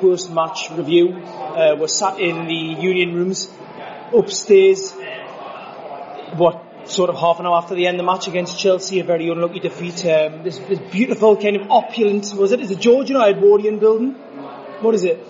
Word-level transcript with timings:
post-match 0.00 0.70
review. 0.72 1.14
Uh, 1.14 1.76
we're 1.78 1.88
sat 1.88 2.18
in 2.18 2.46
the 2.46 2.80
union 2.80 3.14
rooms 3.14 3.50
upstairs. 4.14 4.92
What 6.36 6.64
sort 6.84 7.10
of 7.10 7.16
half 7.16 7.38
an 7.40 7.46
hour 7.46 7.56
after 7.56 7.74
the 7.74 7.86
end 7.86 8.00
of 8.00 8.06
the 8.06 8.12
match 8.12 8.28
against 8.28 8.58
Chelsea, 8.58 9.00
a 9.00 9.04
very 9.04 9.28
unlucky 9.28 9.60
defeat. 9.60 10.04
Um, 10.06 10.42
this, 10.42 10.58
this, 10.58 10.78
beautiful 10.90 11.36
kind 11.36 11.56
of 11.56 11.70
opulent, 11.70 12.32
was 12.34 12.52
it? 12.52 12.60
Is 12.60 12.70
it 12.70 12.80
Georgian 12.80 13.16
or 13.16 13.28
Edwardian 13.28 13.78
building? 13.78 14.12
What 14.80 14.94
is 14.94 15.04
it? 15.04 15.26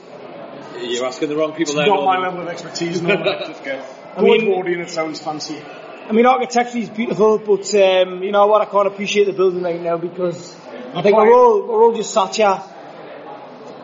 You're 0.81 1.07
asking 1.07 1.29
the 1.29 1.37
wrong 1.37 1.51
people 1.51 1.73
it's 1.73 1.75
there. 1.75 1.87
Not 1.87 2.05
my 2.05 2.19
level 2.19 2.43
of 2.43 2.49
expertise. 2.49 3.03
no, 3.03 3.17
just 3.47 3.65
go. 3.65 3.85
I 4.17 4.23
mean, 4.23 4.43
Edwardian, 4.43 4.81
it 4.81 4.91
sounds 4.91 5.21
fancy. 5.21 5.61
I 6.09 6.13
mean, 6.13 6.27
architecturally 6.27 6.87
it's 6.87 6.97
beautiful, 6.97 7.39
but 7.39 7.75
um, 7.75 8.23
you 8.23 8.33
know 8.33 8.47
what? 8.47 8.63
I 8.63 8.65
can't 8.65 8.87
appreciate 8.87 9.25
the 9.25 9.33
building 9.33 9.63
right 9.63 9.81
now 9.81 9.97
because 9.99 10.57
I 10.95 11.03
think 11.03 11.17
we're 11.17 11.33
all 11.33 11.69
we're 11.69 11.83
all 11.83 11.95
just 11.95 12.13
sat 12.13 12.35
here 12.35 12.61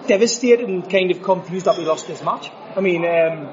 devastated 0.07 0.69
and 0.69 0.89
kind 0.91 1.11
of 1.11 1.23
confused 1.23 1.67
that 1.67 1.79
we 1.79 1.85
lost 1.85 2.07
this 2.07 2.23
match. 2.23 2.51
I 2.75 2.81
mean, 2.81 3.05
um, 3.05 3.49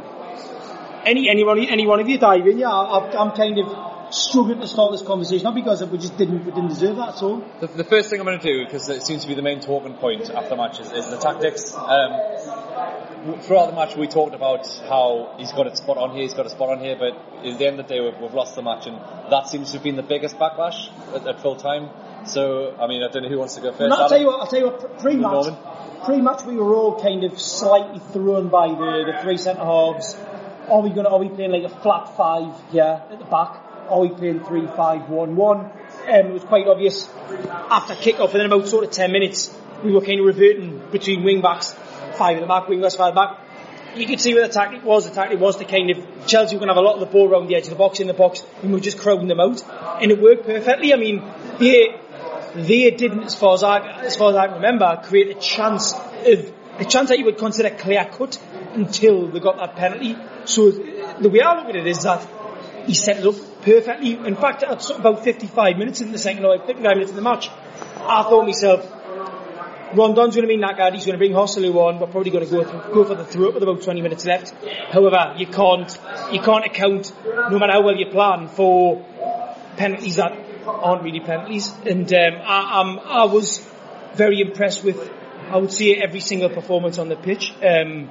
any 1.05 1.29
anyone 1.29 1.59
any 1.59 1.85
one 1.85 1.99
of 1.99 2.09
you 2.09 2.17
dive 2.17 2.47
in, 2.47 2.59
yeah, 2.59 2.69
I, 2.69 3.17
I'm 3.17 3.31
kind 3.31 3.59
of 3.59 4.13
struggling 4.13 4.59
to 4.59 4.67
start 4.67 4.91
this 4.91 5.01
conversation, 5.01 5.43
not 5.43 5.55
because 5.55 5.83
we 5.85 5.97
just 5.97 6.17
didn't 6.17 6.45
we 6.45 6.51
didn't 6.51 6.69
deserve 6.69 6.97
that 6.97 7.15
at 7.15 7.23
all. 7.23 7.43
The, 7.59 7.67
the 7.67 7.83
first 7.83 8.09
thing 8.09 8.19
I'm 8.19 8.25
going 8.25 8.39
to 8.39 8.45
do, 8.45 8.65
because 8.65 8.87
it 8.89 9.03
seems 9.03 9.23
to 9.23 9.27
be 9.27 9.33
the 9.33 9.41
main 9.41 9.59
talking 9.59 9.95
point 9.95 10.29
after 10.29 10.55
matches, 10.55 10.91
is 10.91 11.09
the 11.09 11.17
tactics. 11.17 11.73
Um, 11.73 13.41
throughout 13.41 13.67
the 13.67 13.75
match, 13.75 13.95
we 13.95 14.07
talked 14.07 14.35
about 14.35 14.67
how 14.89 15.35
he's 15.37 15.51
got 15.51 15.67
a 15.67 15.75
spot 15.75 15.97
on 15.97 16.11
here, 16.11 16.23
he's 16.23 16.33
got 16.33 16.45
a 16.45 16.49
spot 16.49 16.69
on 16.69 16.79
here, 16.79 16.95
but 16.97 17.13
at 17.45 17.57
the 17.57 17.65
end 17.65 17.79
of 17.79 17.87
the 17.87 17.93
day, 17.93 18.01
we've, 18.01 18.17
we've 18.19 18.33
lost 18.33 18.55
the 18.55 18.61
match, 18.61 18.85
and 18.85 18.97
that 19.31 19.47
seems 19.47 19.71
to 19.71 19.77
have 19.77 19.83
been 19.83 19.95
the 19.95 20.03
biggest 20.03 20.37
backlash 20.37 20.89
at, 21.15 21.25
at 21.25 21.41
full 21.41 21.55
time. 21.55 21.89
So, 22.25 22.75
I 22.79 22.87
mean, 22.87 23.03
I 23.03 23.09
don't 23.09 23.23
know 23.23 23.29
who 23.29 23.39
wants 23.39 23.55
to 23.55 23.61
go 23.61 23.71
first. 23.71 23.89
No, 23.89 23.95
I'll 23.95 24.09
tell 24.09 24.19
you 24.19 24.27
what. 24.27 24.41
I'll 24.41 24.47
tell 24.47 24.59
you 24.59 24.65
what. 24.67 24.99
Pre-match, 24.99 25.45
pre-match, 26.05 26.43
we 26.43 26.55
were 26.55 26.73
all 26.73 27.01
kind 27.01 27.23
of 27.23 27.39
slightly 27.39 27.99
thrown 28.11 28.49
by 28.49 28.67
the, 28.67 29.11
the 29.11 29.23
three 29.23 29.37
centre 29.37 29.63
halves. 29.63 30.15
Are 30.69 30.81
we 30.81 30.89
going? 30.89 31.05
to 31.05 31.09
Are 31.09 31.19
we 31.19 31.29
playing 31.29 31.51
like 31.51 31.63
a 31.63 31.75
flat 31.81 32.15
five 32.15 32.53
here 32.71 33.01
at 33.09 33.19
the 33.19 33.25
back? 33.25 33.61
Are 33.89 33.99
we 33.99 34.09
playing 34.09 34.43
three 34.45 34.65
five 34.65 35.09
one 35.09 35.35
one? 35.35 35.59
Um, 35.59 35.71
it 36.07 36.33
was 36.33 36.43
quite 36.43 36.67
obvious 36.67 37.09
after 37.69 37.95
kick-off, 37.95 38.31
and 38.31 38.39
then 38.39 38.45
about 38.45 38.67
sort 38.67 38.85
of 38.85 38.91
ten 38.91 39.11
minutes, 39.11 39.55
we 39.83 39.91
were 39.91 40.01
kind 40.01 40.19
of 40.19 40.25
reverting 40.25 40.81
between 40.91 41.23
wing 41.23 41.41
backs, 41.41 41.73
five 42.13 42.37
at 42.37 42.41
the 42.41 42.47
back, 42.47 42.69
wing 42.69 42.81
backs, 42.81 42.95
five 42.95 43.13
the 43.13 43.19
back. 43.19 43.39
You 43.95 44.07
could 44.07 44.19
see 44.19 44.33
where 44.33 44.47
the 44.47 44.53
tactic 44.53 44.83
was. 44.83 45.07
The 45.07 45.13
tactic 45.13 45.39
was 45.39 45.57
to 45.57 45.65
kind 45.65 45.91
of 45.91 45.97
Chelsea 46.25 46.55
were 46.55 46.59
going 46.61 46.69
to 46.69 46.73
have 46.73 46.83
a 46.83 46.85
lot 46.85 46.95
of 46.95 47.01
the 47.01 47.05
ball 47.07 47.29
around 47.29 47.47
the 47.47 47.55
edge 47.55 47.65
of 47.65 47.69
the 47.69 47.75
box, 47.75 47.99
in 47.99 48.07
the 48.07 48.13
box, 48.13 48.43
and 48.61 48.71
we 48.71 48.77
were 48.77 48.83
just 48.83 48.97
crowding 48.97 49.27
them 49.27 49.39
out, 49.39 49.61
and 50.01 50.11
it 50.11 50.21
worked 50.21 50.45
perfectly. 50.45 50.93
I 50.93 50.97
mean, 50.97 51.23
they 51.59 51.99
they 52.55 52.91
didn't, 52.91 53.23
as 53.23 53.35
far 53.35 53.53
as 53.53 53.63
I, 53.63 53.79
as 54.03 54.15
far 54.15 54.29
as 54.31 54.35
I 54.35 54.45
remember, 54.45 55.01
create 55.03 55.35
a 55.35 55.39
chance 55.39 55.93
of 55.93 56.53
a 56.79 56.85
chance 56.85 57.09
that 57.09 57.19
you 57.19 57.25
would 57.25 57.37
consider 57.37 57.69
clear 57.69 58.05
cut 58.05 58.41
until 58.73 59.27
they 59.27 59.39
got 59.39 59.57
that 59.57 59.75
penalty. 59.75 60.17
So 60.45 60.71
the 60.71 61.29
way 61.29 61.41
I 61.41 61.59
look 61.59 61.69
at 61.69 61.75
it 61.75 61.87
is 61.87 62.03
that 62.03 62.27
he 62.85 62.93
set 62.93 63.17
it 63.17 63.25
up 63.25 63.35
perfectly. 63.61 64.13
In 64.13 64.35
fact, 64.35 64.63
at 64.63 64.89
about 64.89 65.23
55 65.23 65.77
minutes 65.77 66.01
in 66.01 66.11
the 66.11 66.17
second 66.17 66.45
or 66.45 66.57
55 66.57 66.83
minutes 66.83 67.11
in 67.11 67.15
the 67.15 67.21
match, 67.21 67.49
I 67.99 68.23
thought 68.23 68.45
myself, 68.45 68.81
Rondon's 69.93 70.35
going 70.35 70.47
to 70.47 70.53
be 70.53 70.57
knackered. 70.57 70.93
He's 70.93 71.05
going 71.05 71.13
to 71.13 71.19
bring 71.19 71.33
Joselu 71.33 71.73
on. 71.75 71.99
We're 71.99 72.07
probably 72.07 72.31
going 72.31 72.45
to 72.45 72.51
go 72.51 72.63
th- 72.63 72.93
go 72.93 73.05
for 73.05 73.13
the 73.13 73.25
throw 73.25 73.51
with 73.51 73.61
about 73.61 73.83
20 73.83 74.01
minutes 74.01 74.25
left. 74.25 74.51
However, 74.91 75.35
you 75.37 75.45
can't 75.45 75.99
you 76.31 76.41
can't 76.41 76.65
account, 76.65 77.13
no 77.23 77.59
matter 77.59 77.73
how 77.73 77.83
well 77.83 77.95
you 77.95 78.07
plan, 78.07 78.47
for 78.47 79.05
penalties 79.77 80.15
that 80.15 80.35
aren't 80.65 81.03
really 81.03 81.19
penalties. 81.19 81.73
And 81.85 82.11
um, 82.13 82.33
I, 82.43 82.81
um, 82.81 82.99
I 83.03 83.25
was 83.25 83.65
very 84.13 84.41
impressed 84.41 84.83
with, 84.83 85.11
I 85.49 85.57
would 85.57 85.71
say, 85.71 85.95
every 85.95 86.19
single 86.19 86.49
performance 86.49 86.97
on 86.97 87.09
the 87.09 87.15
pitch. 87.15 87.53
Um, 87.63 88.09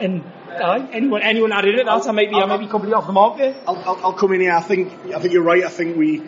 and 0.00 0.24
uh, 0.50 0.86
anyone 0.92 1.22
anyone 1.22 1.52
added 1.52 1.74
it, 1.78 1.86
that 1.86 2.06
I 2.06 2.12
might 2.12 2.30
be 2.30 2.36
I 2.36 2.46
might 2.46 2.58
be 2.58 2.66
completely 2.66 2.94
off 2.94 3.06
the 3.06 3.12
mark 3.12 3.38
there. 3.38 3.56
I'll, 3.66 3.76
I'll, 3.76 4.00
I'll 4.04 4.12
come 4.12 4.32
in 4.32 4.40
here. 4.40 4.52
I 4.52 4.60
think 4.60 4.92
I 5.14 5.18
think 5.20 5.32
you're 5.32 5.42
right. 5.42 5.64
I 5.64 5.68
think 5.68 5.96
we, 5.96 6.22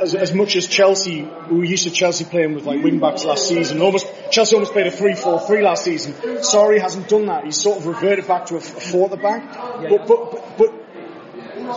as, 0.00 0.14
as 0.14 0.34
much 0.34 0.56
as 0.56 0.66
Chelsea, 0.66 1.22
we 1.22 1.58
were 1.58 1.64
used 1.64 1.84
to 1.84 1.90
Chelsea 1.90 2.24
playing 2.24 2.54
with 2.54 2.64
like 2.64 2.82
wing 2.82 2.98
backs 2.98 3.24
last 3.24 3.48
season. 3.48 3.80
Almost 3.80 4.06
Chelsea 4.30 4.54
almost 4.54 4.72
played 4.72 4.86
a 4.86 4.90
3-4-3 4.90 5.62
last 5.62 5.84
season. 5.84 6.12
Sarri 6.12 6.80
hasn't 6.80 7.08
done 7.08 7.26
that. 7.26 7.44
He's 7.44 7.60
sort 7.60 7.78
of 7.78 7.86
reverted 7.86 8.26
back 8.26 8.46
to 8.46 8.54
a, 8.54 8.58
a 8.58 8.60
four 8.60 9.04
at 9.06 9.10
the 9.10 9.16
back. 9.16 9.54
But, 9.88 10.06
but 10.06 10.30
but 10.30 10.58
but 10.58 10.88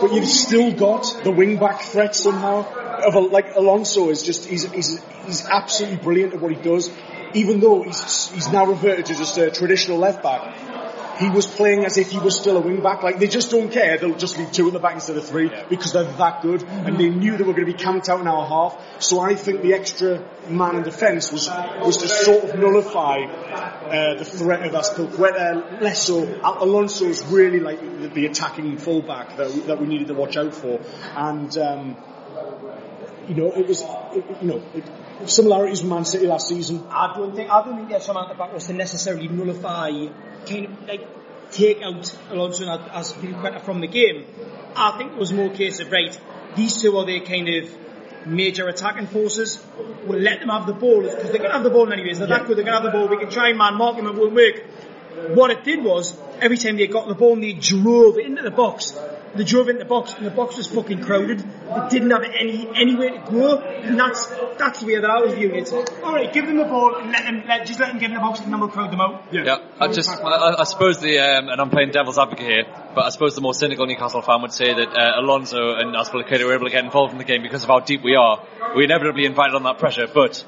but 0.00 0.12
you've 0.12 0.26
still 0.26 0.72
got 0.72 1.20
the 1.24 1.30
wing 1.30 1.58
back 1.58 1.82
threat 1.82 2.14
somehow. 2.14 2.66
Of 3.06 3.14
a, 3.14 3.20
like 3.20 3.54
Alonso 3.54 4.10
is 4.10 4.22
just 4.22 4.48
he's 4.48 4.70
he's 4.70 5.02
he's 5.26 5.46
absolutely 5.46 5.98
brilliant 5.98 6.34
at 6.34 6.40
what 6.40 6.52
he 6.52 6.62
does. 6.62 6.90
Even 7.34 7.60
though 7.60 7.82
he's 7.82 8.30
he's 8.30 8.52
now 8.52 8.66
reverted 8.66 9.06
to 9.06 9.14
just 9.14 9.36
a 9.38 9.50
traditional 9.50 9.98
left 9.98 10.22
back 10.22 10.54
he 11.22 11.30
was 11.30 11.46
playing 11.46 11.84
as 11.84 11.96
if 11.98 12.10
he 12.10 12.18
was 12.18 12.38
still 12.38 12.56
a 12.56 12.60
wing 12.60 12.82
back. 12.82 13.02
Like 13.02 13.18
they 13.18 13.28
just 13.28 13.50
don't 13.50 13.70
care. 13.70 13.98
They'll 13.98 14.16
just 14.16 14.38
leave 14.38 14.52
two 14.52 14.68
in 14.68 14.72
the 14.72 14.80
back 14.80 14.94
instead 14.94 15.16
of 15.16 15.26
three 15.26 15.50
yeah. 15.50 15.64
because 15.68 15.92
they're 15.92 16.04
that 16.04 16.42
good, 16.42 16.60
mm-hmm. 16.60 16.86
and 16.86 16.98
they 16.98 17.08
knew 17.08 17.36
they 17.36 17.44
were 17.44 17.52
going 17.52 17.66
to 17.66 17.72
be 17.72 17.78
camped 17.78 18.08
out 18.08 18.20
an 18.20 18.28
hour 18.28 18.46
half. 18.46 19.02
So 19.02 19.20
I 19.20 19.34
think 19.34 19.62
the 19.62 19.74
extra 19.74 20.24
man 20.48 20.76
in 20.76 20.82
defence 20.82 21.32
was 21.32 21.48
was 21.80 21.98
to 21.98 22.08
sort 22.08 22.44
of 22.44 22.58
nullify 22.58 23.22
uh, 23.22 24.18
the 24.18 24.24
threat 24.24 24.62
of 24.66 24.72
Azpilicueta. 24.72 25.80
Less 25.80 26.06
so, 26.06 26.40
Alonso's 26.42 27.24
really 27.26 27.60
like 27.60 27.80
the, 27.80 28.08
the 28.08 28.26
attacking 28.26 28.78
fullback 28.78 29.36
that 29.36 29.50
we, 29.50 29.60
that 29.60 29.80
we 29.80 29.86
needed 29.86 30.08
to 30.08 30.14
watch 30.14 30.36
out 30.36 30.54
for, 30.54 30.80
and. 31.16 31.56
Um, 31.58 31.96
you 33.28 33.34
know, 33.34 33.52
it 33.52 33.66
was, 33.66 33.82
it, 33.82 34.24
you 34.42 34.48
know, 34.48 34.62
it, 34.74 34.84
similarities 35.28 35.82
with 35.82 35.90
Man 35.90 36.04
City 36.04 36.26
last 36.26 36.48
season. 36.48 36.86
I 36.90 37.14
don't 37.14 37.34
think 37.34 37.50
I 37.50 37.64
don't 37.64 37.76
think 37.76 37.88
there's 37.88 38.04
some 38.04 38.16
at 38.16 38.28
the 38.28 38.34
back 38.34 38.52
was 38.52 38.66
to 38.66 38.72
necessarily 38.72 39.28
nullify, 39.28 39.90
kind 40.46 40.66
of 40.66 40.88
like 40.88 41.06
take 41.50 41.82
out 41.82 42.18
Alonso 42.30 42.64
as 42.64 43.12
Azpilicueta 43.12 43.60
from 43.60 43.80
the 43.80 43.86
game. 43.86 44.26
I 44.74 44.96
think 44.98 45.12
it 45.12 45.18
was 45.18 45.32
more 45.32 45.46
a 45.46 45.56
case 45.56 45.80
of 45.80 45.92
right, 45.92 46.18
these 46.56 46.80
two 46.80 46.96
are 46.96 47.06
their 47.06 47.20
kind 47.20 47.48
of 47.48 47.70
major 48.26 48.68
attacking 48.68 49.06
forces. 49.06 49.64
We'll 50.06 50.20
let 50.20 50.40
them 50.40 50.48
have 50.48 50.66
the 50.66 50.72
ball 50.72 51.02
because 51.02 51.30
they're 51.30 51.38
going 51.38 51.50
to 51.50 51.52
have 51.52 51.64
the 51.64 51.70
ball 51.70 51.92
anyways. 51.92 52.18
They're 52.18 52.28
yeah. 52.28 52.38
that 52.38 52.46
good. 52.46 52.56
They're 52.56 52.64
going 52.64 52.82
to 52.82 52.82
have 52.82 52.92
the 52.92 52.98
ball. 52.98 53.08
We 53.08 53.18
can 53.18 53.30
try 53.30 53.48
and 53.50 53.58
man 53.58 53.74
mark 53.74 53.96
them. 53.96 54.06
It 54.06 54.14
won't 54.14 54.32
work. 54.32 54.64
What 55.34 55.50
it 55.50 55.64
did 55.64 55.84
was 55.84 56.18
every 56.40 56.58
time 56.58 56.76
they 56.76 56.86
got 56.86 57.08
the 57.08 57.14
ball, 57.14 57.36
they 57.36 57.52
drove 57.52 58.18
into 58.18 58.42
the 58.42 58.50
box 58.50 58.92
they 59.34 59.44
drove 59.44 59.68
into 59.68 59.78
the 59.78 59.88
box 59.88 60.14
and 60.14 60.26
the 60.26 60.30
box 60.30 60.56
was 60.56 60.66
fucking 60.66 61.02
crowded. 61.02 61.38
They 61.40 61.88
didn't 61.88 62.10
have 62.10 62.22
any 62.22 62.68
anywhere 62.74 63.10
to 63.10 63.30
go, 63.30 63.58
and 63.58 63.98
that's 63.98 64.26
that's 64.58 64.80
the 64.80 64.86
way 64.86 65.00
that 65.00 65.08
I 65.08 65.20
was 65.20 65.32
viewing 65.34 65.56
it. 65.56 65.72
All 66.02 66.12
right, 66.12 66.30
give 66.32 66.46
them 66.46 66.58
the 66.58 66.64
ball 66.64 66.96
and 66.96 67.10
let 67.10 67.24
them 67.24 67.42
let, 67.48 67.66
just 67.66 67.80
let 67.80 67.88
them 67.88 67.98
get 67.98 68.10
in 68.10 68.14
the 68.14 68.20
box 68.20 68.40
and 68.40 68.52
then 68.52 68.60
we'll 68.60 68.68
crowd 68.68 68.92
them 68.92 69.00
out. 69.00 69.24
Yeah, 69.32 69.44
yeah. 69.44 69.56
I 69.80 69.88
just 69.88 70.10
I, 70.10 70.56
I 70.58 70.64
suppose 70.64 71.00
the 71.00 71.18
um, 71.18 71.48
and 71.48 71.60
I'm 71.60 71.70
playing 71.70 71.92
devil's 71.92 72.18
advocate 72.18 72.46
here, 72.46 72.64
but 72.94 73.06
I 73.06 73.08
suppose 73.08 73.34
the 73.34 73.40
more 73.40 73.54
cynical 73.54 73.86
Newcastle 73.86 74.20
fan 74.20 74.42
would 74.42 74.52
say 74.52 74.74
that 74.74 74.88
uh, 74.88 75.20
Alonso 75.20 75.76
and 75.76 75.94
Azpilicueta 75.94 76.44
were 76.44 76.54
able 76.54 76.66
to 76.66 76.70
get 76.72 76.84
involved 76.84 77.12
in 77.12 77.18
the 77.18 77.24
game 77.24 77.42
because 77.42 77.62
of 77.62 77.70
how 77.70 77.80
deep 77.80 78.02
we 78.02 78.16
are. 78.16 78.46
We 78.76 78.84
inevitably 78.84 79.24
invited 79.24 79.54
on 79.54 79.62
that 79.62 79.78
pressure, 79.78 80.08
but 80.12 80.44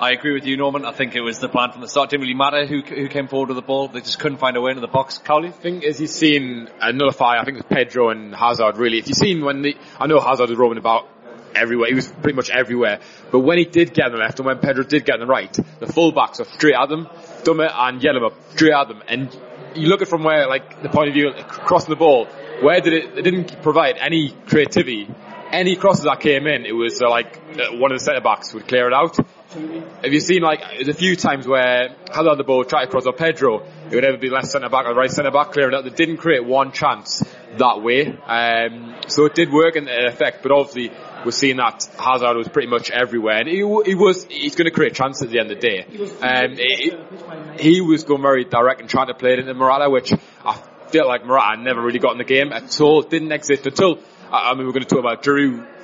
I 0.00 0.12
agree 0.12 0.32
with 0.32 0.46
you, 0.46 0.56
Norman. 0.56 0.84
I 0.84 0.92
think 0.92 1.16
it 1.16 1.20
was 1.22 1.40
the 1.40 1.48
plan 1.48 1.72
from 1.72 1.80
the 1.80 1.88
start. 1.88 2.08
It 2.08 2.10
didn't 2.12 2.22
really 2.22 2.34
matter 2.34 2.66
who 2.66 2.82
who 2.82 3.08
came 3.08 3.26
forward 3.26 3.48
with 3.48 3.56
the 3.56 3.62
ball. 3.62 3.88
They 3.88 4.00
just 4.00 4.20
couldn't 4.20 4.38
find 4.38 4.56
a 4.56 4.60
way 4.60 4.70
into 4.70 4.80
the 4.80 4.86
box. 4.86 5.18
Cowley? 5.18 5.48
I 5.48 5.52
think 5.52 5.82
as 5.82 6.00
you've 6.00 6.10
seen 6.10 6.68
uh, 6.80 6.92
nullify, 6.92 7.38
I 7.40 7.44
think 7.44 7.58
it 7.58 7.64
was 7.68 7.76
Pedro 7.76 8.10
and 8.10 8.32
Hazard 8.32 8.76
really, 8.76 8.98
if 8.98 9.08
you've 9.08 9.16
seen 9.16 9.44
when 9.44 9.62
the, 9.62 9.76
I 9.98 10.06
know 10.06 10.20
Hazard 10.20 10.50
was 10.50 10.58
roaming 10.58 10.78
about 10.78 11.08
everywhere, 11.54 11.88
he 11.88 11.94
was 11.94 12.06
pretty 12.06 12.36
much 12.36 12.48
everywhere, 12.48 13.00
but 13.32 13.40
when 13.40 13.58
he 13.58 13.64
did 13.64 13.92
get 13.92 14.06
on 14.06 14.12
the 14.12 14.18
left 14.18 14.38
and 14.38 14.46
when 14.46 14.58
Pedro 14.58 14.84
did 14.84 15.04
get 15.04 15.14
on 15.14 15.20
the 15.20 15.26
right, 15.26 15.52
the 15.52 15.86
fullbacks 15.86 16.38
are 16.38 16.44
straight 16.44 16.76
at 16.80 16.88
them, 16.88 17.06
Dummett 17.42 17.72
and 17.74 18.00
Yedlin 18.00 18.32
straight 18.50 18.74
at 18.74 18.86
them, 18.86 19.02
and 19.08 19.36
you 19.74 19.88
look 19.88 20.02
at 20.02 20.08
from 20.08 20.22
where, 20.22 20.46
like, 20.46 20.80
the 20.82 20.88
point 20.88 21.08
of 21.08 21.14
view, 21.14 21.32
crossing 21.48 21.90
the 21.90 21.96
ball, 21.96 22.26
where 22.60 22.80
did 22.80 22.92
it, 22.92 23.18
it 23.18 23.22
didn't 23.22 23.62
provide 23.62 23.96
any 23.98 24.30
creativity, 24.46 25.08
any 25.50 25.74
crosses 25.74 26.04
that 26.04 26.20
came 26.20 26.46
in, 26.46 26.66
it 26.66 26.74
was 26.74 27.00
uh, 27.02 27.08
like 27.08 27.40
uh, 27.58 27.76
one 27.76 27.90
of 27.90 27.98
the 27.98 28.04
centre 28.04 28.20
backs 28.20 28.52
would 28.54 28.68
clear 28.68 28.86
it 28.86 28.92
out. 28.92 29.18
Have 29.50 30.12
you 30.12 30.20
seen 30.20 30.42
like 30.42 30.60
there's 30.60 30.88
a 30.88 30.92
few 30.92 31.16
times 31.16 31.46
where 31.46 31.96
Hazard 32.12 32.36
the 32.36 32.44
ball 32.44 32.64
tried 32.64 32.84
to 32.84 32.90
cross 32.90 33.06
or 33.06 33.14
Pedro, 33.14 33.64
it 33.90 33.94
would 33.94 34.04
either 34.04 34.18
be 34.18 34.28
left 34.28 34.48
centre 34.48 34.68
back 34.68 34.84
or 34.84 34.94
right 34.94 35.10
centre 35.10 35.30
back 35.30 35.52
clearing 35.52 35.74
out. 35.74 35.84
They 35.84 35.90
didn't 35.90 36.18
create 36.18 36.44
one 36.44 36.70
chance 36.72 37.24
that 37.56 37.82
way, 37.82 38.08
um, 38.26 38.96
so 39.06 39.24
it 39.24 39.34
did 39.34 39.50
work 39.50 39.76
in 39.76 39.88
effect. 39.88 40.42
But 40.42 40.52
obviously, 40.52 40.94
we're 41.24 41.30
seeing 41.30 41.56
that 41.56 41.82
Hazard 41.98 42.36
was 42.36 42.48
pretty 42.48 42.68
much 42.68 42.90
everywhere, 42.90 43.38
and 43.38 43.48
he, 43.48 43.56
he 43.56 43.94
was 43.94 44.24
he's 44.24 44.54
going 44.54 44.66
to 44.66 44.70
create 44.70 44.94
chances 44.94 45.22
at 45.22 45.30
the 45.30 45.38
end 45.40 45.50
of 45.50 45.58
the 45.58 45.66
day. 45.66 45.86
Um, 46.20 46.56
he, 46.56 47.72
he 47.74 47.80
was 47.80 48.04
going 48.04 48.20
very 48.20 48.44
direct 48.44 48.82
and 48.82 48.90
trying 48.90 49.06
to 49.06 49.14
play 49.14 49.32
it 49.32 49.38
into 49.38 49.54
Morata, 49.54 49.88
which 49.88 50.12
I 50.44 50.60
feel 50.88 51.06
like 51.06 51.24
Morata 51.24 51.58
never 51.62 51.80
really 51.80 52.00
got 52.00 52.12
in 52.12 52.18
the 52.18 52.24
game 52.24 52.52
at 52.52 52.78
all. 52.82 53.00
Didn't 53.00 53.32
exist 53.32 53.66
until 53.66 53.98
I 54.30 54.54
mean 54.54 54.66
we're 54.66 54.72
going 54.72 54.84
to 54.84 54.88
talk 54.88 54.98
about 54.98 55.22
Giroud 55.22 55.77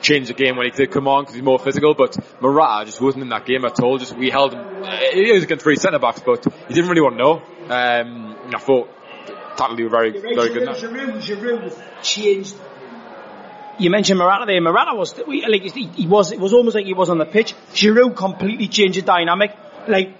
changed 0.00 0.30
the 0.30 0.34
game 0.34 0.56
when 0.56 0.66
he 0.66 0.70
did 0.70 0.90
come 0.90 1.08
on 1.08 1.22
because 1.22 1.34
he's 1.34 1.44
more 1.44 1.58
physical. 1.58 1.94
But 1.94 2.16
Morata 2.40 2.86
just 2.86 3.00
wasn't 3.00 3.24
in 3.24 3.28
that 3.30 3.46
game 3.46 3.64
at 3.64 3.80
all. 3.80 3.98
Just 3.98 4.16
we 4.16 4.30
held 4.30 4.54
him. 4.54 4.84
He 5.12 5.32
was 5.32 5.44
against 5.44 5.64
three 5.64 5.76
centre 5.76 5.98
backs, 5.98 6.20
but 6.24 6.44
he 6.68 6.74
didn't 6.74 6.88
really 6.88 7.02
want 7.02 7.16
to 7.16 7.22
know. 7.22 7.42
Um, 7.70 8.36
I 8.54 8.58
thought 8.58 8.88
tactically 9.56 9.84
were 9.84 9.90
very 9.90 10.12
very 10.12 10.34
Giroud, 10.34 10.54
good. 10.54 10.68
Giroud, 10.68 11.20
Giroud 11.20 12.02
changed. 12.02 12.56
You 13.78 13.90
mentioned 13.90 14.18
Morata 14.18 14.44
there. 14.46 14.60
Morata 14.60 14.94
was 14.94 15.16
like 15.18 15.62
he, 15.62 15.86
he 15.86 16.06
was. 16.06 16.32
It 16.32 16.40
was 16.40 16.52
almost 16.52 16.74
like 16.74 16.86
he 16.86 16.94
was 16.94 17.10
on 17.10 17.18
the 17.18 17.26
pitch. 17.26 17.54
Giroud 17.74 18.16
completely 18.16 18.68
changed 18.68 18.98
the 18.98 19.02
dynamic. 19.02 19.54
Like 19.86 20.16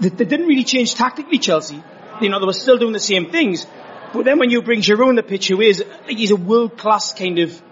they, 0.00 0.08
they 0.08 0.24
didn't 0.24 0.46
really 0.46 0.64
change 0.64 0.94
tactically. 0.94 1.38
Chelsea, 1.38 1.82
you 2.20 2.28
know, 2.28 2.38
they 2.38 2.46
were 2.46 2.52
still 2.52 2.78
doing 2.78 2.92
the 2.92 3.00
same 3.00 3.30
things. 3.30 3.66
But 4.12 4.24
then 4.24 4.38
when 4.38 4.50
you 4.50 4.62
bring 4.62 4.80
Giroud 4.80 5.08
on 5.08 5.14
the 5.14 5.22
pitch, 5.22 5.48
who 5.48 5.60
is 5.60 5.84
like 6.06 6.18
he's 6.18 6.30
a 6.30 6.36
world 6.36 6.76
class 6.76 7.14
kind 7.14 7.38
of 7.38 7.62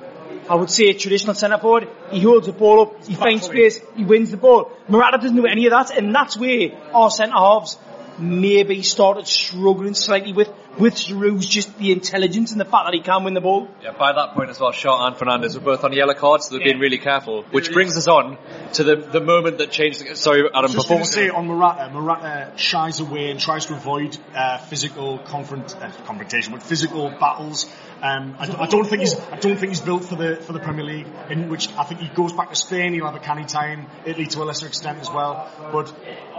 I 0.51 0.57
would 0.57 0.69
say 0.69 0.89
a 0.89 0.95
traditional 0.95 1.35
centre 1.35 1.59
forward. 1.59 1.89
He 2.11 2.21
holds 2.21 2.47
the 2.47 2.53
ball 2.53 2.81
up, 2.83 3.05
he 3.05 3.15
finds 3.15 3.45
space, 3.45 3.81
he 3.95 4.05
wins 4.05 4.33
the 4.33 4.37
ball. 4.37 4.73
Morata 4.89 5.19
doesn't 5.19 5.37
do 5.37 5.47
any 5.47 5.67
of 5.67 5.71
that, 5.71 5.97
and 5.97 6.13
that's 6.13 6.37
where 6.37 6.73
our 6.93 7.09
centre 7.09 7.37
halves 7.37 7.79
maybe 8.19 8.83
started 8.83 9.29
struggling 9.29 9.95
slightly 9.95 10.33
with 10.33 10.51
with 10.79 10.95
Giroud's 10.95 11.47
just 11.47 11.77
the 11.79 11.91
intelligence 11.93 12.53
and 12.53 12.61
the 12.61 12.65
fact 12.65 12.87
that 12.87 12.95
he 12.95 13.01
can 13.01 13.25
win 13.25 13.35
the 13.35 13.41
ball. 13.41 13.69
Yeah, 13.83 13.93
by 13.93 14.13
that 14.13 14.35
point 14.35 14.51
as 14.51 14.61
well, 14.61 14.73
Schär 14.73 14.99
and 15.01 15.17
Fernandez 15.17 15.55
were 15.55 15.65
both 15.65 15.85
on 15.85 15.93
yellow 15.93 16.15
cards, 16.15 16.47
so 16.47 16.55
they're 16.55 16.65
being 16.65 16.79
really 16.79 16.99
careful. 16.99 17.43
Which 17.51 17.73
brings 17.73 17.97
us 17.97 18.09
on 18.09 18.39
to 18.75 18.85
the 18.85 18.97
the 18.97 19.21
moment 19.21 19.59
that 19.59 19.71
changed. 19.71 20.01
The, 20.01 20.17
sorry, 20.17 20.49
Adam. 20.55 20.71
Just 20.73 20.89
before 20.89 20.97
going 20.97 21.07
to 21.07 21.13
say 21.13 21.29
on 21.29 21.47
Morata, 21.47 21.91
Morata 21.93 22.53
shies 22.57 23.01
away 23.01 23.31
and 23.31 23.41
tries 23.41 23.67
to 23.67 23.75
avoid 23.75 24.17
uh, 24.35 24.59
physical 24.59 25.19
confront, 25.19 25.77
uh, 25.77 25.91
confrontation, 26.07 26.53
but 26.53 26.63
physical 26.63 27.11
battles. 27.11 27.67
Um, 28.03 28.35
I, 28.39 28.63
I 28.63 28.67
don't 28.67 28.87
think 28.87 29.01
he's 29.03 29.15
I 29.19 29.37
don't 29.37 29.57
think 29.57 29.71
he's 29.71 29.81
built 29.81 30.05
for 30.05 30.17
the 30.17 30.37
for 30.37 30.53
the 30.53 30.59
Premier 30.61 30.85
League. 30.85 31.07
In 31.29 31.49
which 31.49 31.69
I 31.77 31.85
think 31.85 32.01
he 32.01 32.09
goes 32.09 32.33
back 32.33 32.49
to 32.51 32.57
Spain. 32.57 32.95
He'll 32.95 33.07
have 33.07 33.15
a 33.15 33.21
canny 33.21 33.45
time. 33.45 33.87
Italy 34.07 34.27
to 34.27 34.43
a 34.43 34.45
lesser 34.45 34.67
extent 34.67 35.01
as 35.01 35.11
well. 35.11 35.51
But 35.73 35.93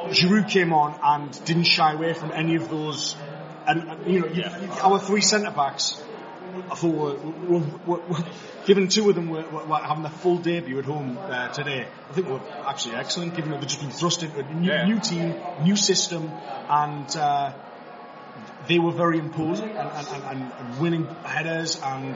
Giroud 0.10 0.50
came 0.50 0.74
on 0.74 1.00
and 1.04 1.46
didn't 1.46 1.66
shy 1.66 1.94
away 1.94 2.14
from 2.14 2.32
any 2.32 2.56
of 2.56 2.70
those. 2.70 3.16
And, 3.68 3.88
and 3.90 4.14
you 4.14 4.20
know, 4.22 4.28
you, 4.28 4.44
our 4.82 5.00
three 5.00 5.22
centre 5.22 5.52
backs. 5.52 6.02
I 6.70 6.76
thought 6.76 6.94
were, 6.94 7.60
were, 7.60 7.66
were, 7.86 8.02
were 8.08 8.26
given 8.66 8.90
two 8.90 9.10
of 9.10 9.16
them 9.16 9.30
were 9.30 9.42
having 9.78 10.04
their 10.04 10.12
full 10.12 10.38
debut 10.38 10.80
at 10.80 10.86
home 10.86 11.18
uh, 11.18 11.48
today. 11.50 11.88
I 12.10 12.14
think 12.14 12.28
were 12.28 12.42
actually 12.66 12.96
excellent, 12.96 13.36
given 13.36 13.52
that 13.52 13.62
they've 13.62 13.70
just 13.70 13.80
been 13.80 13.92
thrust 13.92 14.22
into 14.24 14.40
a 14.40 14.54
new, 14.54 14.70
Yeah. 14.70 14.86
new 14.86 15.00
team, 15.00 15.36
new 15.64 15.78
system, 15.78 16.30
and 16.70 17.16
uh, 17.16 17.54
they 18.72 18.80
were 18.80 18.94
very 18.94 19.20
imposing 19.20 19.70
and, 19.70 20.08
and, 20.08 20.52
and, 20.58 20.80
winning 20.80 21.06
headers 21.26 21.78
and, 21.84 22.16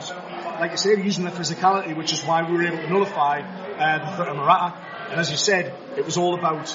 like 0.61 0.71
I 0.71 0.75
said, 0.75 1.03
using 1.03 1.25
their 1.25 1.33
physicality, 1.33 1.93
which 1.97 2.13
is 2.13 2.23
why 2.23 2.49
we 2.49 2.55
were 2.55 2.65
able 2.65 2.77
to 2.77 2.89
nullify 2.89 3.41
uh, 3.41 4.09
the 4.09 4.15
threat 4.15 4.29
of 4.29 4.37
Morata. 4.37 4.73
And 5.09 5.19
as 5.19 5.29
you 5.29 5.35
said, 5.35 5.75
it 5.97 6.05
was 6.05 6.15
all 6.15 6.33
about 6.39 6.65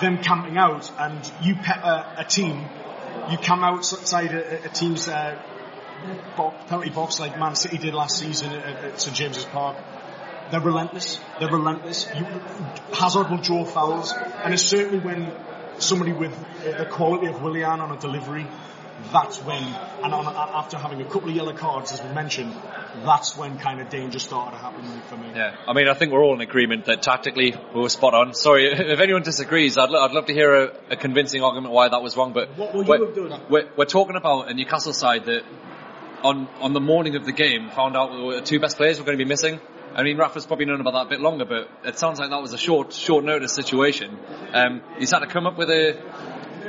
them 0.00 0.22
camping 0.22 0.56
out, 0.56 0.90
and 0.98 1.30
you 1.42 1.54
pepper 1.54 2.14
a 2.16 2.24
team, 2.24 2.64
you 3.30 3.36
come 3.36 3.62
outside 3.62 4.32
a, 4.32 4.64
a 4.64 4.68
team's 4.70 5.06
uh, 5.06 5.38
bo- 6.38 6.54
penalty 6.68 6.88
box 6.88 7.20
like 7.20 7.38
Man 7.38 7.54
City 7.56 7.76
did 7.76 7.92
last 7.92 8.18
season 8.18 8.52
at, 8.52 8.84
at 8.84 9.00
St 9.02 9.14
James's 9.14 9.44
Park. 9.44 9.76
They're 10.50 10.60
relentless. 10.62 11.20
They're 11.38 11.52
relentless. 11.52 12.08
You, 12.16 12.24
Hazard 12.94 13.28
will 13.28 13.42
draw 13.42 13.66
fouls, 13.66 14.14
and 14.42 14.54
it's 14.54 14.64
certainly 14.64 14.98
when 14.98 15.30
somebody 15.78 16.12
with 16.12 16.34
the 16.62 16.86
quality 16.86 17.26
of 17.26 17.42
Willian 17.42 17.80
on 17.80 17.90
a 17.90 18.00
delivery, 18.00 18.46
that's 19.12 19.38
when, 19.38 19.62
and 19.62 20.14
on, 20.14 20.26
after 20.26 20.76
having 20.76 21.00
a 21.00 21.04
couple 21.04 21.28
of 21.28 21.36
yellow 21.36 21.52
cards, 21.52 21.92
as 21.92 22.02
we 22.02 22.12
mentioned, 22.12 22.54
that's 23.04 23.36
when 23.36 23.58
kind 23.58 23.80
of 23.80 23.88
danger 23.88 24.18
started 24.18 24.56
to 24.56 24.62
happen 24.62 24.82
for 25.08 25.16
me. 25.16 25.30
Yeah, 25.34 25.56
I 25.66 25.72
mean, 25.72 25.88
I 25.88 25.94
think 25.94 26.12
we're 26.12 26.22
all 26.22 26.34
in 26.34 26.40
agreement 26.40 26.86
that 26.86 27.02
tactically 27.02 27.54
we 27.74 27.80
were 27.80 27.88
spot 27.88 28.14
on. 28.14 28.34
Sorry, 28.34 28.66
if 28.72 29.00
anyone 29.00 29.22
disagrees, 29.22 29.78
I'd, 29.78 29.90
lo- 29.90 30.04
I'd 30.04 30.12
love 30.12 30.26
to 30.26 30.34
hear 30.34 30.54
a, 30.54 30.72
a 30.90 30.96
convincing 30.96 31.42
argument 31.42 31.72
why 31.72 31.88
that 31.88 32.02
was 32.02 32.16
wrong. 32.16 32.32
But 32.32 32.56
What 32.56 32.74
would 32.74 32.86
you 32.86 32.90
we're, 32.90 33.06
have 33.06 33.30
done? 33.30 33.40
We're, 33.48 33.68
we're 33.76 33.84
talking 33.84 34.16
about 34.16 34.50
a 34.50 34.54
Newcastle 34.54 34.92
side 34.92 35.26
that 35.26 35.42
on 36.22 36.48
on 36.60 36.72
the 36.72 36.80
morning 36.80 37.16
of 37.16 37.24
the 37.24 37.32
game 37.32 37.70
found 37.70 37.96
out 37.96 38.10
the 38.10 38.42
two 38.42 38.60
best 38.60 38.76
players 38.76 38.98
were 38.98 39.04
going 39.04 39.18
to 39.18 39.24
be 39.24 39.28
missing. 39.28 39.60
I 39.94 40.04
mean, 40.04 40.18
Rafa's 40.18 40.46
probably 40.46 40.66
known 40.66 40.80
about 40.80 40.92
that 40.92 41.06
a 41.06 41.08
bit 41.08 41.20
longer, 41.20 41.44
but 41.44 41.68
it 41.84 41.98
sounds 41.98 42.20
like 42.20 42.30
that 42.30 42.40
was 42.40 42.52
a 42.52 42.58
short 42.58 42.92
short 42.92 43.24
notice 43.24 43.52
situation. 43.52 44.18
Um, 44.52 44.82
he's 44.98 45.10
had 45.10 45.20
to 45.20 45.26
come 45.26 45.46
up 45.46 45.58
with 45.58 45.70
a 45.70 46.00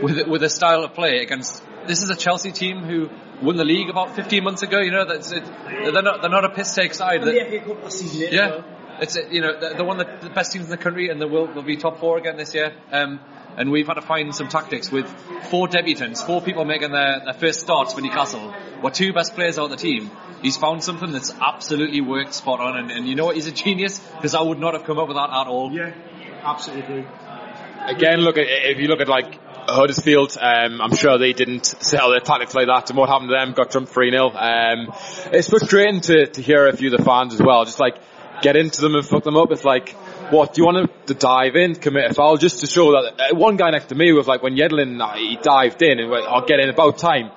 with 0.01 0.19
a, 0.19 0.29
with 0.29 0.43
a 0.43 0.49
style 0.49 0.83
of 0.83 0.93
play 0.93 1.21
against. 1.21 1.63
This 1.91 2.03
is 2.03 2.09
a 2.09 2.15
Chelsea 2.15 2.53
team 2.53 2.83
who 2.85 3.09
won 3.41 3.57
the 3.57 3.65
league 3.65 3.89
about 3.89 4.15
15 4.15 4.45
months 4.45 4.61
ago. 4.61 4.79
You 4.79 4.91
know, 4.91 5.03
that's 5.03 5.33
it, 5.33 5.43
they're 5.67 6.01
not 6.01 6.21
they're 6.21 6.29
not 6.31 6.45
a 6.45 6.49
piss 6.49 6.73
take 6.73 6.93
side. 6.93 7.21
That- 7.21 7.33
The 7.33 7.59
FA 7.59 7.65
Cup 7.65 7.91
season, 7.91 8.29
yeah, 8.31 8.49
well. 8.49 8.65
it's 9.01 9.17
uh, 9.17 9.23
you 9.29 9.41
know 9.41 9.59
they're 9.59 9.73
they're 9.73 9.83
one 9.83 9.99
of 9.99 10.21
the 10.21 10.29
best 10.29 10.53
teams 10.53 10.63
in 10.67 10.71
the 10.71 10.77
country, 10.77 11.09
and 11.09 11.21
they 11.21 11.25
will 11.25 11.47
they'll 11.47 11.63
be 11.63 11.75
top 11.75 11.99
four 11.99 12.17
again 12.17 12.37
this 12.37 12.55
year. 12.55 12.71
Um, 12.93 13.19
and 13.57 13.71
we've 13.71 13.87
had 13.87 13.95
to 13.95 14.01
find 14.01 14.33
some 14.33 14.47
tactics 14.47 14.89
with 14.89 15.05
four 15.49 15.67
debutants, 15.67 16.25
four 16.25 16.41
people 16.41 16.63
making 16.63 16.93
their, 16.93 17.19
their 17.25 17.33
first 17.33 17.59
starts 17.59 17.93
for 17.93 17.99
Newcastle. 17.99 18.55
We're 18.81 18.91
two 18.91 19.11
best 19.11 19.35
players 19.35 19.59
out 19.59 19.65
of 19.65 19.71
the 19.71 19.75
team. 19.75 20.09
He's 20.41 20.55
found 20.55 20.85
something 20.85 21.11
that's 21.11 21.33
absolutely 21.41 21.99
worked 21.99 22.33
spot 22.33 22.61
on, 22.61 22.77
and, 22.77 22.89
and 22.89 23.05
you 23.05 23.15
know 23.15 23.25
what? 23.25 23.35
He's 23.35 23.47
a 23.47 23.51
genius 23.51 23.99
because 23.99 24.33
I 24.33 24.41
would 24.41 24.59
not 24.59 24.75
have 24.75 24.85
come 24.85 24.97
up 24.97 25.09
with 25.09 25.17
that 25.17 25.29
at 25.29 25.47
all. 25.47 25.73
Yeah, 25.73 25.93
absolutely 26.41 27.01
agree. 27.01 27.05
Again, 27.85 28.21
look 28.21 28.37
at 28.37 28.45
if 28.47 28.79
you 28.79 28.87
look 28.87 29.01
at 29.01 29.09
like 29.09 29.37
Huddersfield, 29.73 30.37
um, 30.39 30.81
I'm 30.81 30.95
sure 30.95 31.17
they 31.17 31.33
didn't 31.33 31.65
sell 31.65 32.11
their 32.11 32.19
tactics 32.19 32.53
like 32.53 32.67
that. 32.67 32.89
And 32.89 32.97
what 32.97 33.09
happened 33.09 33.29
to 33.29 33.35
them? 33.35 33.53
Got 33.53 33.71
jumped 33.71 33.91
3 33.91 34.11
0. 34.11 34.29
Um, 34.29 34.93
it's 35.31 35.49
frustrating 35.49 36.01
to, 36.01 36.27
to 36.27 36.41
hear 36.41 36.67
a 36.67 36.75
few 36.75 36.91
of 36.91 36.97
the 36.97 37.03
fans 37.03 37.33
as 37.33 37.41
well. 37.41 37.65
Just 37.65 37.79
like 37.79 37.97
get 38.41 38.55
into 38.55 38.81
them 38.81 38.95
and 38.95 39.05
fuck 39.05 39.23
them 39.23 39.37
up. 39.37 39.51
It's 39.51 39.65
like, 39.65 39.89
what 40.31 40.53
do 40.53 40.61
you 40.61 40.65
want 40.65 41.07
to 41.07 41.13
dive 41.13 41.55
in, 41.55 41.75
commit 41.75 42.11
a 42.11 42.13
foul, 42.13 42.37
just 42.37 42.59
to 42.59 42.67
show 42.67 42.91
that? 42.91 43.31
Uh, 43.31 43.35
one 43.35 43.57
guy 43.57 43.69
next 43.71 43.87
to 43.87 43.95
me 43.95 44.11
was 44.13 44.27
like 44.27 44.41
when 44.41 44.55
Yedlin 44.55 45.01
uh, 45.01 45.13
he 45.13 45.37
dived 45.41 45.81
in 45.81 45.99
and 45.99 46.09
went, 46.09 46.25
"I'll 46.25 46.45
get 46.45 46.59
in 46.59 46.69
about 46.69 46.97
time." 46.97 47.31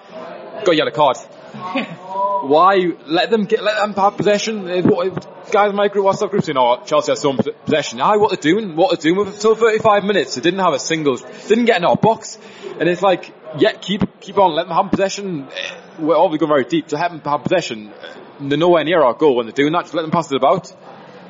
Got 0.65 0.77
yellow 0.77 0.91
card. 0.91 1.17
Why 1.55 2.93
let 3.07 3.31
them 3.31 3.45
get 3.45 3.63
let 3.63 3.77
them 3.77 3.95
have 3.95 4.17
possession? 4.17 4.69
Uh, 4.69 4.83
what- 4.83 5.31
Guys 5.53 5.71
in 5.71 5.77
my 5.77 5.89
group, 5.89 6.07
WhatsApp 6.07 6.31
group 6.31 6.43
saying, 6.43 6.57
"Oh, 6.59 6.81
Chelsea 6.87 7.13
has 7.13 7.21
some 7.21 7.37
possession." 7.37 8.01
Aye, 8.01 8.17
what 8.17 8.31
they're 8.31 8.53
doing, 8.53 8.77
what 8.77 8.91
they're 8.91 9.13
doing 9.13 9.31
till 9.39 9.55
35 9.55 10.03
minutes. 10.03 10.35
They 10.35 10.41
didn't 10.41 10.61
have 10.61 10.73
a 10.73 10.79
single, 10.79 11.17
didn't 11.49 11.67
get 11.67 11.77
in 11.77 11.85
our 11.85 11.97
box, 11.97 12.39
and 12.81 12.89
it's 12.89 13.03
like, 13.03 13.33
yeah, 13.59 13.73
keep 13.73 14.21
keep 14.21 14.39
on, 14.39 14.55
let 14.55 14.67
them 14.67 14.75
have 14.77 14.91
possession. 14.91 15.45
Uh, 15.45 15.75
We're 15.99 16.17
obviously 16.17 16.39
going 16.47 16.51
very 16.51 16.65
deep 16.65 16.89
to 16.89 16.99
have 16.99 17.13
them 17.13 17.21
have 17.31 17.43
possession. 17.45 17.91
Uh, 17.93 18.07
They're 18.49 18.59
nowhere 18.59 18.83
near 18.85 19.03
our 19.03 19.13
goal 19.15 19.37
when 19.37 19.47
they're 19.47 19.53
doing 19.53 19.73
that. 19.75 19.83
Just 19.83 19.95
let 19.95 20.03
them 20.03 20.11
pass 20.11 20.33
it 20.33 20.37
about. 20.37 20.73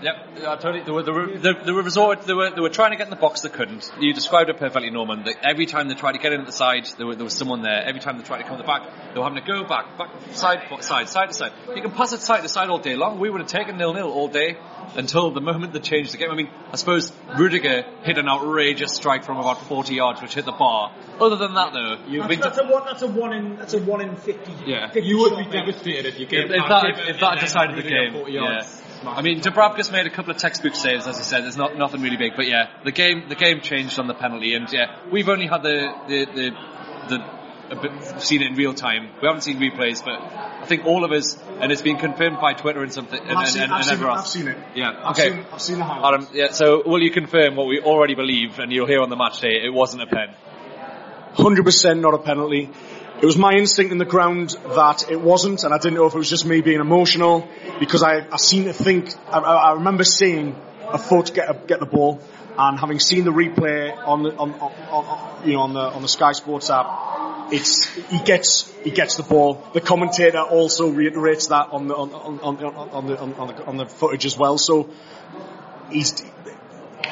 Yep, 0.05 0.47
I 0.47 0.57
told 0.57 0.75
you, 0.75 0.85
they 0.85 0.93
were, 0.93 1.03
they 1.03 1.13
were, 1.13 1.27
they, 1.39 1.53
they 1.65 1.73
were 1.73 1.83
resort, 1.83 2.27
they 2.27 2.35
were, 2.35 2.51
they 2.51 2.61
were 2.61 2.69
trying 2.69 2.91
to 2.91 2.97
get 2.99 3.07
in 3.07 3.11
the 3.11 3.17
box, 3.17 3.41
they 3.41 3.49
couldn't. 3.49 3.91
You 3.99 4.13
described 4.13 4.51
it 4.51 4.59
perfectly, 4.59 4.91
Norman. 4.91 5.25
That 5.25 5.37
every 5.43 5.65
time 5.65 5.89
they 5.89 5.95
tried 5.95 6.13
to 6.13 6.19
get 6.19 6.35
in 6.35 6.41
at 6.41 6.47
the 6.47 6.53
side, 6.53 6.87
there, 6.99 7.07
were, 7.07 7.15
there 7.15 7.25
was 7.25 7.33
someone 7.33 7.63
there. 7.63 7.83
Every 7.83 8.03
time 8.03 8.19
they 8.19 8.23
tried 8.25 8.43
to 8.43 8.45
come 8.45 8.59
to 8.59 8.63
the 8.63 8.67
back, 8.67 8.83
they 9.15 9.19
were 9.19 9.25
having 9.25 9.43
to 9.43 9.47
go 9.51 9.65
back, 9.65 9.97
back, 9.97 10.11
side, 10.33 10.61
side, 10.81 11.09
side 11.09 11.29
to 11.29 11.33
side. 11.33 11.53
You 11.75 11.81
can 11.81 11.91
pass 11.91 12.13
it 12.13 12.21
side 12.21 12.43
to 12.43 12.51
side 12.51 12.69
all 12.69 12.79
day 12.79 12.97
long. 12.97 13.19
We 13.19 13.31
would 13.31 13.41
have 13.41 13.49
taken 13.49 13.79
nil-nil 13.79 14.11
all 14.11 14.29
day 14.29 14.59
until 14.95 15.31
the 15.31 15.41
moment 15.41 15.73
they 15.73 15.81
changed 15.81 16.13
the 16.13 16.19
game. 16.19 16.31
I 16.31 16.35
mean, 16.35 16.51
I 16.71 16.77
suppose 16.77 17.11
Rudiger 17.39 17.85
hit 18.03 18.19
an 18.19 18.29
outrageous 18.29 18.93
strike 18.93 19.25
from 19.25 19.39
about 19.39 19.67
40 19.67 19.95
yards, 19.95 20.21
which 20.21 20.35
hit 20.35 20.45
the 20.45 20.53
bar. 20.53 20.95
Other 21.19 21.37
than 21.37 21.55
that, 21.55 21.73
though, 21.73 21.97
you've 22.07 22.29
been. 22.29 22.41
That's, 22.41 22.59
that's 22.59 22.69
a 22.69 22.71
one. 22.71 22.85
That's 22.85 23.03
a 23.03 23.09
one 23.09 23.33
in. 23.33 23.57
That's 23.57 23.73
a 23.73 23.79
one 23.79 24.03
in 24.03 24.17
fifty. 24.17 24.53
Yeah. 24.67 24.91
50 24.91 25.09
You 25.09 25.19
would 25.21 25.39
be 25.39 25.51
devastated 25.51 26.07
if 26.07 26.19
you 26.19 26.27
If, 26.27 26.51
if 26.51 26.69
that, 26.69 26.85
if, 26.91 27.09
if 27.15 27.21
that 27.21 27.41
decided 27.41 27.77
the 27.77 27.89
game, 27.89 28.25
yeah. 28.29 28.67
I 29.07 29.23
mean, 29.23 29.41
Dubravka's 29.41 29.91
made 29.91 30.07
a 30.07 30.11
couple 30.11 30.31
of 30.31 30.37
textbook 30.39 30.75
saves, 30.75 31.07
as 31.07 31.19
I 31.19 31.23
said. 31.23 31.45
There's 31.45 31.57
not 31.57 31.77
nothing 31.77 32.03
really 32.03 32.17
big, 32.17 32.33
but 32.37 32.47
yeah, 32.47 32.69
the 32.85 32.93
game 32.93 33.29
the 33.29 33.35
game 33.35 33.61
changed 33.61 33.99
on 33.99 34.07
the 34.07 34.15
penalty, 34.15 34.55
and 34.55 34.71
yeah, 34.73 34.97
we've 35.11 35.29
only 35.29 35.47
had 35.47 35.63
the 35.63 35.93
the 36.09 36.25
the, 36.25 36.51
the 37.09 37.35
a 37.71 37.77
bit, 37.77 38.21
seen 38.21 38.43
it 38.43 38.49
in 38.49 38.55
real 38.57 38.75
time. 38.75 39.11
We 39.21 39.27
haven't 39.27 39.43
seen 39.43 39.59
replays, 39.59 40.05
but 40.05 40.21
I 40.21 40.67
think 40.67 40.85
all 40.85 41.05
of 41.05 41.13
us, 41.13 41.39
and 41.61 41.73
it's 41.73 41.83
been 41.83 41.97
confirmed 41.97 42.39
by 42.41 42.53
Twitter 42.53 42.83
and 42.83 42.93
something, 42.93 43.19
and, 43.19 43.39
I've, 43.39 43.49
seen, 43.49 43.63
and, 43.63 43.73
I've, 43.73 43.85
seen, 43.85 43.95
everyone 43.95 44.19
I've 44.19 44.27
seen 44.27 44.49
it. 44.49 44.59
Yeah. 44.75 44.91
I've 45.03 45.19
Okay. 45.19 45.31
seen, 45.31 45.47
I've 45.53 45.63
seen 45.63 45.79
the 45.79 45.85
highlights. 45.85 46.27
Adam, 46.27 46.37
yeah. 46.37 46.53
So 46.53 46.83
will 46.85 47.03
you 47.03 47.11
confirm 47.11 47.57
what 47.57 47.67
we 47.67 47.81
already 47.81 48.15
believe, 48.15 48.59
and 48.59 48.71
you'll 48.73 48.87
hear 48.87 49.01
on 49.01 49.09
the 49.09 49.17
match 49.17 49.41
day, 49.41 49.63
it 49.65 49.73
wasn't 49.73 50.03
a 50.03 50.07
pen. 50.07 50.35
100% 51.37 52.01
not 52.01 52.15
a 52.15 52.19
penalty. 52.19 52.71
It 53.23 53.27
was 53.27 53.39
my 53.39 53.53
instinct 53.53 53.93
in 53.93 53.99
the 53.99 54.05
ground 54.05 54.51
that 54.75 55.11
it 55.11 55.21
wasn't, 55.21 55.63
and 55.63 55.73
I 55.73 55.79
didn't 55.79 55.95
know 55.95 56.07
if 56.07 56.15
it 56.15 56.19
was 56.19 56.29
just 56.29 56.45
me 56.45 56.61
being 56.61 56.81
emotional, 56.81 57.49
because 57.79 58.03
I, 58.03 58.27
I 58.31 58.37
seem 58.37 58.65
to 58.65 58.73
think, 58.73 59.15
I, 59.29 59.39
I 59.39 59.73
remember 59.75 60.03
seeing 60.05 60.57
a 60.83 60.99
foot 60.99 61.33
get, 61.33 61.49
a, 61.49 61.55
get 61.55 61.81
the 61.81 61.87
ball, 61.87 62.21
and 62.59 62.79
having 62.79 62.99
seen 62.99 63.25
the 63.25 63.31
replay 63.31 63.97
on 63.97 64.25
the, 64.25 64.35
on, 64.37 64.53
on, 64.55 64.73
on, 64.91 65.47
you 65.49 65.55
know, 65.55 65.61
on 65.61 65.75
the, 65.75 65.81
on 65.81 66.03
the 66.03 66.09
Sky 66.09 66.33
Sports 66.33 66.71
app, 66.71 67.53
it's, 67.53 67.87
he 67.87 68.19
gets, 68.19 68.71
he 68.83 68.91
gets 68.91 69.17
the 69.17 69.23
ball. 69.23 69.65
The 69.73 69.81
commentator 69.81 70.41
also 70.41 70.91
reiterates 70.91 71.49
that 71.49 71.69
on 71.71 71.87
the, 71.89 71.95
on, 71.95 72.13
on, 72.13 72.41
on, 72.41 72.61
on, 72.61 73.07
the, 73.07 73.19
on, 73.19 73.35
on 73.35 73.47
the, 73.47 73.65
on 73.65 73.77
the 73.77 73.87
footage 73.87 74.27
as 74.27 74.37
well, 74.37 74.59
so 74.59 74.91
he's, 75.91 76.25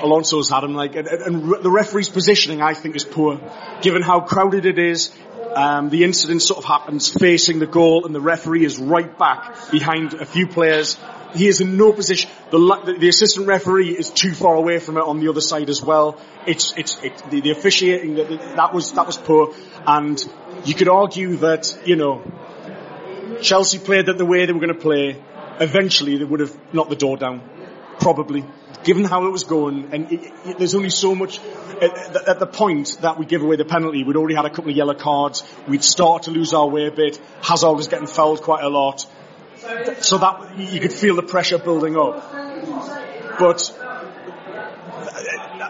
Alonso's 0.00 0.48
had 0.48 0.64
him 0.64 0.74
like, 0.74 0.96
and, 0.96 1.06
and, 1.06 1.22
and 1.22 1.64
the 1.64 1.70
referee's 1.70 2.08
positioning 2.08 2.60
I 2.60 2.74
think 2.74 2.96
is 2.96 3.04
poor, 3.04 3.40
given 3.82 4.02
how 4.02 4.20
crowded 4.20 4.66
it 4.66 4.78
is. 4.78 5.12
Um, 5.54 5.90
the 5.90 6.04
incident 6.04 6.40
sort 6.40 6.58
of 6.58 6.64
happens 6.64 7.10
facing 7.10 7.58
the 7.58 7.66
goal, 7.66 8.06
and 8.06 8.14
the 8.14 8.20
referee 8.20 8.64
is 8.64 8.78
right 8.78 9.18
back 9.18 9.70
behind 9.70 10.14
a 10.14 10.24
few 10.24 10.46
players. 10.46 10.98
He 11.34 11.46
is 11.46 11.60
in 11.60 11.76
no 11.76 11.92
position. 11.92 12.30
The, 12.50 12.96
the, 12.98 13.08
assistant 13.08 13.46
referee 13.46 13.90
is 13.90 14.10
too 14.10 14.32
far 14.32 14.54
away 14.54 14.78
from 14.78 14.96
it 14.96 15.02
on 15.02 15.20
the 15.20 15.28
other 15.28 15.40
side 15.40 15.68
as 15.70 15.82
well. 15.82 16.20
It's 16.46 16.72
it's 16.76 16.98
it, 17.02 17.22
the, 17.30 17.40
the 17.40 17.50
officiating 17.50 18.14
that 18.16 18.28
that 18.56 18.74
was 18.74 18.92
that 18.92 19.06
was 19.06 19.16
poor, 19.16 19.54
and 19.86 20.22
you 20.64 20.74
could 20.74 20.88
argue 20.88 21.36
that 21.38 21.78
you 21.84 21.96
know 21.96 22.22
Chelsea 23.42 23.78
played 23.78 24.08
it 24.08 24.18
the 24.18 24.26
way 24.26 24.46
they 24.46 24.52
were 24.52 24.60
going 24.60 24.74
to 24.74 24.80
play. 24.80 25.22
Eventually, 25.60 26.16
they 26.16 26.24
would 26.24 26.40
have 26.40 26.74
knocked 26.74 26.90
the 26.90 26.96
door 26.96 27.16
down 27.16 27.42
probably, 28.02 28.44
given 28.84 29.04
how 29.04 29.26
it 29.26 29.30
was 29.30 29.44
going. 29.44 29.88
And 29.92 30.12
it, 30.12 30.32
it, 30.44 30.58
there's 30.58 30.74
only 30.74 30.90
so 30.90 31.14
much. 31.14 31.40
At, 31.80 32.28
at 32.28 32.38
the 32.38 32.46
point 32.46 32.98
that 33.00 33.18
we 33.18 33.26
give 33.26 33.42
away 33.42 33.56
the 33.56 33.64
penalty, 33.64 34.04
we'd 34.04 34.16
already 34.16 34.34
had 34.34 34.44
a 34.44 34.50
couple 34.50 34.70
of 34.70 34.76
yellow 34.76 34.94
cards. 34.94 35.42
We'd 35.66 35.84
start 35.84 36.24
to 36.24 36.30
lose 36.30 36.52
our 36.52 36.68
way 36.68 36.86
a 36.86 36.90
bit. 36.90 37.20
Hazard 37.40 37.72
was 37.72 37.88
getting 37.88 38.06
fouled 38.06 38.42
quite 38.42 38.62
a 38.62 38.68
lot. 38.68 39.06
So 40.00 40.18
that 40.18 40.58
you 40.58 40.80
could 40.80 40.92
feel 40.92 41.16
the 41.16 41.22
pressure 41.22 41.58
building 41.58 41.96
up. 41.96 42.32
But 43.38 43.72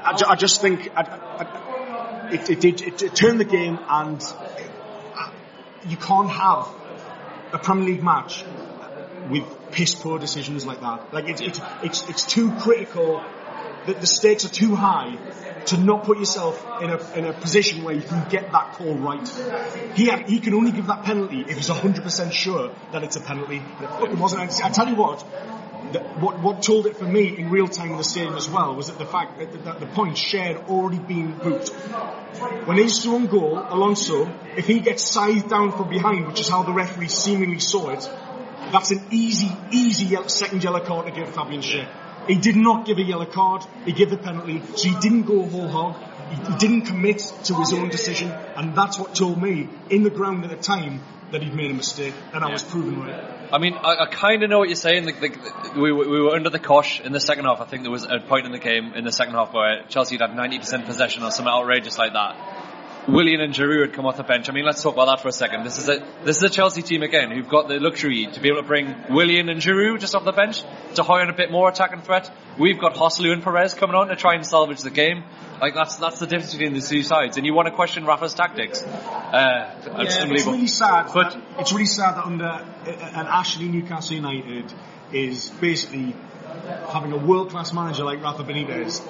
I, 0.05 0.23
I 0.29 0.35
just 0.37 0.61
think 0.61 0.91
I, 0.97 1.03
I, 1.03 2.29
it, 2.33 2.51
it, 2.51 2.65
it, 2.65 3.03
it 3.03 3.15
turned 3.15 3.39
the 3.39 3.45
game, 3.45 3.79
and 3.89 4.23
uh, 4.23 5.31
you 5.87 5.97
can't 5.97 6.31
have 6.31 6.69
a 7.53 7.59
Premier 7.59 7.87
League 7.87 8.03
match 8.03 8.45
with 9.31 9.45
piss 9.71 9.95
poor 9.95 10.19
decisions 10.19 10.67
like 10.67 10.81
that. 10.81 11.12
Like 11.12 11.29
it's 11.29 11.41
it's 11.41 11.61
it's, 11.83 12.09
it's 12.09 12.26
too 12.26 12.52
critical. 12.61 13.25
The, 13.87 13.95
the 13.95 14.07
stakes 14.07 14.45
are 14.45 14.49
too 14.49 14.76
high 14.76 15.17
to 15.67 15.76
not 15.76 16.05
put 16.05 16.19
yourself 16.19 16.64
in 16.81 16.91
a 16.91 17.19
in 17.19 17.25
a 17.25 17.33
position 17.33 17.83
where 17.83 17.95
you 17.95 18.02
can 18.02 18.29
get 18.29 18.52
that 18.52 18.75
call 18.75 18.95
right. 18.95 19.29
He 19.95 20.07
had, 20.07 20.29
he 20.29 20.38
can 20.41 20.55
only 20.55 20.73
give 20.73 20.87
that 20.87 21.05
penalty 21.05 21.41
if 21.41 21.57
he's 21.57 21.69
100% 21.69 22.33
sure 22.33 22.73
that 22.93 23.02
it's 23.02 23.17
a 23.17 23.21
penalty. 23.21 23.62
It 23.81 24.19
wasn't. 24.19 24.43
I 24.62 24.71
tell 24.71 24.88
you 24.88 24.97
what. 24.97 25.23
What, 25.93 26.38
what 26.41 26.62
told 26.62 26.87
it 26.87 26.97
for 26.97 27.05
me 27.05 27.37
in 27.37 27.50
real 27.50 27.69
time 27.69 27.91
in 27.91 27.97
the 27.99 28.05
stadium 28.05 28.35
as 28.35 28.49
well 28.49 28.75
was 28.75 28.87
that 28.87 28.99
the 28.99 29.05
fact 29.05 29.38
that, 29.38 29.64
that 29.64 29.81
the 29.81 29.87
point 29.87 30.17
shared 30.17 30.57
already 30.69 30.99
been 30.99 31.37
booked. 31.37 31.69
When 31.69 32.79
he's 32.79 33.07
on 33.07 33.26
goal, 33.26 33.59
Alonso, 33.59 34.33
if 34.57 34.67
he 34.67 34.81
gets 34.81 35.02
scythed 35.02 35.50
down 35.50 35.73
from 35.73 35.91
behind, 35.91 36.29
which 36.29 36.41
is 36.41 36.49
how 36.49 36.62
the 36.62 36.73
referee 36.73 37.09
seemingly 37.09 37.59
saw 37.59 37.91
it, 37.91 38.09
that's 38.71 38.90
an 38.90 39.04
easy, 39.11 39.50
easy 39.71 40.16
second 40.28 40.62
yellow 40.62 40.81
card 40.81 41.07
to 41.07 41.12
give 41.12 41.35
Fabian 41.35 41.62
Schär. 41.62 41.88
He 42.26 42.37
did 42.37 42.57
not 42.57 42.87
give 42.87 42.99
a 42.99 43.02
yellow 43.02 43.26
card. 43.26 43.64
He 43.85 43.92
gave 43.92 44.11
the 44.11 44.16
penalty, 44.16 44.62
so 44.76 44.88
he 44.88 44.95
didn't 45.00 45.23
go 45.23 45.45
whole 45.49 45.69
hog. 45.69 45.97
He, 46.31 46.57
didn't 46.57 46.83
commit 46.83 47.19
to 47.45 47.54
his 47.57 47.73
own 47.75 47.90
decision, 47.90 48.31
and 48.31 48.75
that's 48.75 48.99
what 48.99 49.14
told 49.14 49.42
me 49.42 49.69
in 49.90 50.02
the 50.02 50.09
ground 50.09 50.45
at 50.45 50.50
the 50.50 50.57
time 50.57 51.02
that 51.31 51.42
he'd 51.42 51.54
made 51.54 51.71
a 51.71 51.75
mistake, 51.75 52.14
and 52.33 52.45
I 52.45 52.50
was 52.50 52.62
proven 52.62 53.00
right. 53.00 53.49
I 53.52 53.59
mean, 53.59 53.75
I, 53.75 54.04
I 54.04 54.07
kind 54.07 54.42
of 54.42 54.49
know 54.49 54.59
what 54.59 54.69
you're 54.69 54.76
saying. 54.76 55.04
We, 55.76 55.92
we 55.92 56.21
were 56.23 56.35
under 56.35 56.49
the 56.49 56.59
cosh 56.59 57.00
in 57.00 57.12
the 57.12 57.21
second 57.21 57.45
half. 57.45 57.61
I 57.61 57.64
think 57.64 57.83
there 57.83 57.90
was 57.90 58.04
a 58.04 58.19
point 58.21 58.47
in 58.47 58.52
the 58.52 58.59
game 58.59 58.95
in 58.95 59.04
the 59.04 59.12
second 59.12 59.35
half 59.35 59.52
where 59.52 59.85
Chelsea 59.88 60.16
had 60.16 60.31
90% 60.31 60.87
possession 60.87 61.23
or 61.23 61.31
something 61.31 61.52
outrageous 61.52 61.99
like 61.99 62.12
that. 62.14 62.72
Willian 63.09 63.41
and 63.41 63.53
Giroud 63.53 63.87
had 63.87 63.93
come 63.95 64.07
off 64.07 64.17
the 64.17 64.23
bench. 64.23 64.49
I 64.49 64.53
mean, 64.53 64.65
let's 64.65 64.83
talk 64.83 64.95
about 64.95 65.07
that 65.07 65.21
for 65.21 65.29
a 65.29 65.33
second. 65.33 65.65
This 65.65 65.79
is 65.79 65.89
a 65.89 66.05
this 66.25 66.37
is 66.37 66.43
a 66.45 66.49
Chelsea 66.51 66.83
team 66.83 67.03
again 67.03 67.31
who've 67.31 67.49
got 67.49 67.69
the 67.69 67.81
luxury 67.81 68.27
to 68.33 68.41
be 68.41 68.49
able 68.49 68.63
to 68.63 68.67
bring 68.67 68.95
Willian 69.11 69.49
and 69.49 69.61
Giroud 69.61 70.01
just 70.01 70.15
off 70.15 70.25
the 70.25 70.33
bench 70.33 70.63
to 70.95 71.03
hire 71.03 71.29
a 71.29 71.33
bit 71.33 71.51
more 71.51 71.69
attacking 71.69 72.03
threat. 72.03 72.31
We've 72.59 72.79
got 72.79 72.95
Joselu 72.95 73.33
and 73.33 73.43
Perez 73.43 73.75
coming 73.75 73.97
on 73.97 74.09
to 74.09 74.17
try 74.17 74.35
and 74.35 74.47
salvage 74.47 74.83
the 74.83 74.91
game. 74.91 75.25
Like 75.61 75.75
that's 75.75 75.97
that's 75.97 76.21
the 76.21 76.27
difference 76.27 76.53
between 76.53 76.75
the 76.75 76.81
two 76.81 77.03
sides. 77.03 77.37
And 77.37 77.47
you 77.47 77.55
want 77.55 77.67
to 77.67 77.75
question 77.75 78.05
Rafa's 78.05 78.35
tactics? 78.35 78.83
Uh, 78.83 79.75
it's 79.99 80.17
Yeah, 80.17 80.33
it's 80.33 80.47
really 80.47 80.67
sad. 80.69 81.11
But- 81.13 81.37
it's 81.59 81.73
really 81.73 81.87
sad 81.87 82.17
that 82.17 82.25
under 82.25 82.45
uh, 82.45 82.65
an 82.87 83.27
Ashley 83.27 83.69
Newcastle 83.69 84.17
United 84.17 84.73
is 85.13 85.51
basically 85.51 86.15
having 86.93 87.13
a 87.13 87.17
world 87.17 87.51
class 87.51 87.73
manager 87.73 88.05
like 88.05 88.23
Rafa 88.23 88.45
Benitez 88.45 89.01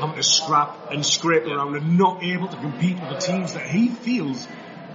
having 0.00 0.16
to 0.16 0.22
scrap 0.22 0.90
and 0.90 1.04
scrape 1.04 1.46
around 1.46 1.76
and 1.76 1.98
not 1.98 2.22
able 2.22 2.48
to 2.48 2.56
compete 2.56 2.98
with 3.00 3.10
the 3.10 3.18
teams 3.18 3.54
that 3.54 3.66
he 3.66 3.88
feels 3.88 4.46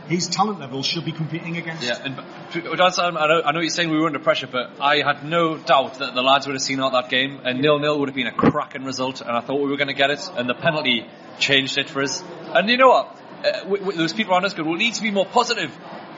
his 0.08 0.28
talent 0.28 0.60
level 0.60 0.84
should 0.84 1.06
be 1.06 1.14
competing 1.14 1.56
against. 1.58 1.84
Yeah, 1.84 1.98
and 2.04 2.20
I 2.20 3.10
know, 3.28 3.42
I 3.46 3.52
know 3.54 3.62
you're 3.62 3.70
saying 3.70 3.90
we 3.90 3.98
were 3.98 4.08
under 4.08 4.20
pressure, 4.20 4.48
but 4.48 4.72
I 4.82 4.98
had 4.98 5.24
no 5.24 5.58
doubt 5.58 6.00
that 6.00 6.14
the 6.14 6.22
lads 6.22 6.46
would 6.46 6.54
have 6.56 6.62
seen 6.62 6.82
out 6.82 6.92
that 6.92 7.10
game, 7.10 7.40
and 7.46 7.62
nil-nil 7.62 8.00
would 8.00 8.10
have 8.10 8.16
been 8.16 8.28
a 8.28 8.34
cracking 8.34 8.84
result, 8.84 9.22
and 9.22 9.32
I 9.32 9.40
thought 9.40 9.62
we 9.62 9.70
were 9.70 9.78
going 9.78 9.88
to 9.88 9.94
get 9.94 10.10
it, 10.12 10.20
and 10.36 10.50
the 10.50 10.54
penalty 10.56 11.08
changed 11.40 11.78
it 11.78 11.90
for 11.90 12.04
us. 12.04 12.22
And 12.54 12.70
you 12.70 12.78
know 12.78 12.90
what? 12.90 13.18
Uh, 13.46 13.66
we, 13.66 13.80
we, 13.80 13.96
those 13.96 14.14
people 14.14 14.34
around 14.34 14.46
us 14.46 14.54
go, 14.54 14.64
"We 14.64 14.76
need 14.76 14.94
to 14.96 15.02
be 15.02 15.12
more 15.12 15.26
positive." 15.26 15.72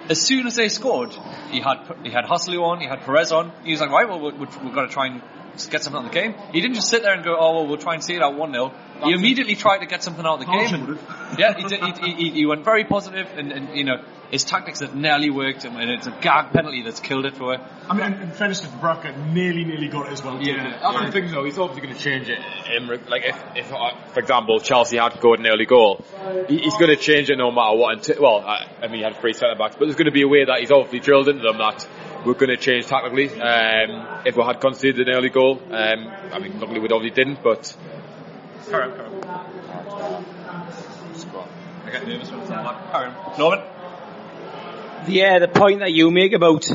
As 0.10 0.22
soon 0.22 0.46
as 0.46 0.56
they 0.56 0.70
scored, 0.70 1.12
he 1.50 1.60
had 1.60 1.78
he 2.04 2.12
had 2.12 2.26
Joselu 2.26 2.62
on, 2.62 2.80
he 2.80 2.88
had 2.88 3.02
Perez 3.02 3.32
on. 3.32 3.52
He 3.64 3.72
was 3.72 3.82
like, 3.82 3.90
"Right, 3.90 4.08
well, 4.08 4.20
we- 4.20 4.32
we- 4.34 4.48
we've 4.64 4.74
got 4.74 4.82
to 4.88 4.88
try 4.94 5.08
and 5.08 5.22
get 5.70 5.84
something 5.84 6.00
out 6.00 6.06
of 6.08 6.12
the 6.12 6.20
game." 6.20 6.36
He 6.52 6.62
didn't 6.62 6.76
just 6.76 6.90
sit 6.90 7.04
there 7.04 7.14
and 7.14 7.24
go, 7.24 7.36
"Oh, 7.38 7.56
well, 7.56 7.68
we'll 7.68 7.78
try 7.78 7.94
and 7.94 8.04
see 8.04 8.16
it 8.16 8.22
out 8.22 8.36
one 8.36 8.52
0 8.52 8.72
He 9.04 9.14
immediately 9.14 9.56
tried 9.56 9.80
to 9.80 9.86
get 9.86 10.04
something 10.04 10.26
out 10.26 10.40
of 10.40 10.46
the 10.46 10.46
game. 10.46 10.88
would 10.88 10.98
have. 10.98 11.26
Yeah, 11.40 11.54
he, 11.58 11.64
did, 11.64 11.84
he, 11.84 12.14
he, 12.14 12.30
he 12.32 12.46
went 12.46 12.64
very 12.64 12.86
positive, 12.86 13.28
and, 13.36 13.52
and 13.52 13.76
you 13.76 13.84
know 13.84 13.98
his 14.32 14.44
tactics 14.44 14.80
have 14.80 14.96
nearly 14.96 15.30
worked, 15.30 15.66
and 15.66 15.90
it's 15.90 16.08
a 16.08 16.18
gag 16.22 16.52
penalty 16.52 16.82
that's 16.84 17.00
killed 17.00 17.26
it 17.26 17.36
for. 17.38 17.56
Him. 17.56 17.62
I 17.90 17.94
mean, 17.94 18.22
in 18.22 18.32
fairness 18.32 18.62
to 18.62 18.68
Dubravka, 18.68 19.34
nearly, 19.34 19.64
nearly 19.64 19.88
got 19.88 20.08
it 20.08 20.14
as 20.14 20.24
well. 20.24 20.42
Yeah, 20.42 20.78
that's 20.82 21.06
the 21.06 21.12
thing 21.12 21.32
though. 21.32 21.44
He's 21.44 21.58
obviously 21.58 21.88
going 21.88 21.96
to 21.96 22.02
change 22.02 22.30
it. 22.30 22.40
In, 22.76 22.88
like 23.10 23.24
if, 23.26 23.44
if, 23.56 23.74
uh, 23.74 23.96
for 24.14 24.20
example, 24.20 24.60
Chelsea 24.60 24.98
had 24.98 25.14
scored 25.14 25.40
an 25.40 25.48
early 25.48 25.66
goal, 25.66 26.04
he's 26.48 26.76
going 26.78 26.90
to 26.90 26.98
change 26.98 27.30
it 27.30 27.38
no 27.38 27.52
matter 27.52 27.78
what. 27.78 27.96
Until, 27.96 28.22
well, 28.22 28.40
I, 28.40 28.68
I 28.82 28.88
mean, 28.88 28.98
he 28.98 29.04
had 29.04 29.18
three 29.18 29.34
centre 29.34 29.56
backs, 29.56 29.76
but 29.78 29.86
there's 29.86 29.96
going 29.96 30.06
to 30.06 30.12
be 30.12 30.24
a 30.24 30.28
way 30.28 30.46
that 30.46 30.60
he's 30.60 30.72
obviously 30.72 31.00
drilled 31.00 31.28
into 31.30 31.44
them 31.44 31.58
that 31.60 31.88
we're 32.26 32.34
going 32.34 32.50
to 32.50 32.58
change 32.58 32.88
tactically. 32.88 33.30
Um, 33.30 34.22
if 34.26 34.36
we 34.36 34.44
had 34.44 34.60
conceded 34.60 35.08
an 35.08 35.16
early 35.16 35.30
goal, 35.30 35.62
um, 35.72 36.12
I 36.34 36.40
mean, 36.40 36.60
luckily 36.60 36.80
we 36.80 36.90
obviously 36.90 37.12
didn't, 37.12 37.44
but 37.44 37.76
Carry 38.70 38.84
on, 38.84 38.98
carry 38.98 39.08
on. 39.08 40.26
I 41.86 41.92
get 41.92 42.08
nervous 42.08 42.32
when 42.32 42.40
it's 42.40 42.50
like 42.50 42.64
that. 42.64 42.92
Carry 42.92 43.06
on. 43.06 43.40
Norman? 43.40 43.60
Yeah, 45.08 45.38
the 45.38 45.48
point 45.48 45.82
that 45.82 45.94
you 45.94 46.10
make 46.10 46.34
about 46.34 46.68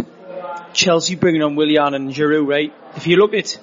Chelsea 0.73 1.17
bringing 1.17 1.43
on 1.43 1.57
Willian 1.57 1.95
and 1.95 2.11
Giroud, 2.11 2.47
right? 2.47 2.73
If 2.95 3.09
you 3.09 3.17
look 3.17 3.35
at, 3.35 3.59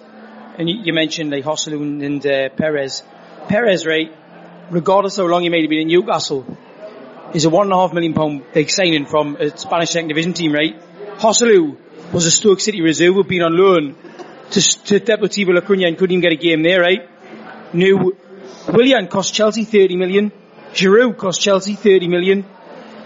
and 0.58 0.70
you, 0.70 0.82
you 0.84 0.94
mentioned 0.94 1.32
like 1.32 1.46
Joselu 1.46 2.06
and 2.06 2.26
uh, 2.26 2.50
Perez, 2.50 3.04
Perez, 3.48 3.86
right? 3.86 4.14
Regardless 4.72 5.18
of 5.18 5.28
how 5.28 5.32
long 5.32 5.44
he 5.44 5.50
may 5.50 5.62
have 5.62 5.70
been 5.70 5.80
in 5.80 5.88
Newcastle, 5.88 6.46
is 7.34 7.46
a 7.46 7.50
one 7.50 7.68
and 7.68 7.74
a 7.74 7.78
half 7.78 7.94
million 7.94 8.14
pound 8.14 8.44
big 8.54 8.70
signing 8.70 9.06
from 9.06 9.38
a 9.38 9.58
Spanish 9.58 9.92
second 9.92 10.10
division 10.10 10.34
team, 10.34 10.52
right? 10.52 10.76
Joselu 11.18 11.78
was 12.14 12.26
a 12.26 12.32
Stoke 12.32 12.60
City 12.60 12.82
reserve, 12.82 13.16
who'd 13.16 13.28
been 13.28 13.42
on 13.42 13.58
loan 13.58 13.96
to, 14.52 14.62
to 14.62 15.00
Deportivo 15.00 15.54
La 15.54 15.62
Coruña 15.62 15.88
and 15.88 15.98
couldn't 15.98 16.14
even 16.14 16.22
get 16.22 16.32
a 16.32 16.36
game 16.36 16.64
there, 16.64 16.80
right? 16.82 17.10
New 17.74 18.16
Willian 18.68 19.08
cost 19.08 19.34
Chelsea 19.34 19.64
30 19.64 19.96
million. 19.96 20.32
Giroud 20.74 21.18
cost 21.18 21.42
Chelsea 21.42 21.74
30 21.74 22.08
million. 22.08 22.46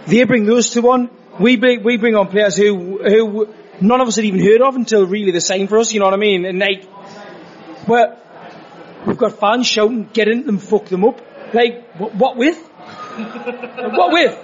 They 0.08 0.24
bring 0.26 0.46
those 0.46 0.72
to 0.72 0.82
one. 0.82 1.10
We 1.40 1.56
bring, 1.56 1.84
we 1.84 1.98
bring 1.98 2.16
on 2.16 2.28
players 2.28 2.58
who, 2.58 3.00
who 3.02 3.54
none 3.80 4.02
of 4.02 4.08
us 4.08 4.18
had 4.18 4.26
even 4.26 4.42
heard 4.42 4.62
of 4.62 4.76
until 4.76 5.06
really 5.06 5.32
the 5.32 5.42
same 5.42 5.68
for 5.68 5.80
us, 5.80 5.94
you 5.94 6.00
know 6.00 6.06
what 6.06 6.14
I 6.14 6.18
mean? 6.18 6.46
And 6.46 6.60
like, 6.60 6.88
well, 7.88 8.20
we've 9.08 9.18
got 9.18 9.40
fans 9.40 9.68
shouting, 9.68 10.10
get 10.12 10.28
in 10.28 10.46
them, 10.46 10.58
fuck 10.58 10.86
them 10.86 11.06
up. 11.06 11.22
Like, 11.54 11.96
what, 11.96 12.16
what 12.16 12.38
with? 12.38 12.58
what 12.68 14.12
with? 14.12 14.38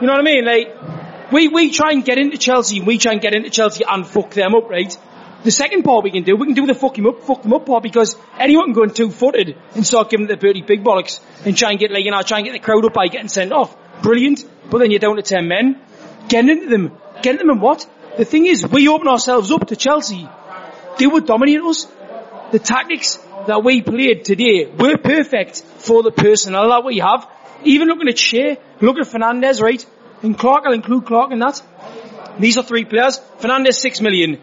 You 0.00 0.06
know 0.06 0.12
what 0.12 0.20
I 0.20 0.22
mean? 0.22 0.44
Like, 0.44 1.03
we, 1.32 1.48
we 1.48 1.70
try 1.70 1.92
and 1.92 2.04
get 2.04 2.18
into 2.18 2.38
Chelsea, 2.38 2.78
and 2.78 2.86
we 2.86 2.98
try 2.98 3.12
and 3.12 3.20
get 3.20 3.34
into 3.34 3.50
Chelsea 3.50 3.84
and 3.86 4.06
fuck 4.06 4.30
them 4.30 4.54
up, 4.54 4.68
right? 4.68 4.96
The 5.44 5.50
second 5.50 5.82
part 5.82 6.04
we 6.04 6.10
can 6.10 6.22
do, 6.22 6.36
we 6.36 6.46
can 6.46 6.54
do 6.54 6.66
the 6.66 6.74
fuck 6.74 6.96
him 6.96 7.06
up, 7.06 7.22
fuck 7.22 7.42
them 7.42 7.52
up 7.52 7.66
part 7.66 7.82
because 7.82 8.16
anyone 8.38 8.66
can 8.66 8.72
go 8.72 8.82
in 8.84 8.94
two 8.94 9.10
footed 9.10 9.54
and 9.74 9.86
start 9.86 10.08
giving 10.08 10.26
the 10.26 10.36
dirty 10.36 10.62
big 10.62 10.82
bollocks 10.82 11.20
and 11.44 11.54
try 11.54 11.70
and 11.70 11.78
get 11.78 11.90
like, 11.90 12.02
you 12.02 12.10
know, 12.10 12.22
try 12.22 12.38
and 12.38 12.46
get 12.46 12.52
the 12.52 12.60
crowd 12.60 12.82
up 12.86 12.94
by 12.94 13.08
getting 13.08 13.28
sent 13.28 13.52
off. 13.52 13.76
Brilliant. 14.02 14.42
But 14.70 14.78
then 14.78 14.90
you're 14.90 15.00
down 15.00 15.16
to 15.16 15.22
10 15.22 15.46
men. 15.46 15.82
Getting 16.28 16.48
into 16.48 16.70
them. 16.70 16.98
Getting 17.20 17.46
them 17.46 17.50
in 17.50 17.60
what? 17.60 17.86
The 18.16 18.24
thing 18.24 18.46
is, 18.46 18.66
we 18.66 18.88
open 18.88 19.06
ourselves 19.06 19.50
up 19.50 19.66
to 19.66 19.76
Chelsea. 19.76 20.26
They 20.98 21.06
would 21.06 21.26
dominate 21.26 21.60
us. 21.60 21.86
The 22.52 22.58
tactics 22.58 23.18
that 23.46 23.62
we 23.62 23.82
played 23.82 24.24
today 24.24 24.64
were 24.64 24.96
perfect 24.96 25.62
for 25.62 26.02
the 26.02 26.10
personnel 26.10 26.70
that 26.70 26.84
we 26.84 27.00
have. 27.00 27.28
Even 27.64 27.88
looking 27.88 28.08
at 28.08 28.14
Schär, 28.14 28.56
look 28.80 28.96
at 28.96 29.08
Fernandez, 29.08 29.60
right? 29.60 29.84
And 30.24 30.38
Clark, 30.38 30.64
I'll 30.66 30.72
include 30.72 31.04
Clark 31.04 31.32
in 31.32 31.38
that. 31.40 31.60
These 32.38 32.56
are 32.56 32.64
three 32.64 32.86
players. 32.86 33.20
Fernandez, 33.38 33.78
six 33.78 34.00
million. 34.00 34.40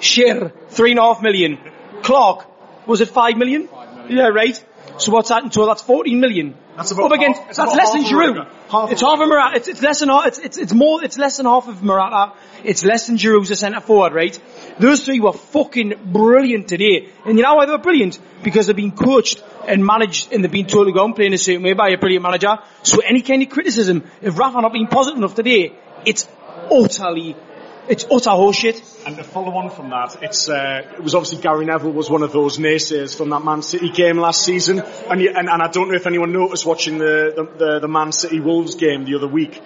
Schär, 0.00 0.52
three 0.68 0.90
and 0.90 1.00
a 1.00 1.02
half 1.02 1.22
million. 1.22 1.58
Clark, 2.02 2.46
was 2.86 3.00
it 3.00 3.08
five 3.08 3.38
million? 3.38 3.70
Yeah, 4.10 4.28
right. 4.28 4.62
So 4.98 5.12
what's 5.12 5.30
that 5.30 5.42
in 5.44 5.48
total? 5.48 5.68
That's 5.68 5.82
14 5.82 6.20
million. 6.20 6.54
That's 6.76 6.90
about 6.90 7.06
Up 7.06 7.12
against, 7.12 7.40
half- 7.40 7.48
it's 7.48 7.58
that's 7.58 7.74
less 7.74 7.92
than 7.92 8.04
Giroud. 8.04 8.48
Half 8.68 8.92
it's 8.92 9.00
half 9.00 9.18
of 9.18 9.28
Morata. 9.28 9.56
It's, 9.56 9.68
it's 9.68 9.82
less 9.82 10.00
than 10.00 10.10
half, 10.10 10.26
it's, 10.26 10.38
it's, 10.38 10.58
it's 10.58 10.74
more, 10.74 11.02
it's 11.02 11.16
less 11.16 11.38
than 11.38 11.46
half 11.46 11.68
of 11.68 11.82
Morata. 11.82 12.34
It's 12.64 12.84
less 12.84 13.06
than 13.06 13.16
Giroud's 13.16 13.50
a 13.50 13.56
centre 13.56 13.80
forward, 13.80 14.12
right? 14.12 14.38
Those 14.78 15.04
three 15.04 15.20
were 15.20 15.32
fucking 15.32 15.94
brilliant 16.12 16.68
today. 16.68 17.08
And 17.24 17.38
you 17.38 17.44
know 17.44 17.54
why 17.54 17.64
they 17.64 17.72
were 17.72 17.78
brilliant? 17.78 18.18
Because 18.42 18.66
they've 18.66 18.76
been 18.76 18.92
coached 18.92 19.42
and 19.66 19.84
managed 19.84 20.32
and 20.32 20.42
they've 20.42 20.50
been 20.50 20.66
told 20.66 20.86
to 20.86 20.92
go 20.92 21.04
and 21.04 21.14
play 21.14 21.26
in 21.26 21.32
a 21.32 21.38
certain 21.38 21.62
way 21.62 21.72
by 21.72 21.90
a 21.90 21.98
brilliant 21.98 22.22
manager. 22.22 22.56
So 22.82 23.00
any 23.00 23.22
kind 23.22 23.42
of 23.42 23.48
criticism, 23.48 24.04
if 24.22 24.38
Rafa 24.38 24.60
not 24.60 24.72
being 24.72 24.86
positive 24.86 25.18
enough 25.18 25.34
today, 25.34 25.72
it's 26.04 26.28
utterly, 26.70 27.36
it's 27.88 28.04
utter 28.04 28.30
horseshit. 28.30 29.06
And 29.06 29.16
to 29.16 29.24
follow 29.24 29.52
on 29.56 29.70
from 29.70 29.90
that, 29.90 30.22
it's 30.22 30.48
uh, 30.48 30.82
it 30.94 31.02
was 31.02 31.14
obviously 31.14 31.40
Gary 31.40 31.64
Neville 31.64 31.92
was 31.92 32.10
one 32.10 32.22
of 32.22 32.32
those 32.32 32.58
naysayers 32.58 33.16
from 33.16 33.30
that 33.30 33.44
Man 33.44 33.62
City 33.62 33.90
game 33.90 34.18
last 34.18 34.42
season, 34.42 34.80
and 34.80 35.20
you, 35.20 35.28
and, 35.28 35.48
and 35.48 35.62
I 35.62 35.68
don't 35.68 35.88
know 35.88 35.94
if 35.94 36.06
anyone 36.06 36.32
noticed 36.32 36.66
watching 36.66 36.98
the, 36.98 37.32
the 37.36 37.64
the 37.64 37.80
the 37.80 37.88
Man 37.88 38.12
City 38.12 38.40
Wolves 38.40 38.74
game 38.74 39.04
the 39.04 39.14
other 39.14 39.28
week, 39.28 39.62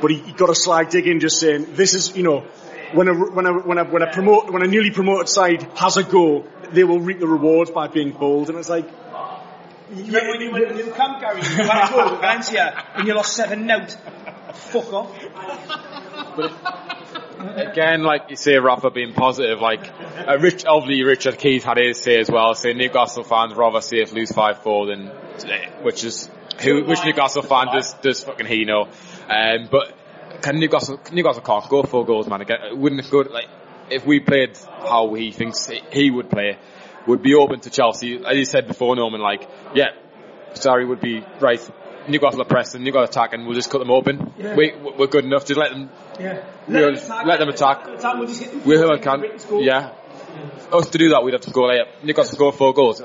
but 0.00 0.10
he, 0.10 0.18
he 0.18 0.32
got 0.32 0.50
a 0.50 0.54
sly 0.54 0.84
dig 0.84 1.06
in 1.06 1.18
just 1.20 1.40
saying 1.40 1.74
this 1.74 1.94
is 1.94 2.16
you 2.16 2.22
know 2.22 2.40
when 2.92 3.08
a 3.08 3.14
when 3.14 3.46
a 3.46 3.52
when 3.52 3.78
a 3.78 3.84
when 3.84 4.02
a 4.02 4.12
promote 4.12 4.50
when 4.52 4.62
a 4.62 4.68
newly 4.68 4.90
promoted 4.90 5.28
side 5.28 5.62
has 5.76 5.96
a 5.96 6.04
go, 6.04 6.46
they 6.70 6.84
will 6.84 7.00
reap 7.00 7.18
the 7.18 7.26
rewards 7.26 7.70
by 7.70 7.88
being 7.88 8.12
bold, 8.12 8.50
and 8.50 8.58
it's 8.58 8.68
like. 8.68 8.88
Yeah, 9.90 10.28
when 10.28 10.40
you 10.40 10.50
went 10.50 10.68
to 10.68 10.74
Nou 10.74 10.92
Camp, 10.92 11.20
Gary, 11.20 11.40
you 11.40 11.64
had 11.64 11.88
to 11.88 11.92
go 11.92 12.16
Valencia 12.16 12.84
and 12.94 13.06
you 13.06 13.14
lost 13.14 13.36
7 13.36 13.70
out. 13.70 13.96
Fuck 14.54 14.92
off. 14.92 15.18
Again, 17.38 18.02
like 18.02 18.30
you 18.30 18.36
say, 18.36 18.56
Rafa 18.56 18.90
being 18.90 19.12
positive, 19.12 19.60
like, 19.60 19.92
uh, 20.26 20.38
Rich, 20.38 20.64
obviously 20.64 21.04
Richard 21.04 21.38
Keys 21.38 21.64
had 21.64 21.76
his 21.76 22.00
say 22.00 22.18
as 22.18 22.30
well, 22.30 22.54
saying 22.54 22.78
Newcastle 22.78 23.24
fans 23.24 23.54
rather 23.54 23.82
see 23.82 24.02
us 24.02 24.12
lose 24.12 24.30
5-4 24.30 24.86
than 24.86 25.38
today, 25.38 25.68
which 25.82 26.02
is, 26.04 26.30
who, 26.62 26.84
which 26.84 27.04
Newcastle 27.04 27.42
fan 27.42 27.66
does, 27.66 27.92
does 27.94 28.24
fucking 28.24 28.46
he 28.46 28.64
know. 28.64 28.88
Um, 29.28 29.68
but 29.70 29.94
can 30.40 30.58
Newcastle, 30.58 30.98
Newcastle 31.12 31.42
can't 31.42 31.68
go 31.68 31.82
four 31.82 32.06
goals, 32.06 32.26
man. 32.26 32.40
Again, 32.40 32.80
wouldn't 32.80 33.04
it 33.04 33.10
go, 33.10 33.18
like, 33.18 33.48
if 33.90 34.06
we 34.06 34.20
played 34.20 34.56
how 34.66 35.12
he 35.12 35.30
thinks 35.30 35.70
he 35.92 36.10
would 36.10 36.30
play, 36.30 36.56
would 37.06 37.22
be 37.22 37.34
open 37.34 37.60
to 37.60 37.70
Chelsea. 37.70 38.20
As 38.24 38.36
you 38.36 38.44
said 38.44 38.66
before, 38.66 38.96
Norman, 38.96 39.20
like, 39.20 39.48
yeah, 39.74 39.90
Sarri 40.54 40.86
would 40.86 41.00
be 41.00 41.24
right. 41.40 41.60
Newcastle 42.08 42.42
are 42.42 42.46
pressing, 42.46 42.82
Newcastle 42.82 43.04
attacking, 43.04 43.46
we'll 43.46 43.54
just 43.54 43.70
cut 43.70 43.78
them 43.78 43.90
open. 43.90 44.34
Yeah. 44.36 44.54
We, 44.54 44.74
we're 44.76 45.06
good 45.06 45.24
enough, 45.24 45.46
just 45.46 45.58
let 45.58 45.70
them 45.70 45.88
Yeah. 46.20 46.44
We'll 46.68 46.92
let 46.92 47.38
them 47.38 47.48
attack. 47.48 47.86
we'll 47.86 48.26
just 48.26 48.42
hit 48.42 48.50
them 48.50 48.62
We'll 48.64 48.98
can, 48.98 49.20
break 49.20 49.40
yeah. 49.64 49.92
Us 50.72 50.90
to 50.90 50.98
do 50.98 51.10
that, 51.10 51.22
we'd 51.22 51.32
have 51.32 51.42
to 51.42 51.50
go 51.50 51.62
like 51.62 52.04
Newcastle 52.04 52.34
score 52.34 52.52
four 52.52 52.72
goals. 52.72 53.02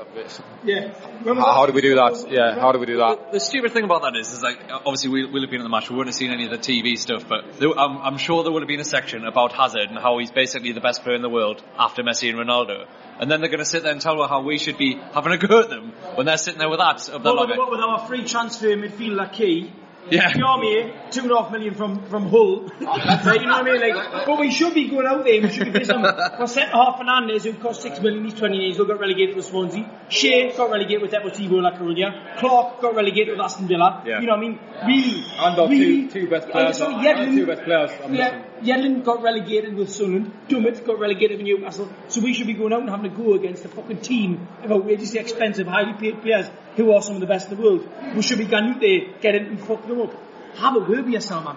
Yeah. 0.64 0.92
How, 1.24 1.34
how 1.34 1.66
do 1.66 1.72
we 1.72 1.80
do 1.80 1.94
that? 1.94 2.26
Yeah, 2.28 2.58
how 2.58 2.72
do 2.72 2.78
we 2.78 2.86
do 2.86 2.96
that? 2.96 3.32
The 3.32 3.40
stupid 3.40 3.72
thing 3.72 3.84
about 3.84 4.02
that 4.02 4.16
is, 4.16 4.32
is 4.32 4.42
like, 4.42 4.58
obviously 4.70 5.10
we, 5.10 5.26
we'll 5.26 5.42
have 5.42 5.50
been 5.50 5.60
at 5.60 5.64
the 5.64 5.68
match, 5.68 5.90
we 5.90 5.96
wouldn't 5.96 6.14
have 6.14 6.18
seen 6.18 6.30
any 6.30 6.46
of 6.46 6.50
the 6.50 6.58
TV 6.58 6.98
stuff, 6.98 7.28
but 7.28 7.58
there, 7.58 7.70
I'm, 7.78 7.98
I'm 7.98 8.18
sure 8.18 8.42
there 8.42 8.52
would 8.52 8.62
have 8.62 8.68
been 8.68 8.80
a 8.80 8.84
section 8.84 9.24
about 9.24 9.52
Hazard 9.52 9.90
and 9.90 9.98
how 9.98 10.18
he's 10.18 10.30
basically 10.30 10.72
the 10.72 10.80
best 10.80 11.02
player 11.02 11.14
in 11.14 11.22
the 11.22 11.28
world 11.28 11.62
after 11.78 12.02
Messi 12.02 12.30
and 12.30 12.38
Ronaldo. 12.38 12.86
And 13.20 13.30
then 13.30 13.40
they're 13.40 13.50
going 13.50 13.58
to 13.58 13.66
sit 13.66 13.82
there 13.82 13.92
and 13.92 14.00
tell 14.00 14.20
us 14.22 14.30
how 14.30 14.42
we 14.42 14.58
should 14.58 14.78
be 14.78 14.98
having 15.14 15.32
a 15.32 15.38
go 15.38 15.60
at 15.60 15.68
them 15.68 15.92
when 16.14 16.26
they're 16.26 16.38
sitting 16.38 16.58
there 16.58 16.70
with 16.70 16.80
that. 16.80 17.08
Of 17.10 17.22
their 17.22 17.34
What 17.34 17.48
with, 17.48 17.58
what 17.58 17.70
with 17.70 17.80
our 17.80 18.06
free 18.06 18.24
transfer 18.24 18.74
midfielder 18.76 19.32
key? 19.32 19.72
Yeah. 20.10 20.32
Yarmir, 20.32 21.10
two 21.12 21.20
and 21.22 21.30
a 21.30 21.42
half 21.42 21.52
million 21.52 21.74
from, 21.74 22.02
from 22.06 22.28
Hull. 22.30 22.62
right, 22.80 23.40
you 23.40 23.46
know 23.46 23.62
what 23.62 23.68
I 23.68 23.72
mean? 23.78 23.80
Like, 23.80 24.26
but 24.26 24.38
we 24.40 24.50
should 24.50 24.74
be 24.74 24.88
going 24.88 25.06
out 25.06 25.24
there, 25.24 25.40
we 25.42 25.50
should 25.50 25.72
be 25.72 25.78
pissing 25.78 26.02
them. 26.02 26.32
We're 26.38 26.46
centre 26.46 26.72
half 26.72 26.98
Fernandez, 26.98 27.44
who 27.44 27.52
cost 27.54 27.82
six 27.82 28.00
million, 28.00 28.24
he's 28.24 28.34
20 28.34 28.56
years 28.56 28.78
old, 28.80 28.88
got 28.88 28.98
relegated 28.98 29.36
with 29.36 29.44
Swansea. 29.44 29.84
Schär 30.08 30.56
got 30.56 30.70
relegated 30.70 31.02
with 31.02 31.10
Deportivo 31.12 31.62
La 31.62 31.72
Coruña. 31.72 32.38
Clark 32.38 32.80
got 32.80 32.94
relegated 32.94 33.30
with 33.36 33.40
Aston 33.40 33.68
Villa. 33.68 34.02
Yeah. 34.06 34.20
You 34.20 34.26
know 34.26 34.32
what 34.36 34.38
I 34.38 34.48
mean? 34.48 34.58
Really. 34.86 35.24
And 35.38 35.58
our 35.60 35.68
really, 35.68 36.08
two 36.08 36.28
best 36.28 36.48
Oh, 36.48 36.52
players- 36.52 36.78
sorry, 36.78 37.06
our 37.08 37.26
two 37.26 37.46
best 37.46 37.62
players, 37.62 37.90
I'm 38.02 38.14
yeah, 38.14 38.42
Yedlin 38.62 39.04
got 39.04 39.22
relegated 39.22 39.74
with 39.74 39.90
Sunderland. 39.90 40.32
Dummett 40.48 40.84
got 40.84 40.98
relegated 40.98 41.38
with 41.38 41.46
Newcastle. 41.46 41.90
So 42.08 42.20
we 42.20 42.34
should 42.34 42.46
be 42.46 42.54
going 42.54 42.72
out 42.72 42.80
and 42.80 42.90
having 42.90 43.10
a 43.10 43.14
go 43.14 43.34
against 43.34 43.64
a 43.64 43.68
fucking 43.68 44.00
team 44.00 44.46
of 44.62 44.70
outrageously 44.70 45.18
expensive, 45.18 45.66
highly 45.66 45.94
paid 45.94 46.20
players 46.22 46.46
who 46.76 46.92
are 46.92 47.02
some 47.02 47.14
of 47.14 47.20
the 47.20 47.26
best 47.26 47.50
in 47.50 47.56
the 47.56 47.62
world. 47.62 47.88
We 48.14 48.22
should 48.22 48.38
be 48.38 48.44
going 48.44 48.64
out 48.64 48.80
there, 48.80 49.00
getting 49.20 49.46
in 49.46 49.52
and 49.52 49.60
fuck 49.60 49.86
them 49.86 50.00
up. 50.02 50.14
Have 50.56 50.76
a 50.76 50.80
word 50.80 51.04
with 51.04 51.14
yourself, 51.14 51.44
man. 51.44 51.56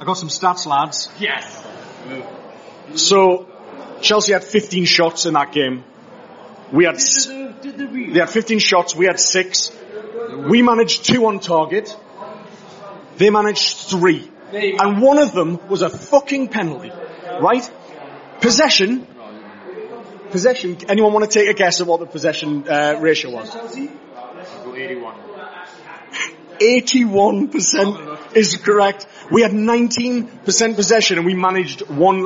I 0.00 0.04
got 0.04 0.14
some 0.14 0.28
stats, 0.28 0.66
lads. 0.66 1.08
Yes. 1.18 1.64
So 2.94 3.48
Chelsea 4.00 4.32
had 4.32 4.44
15 4.44 4.84
shots 4.84 5.26
in 5.26 5.34
that 5.34 5.52
game. 5.52 5.84
We 6.72 6.84
had 6.84 6.98
they 6.98 8.20
had 8.20 8.30
15 8.30 8.58
shots. 8.58 8.94
We 8.94 9.06
had 9.06 9.18
six. 9.18 9.72
We 10.48 10.62
managed 10.62 11.04
two 11.04 11.26
on 11.26 11.40
target. 11.40 11.96
They 13.16 13.30
managed 13.30 13.76
three, 13.88 14.18
There 14.20 14.20
you 14.20 14.26
go. 14.26 14.37
And 14.52 15.00
one 15.02 15.18
of 15.18 15.32
them 15.32 15.58
was 15.68 15.82
a 15.82 15.90
fucking 15.90 16.48
penalty. 16.48 16.92
Right? 17.40 17.68
Possession. 18.40 19.06
Possession. 20.30 20.78
Anyone 20.88 21.12
want 21.12 21.30
to 21.30 21.38
take 21.38 21.48
a 21.48 21.54
guess 21.54 21.80
at 21.80 21.86
what 21.86 22.00
the 22.00 22.06
possession 22.06 22.68
uh, 22.68 22.98
ratio 23.00 23.30
was? 23.30 23.52
Chelsea? 23.52 23.90
81% 26.60 28.36
is 28.36 28.56
correct. 28.56 29.06
We 29.30 29.42
had 29.42 29.52
19% 29.52 30.74
possession 30.74 31.18
and 31.18 31.26
we 31.26 31.34
managed 31.34 31.82
one, 31.88 32.24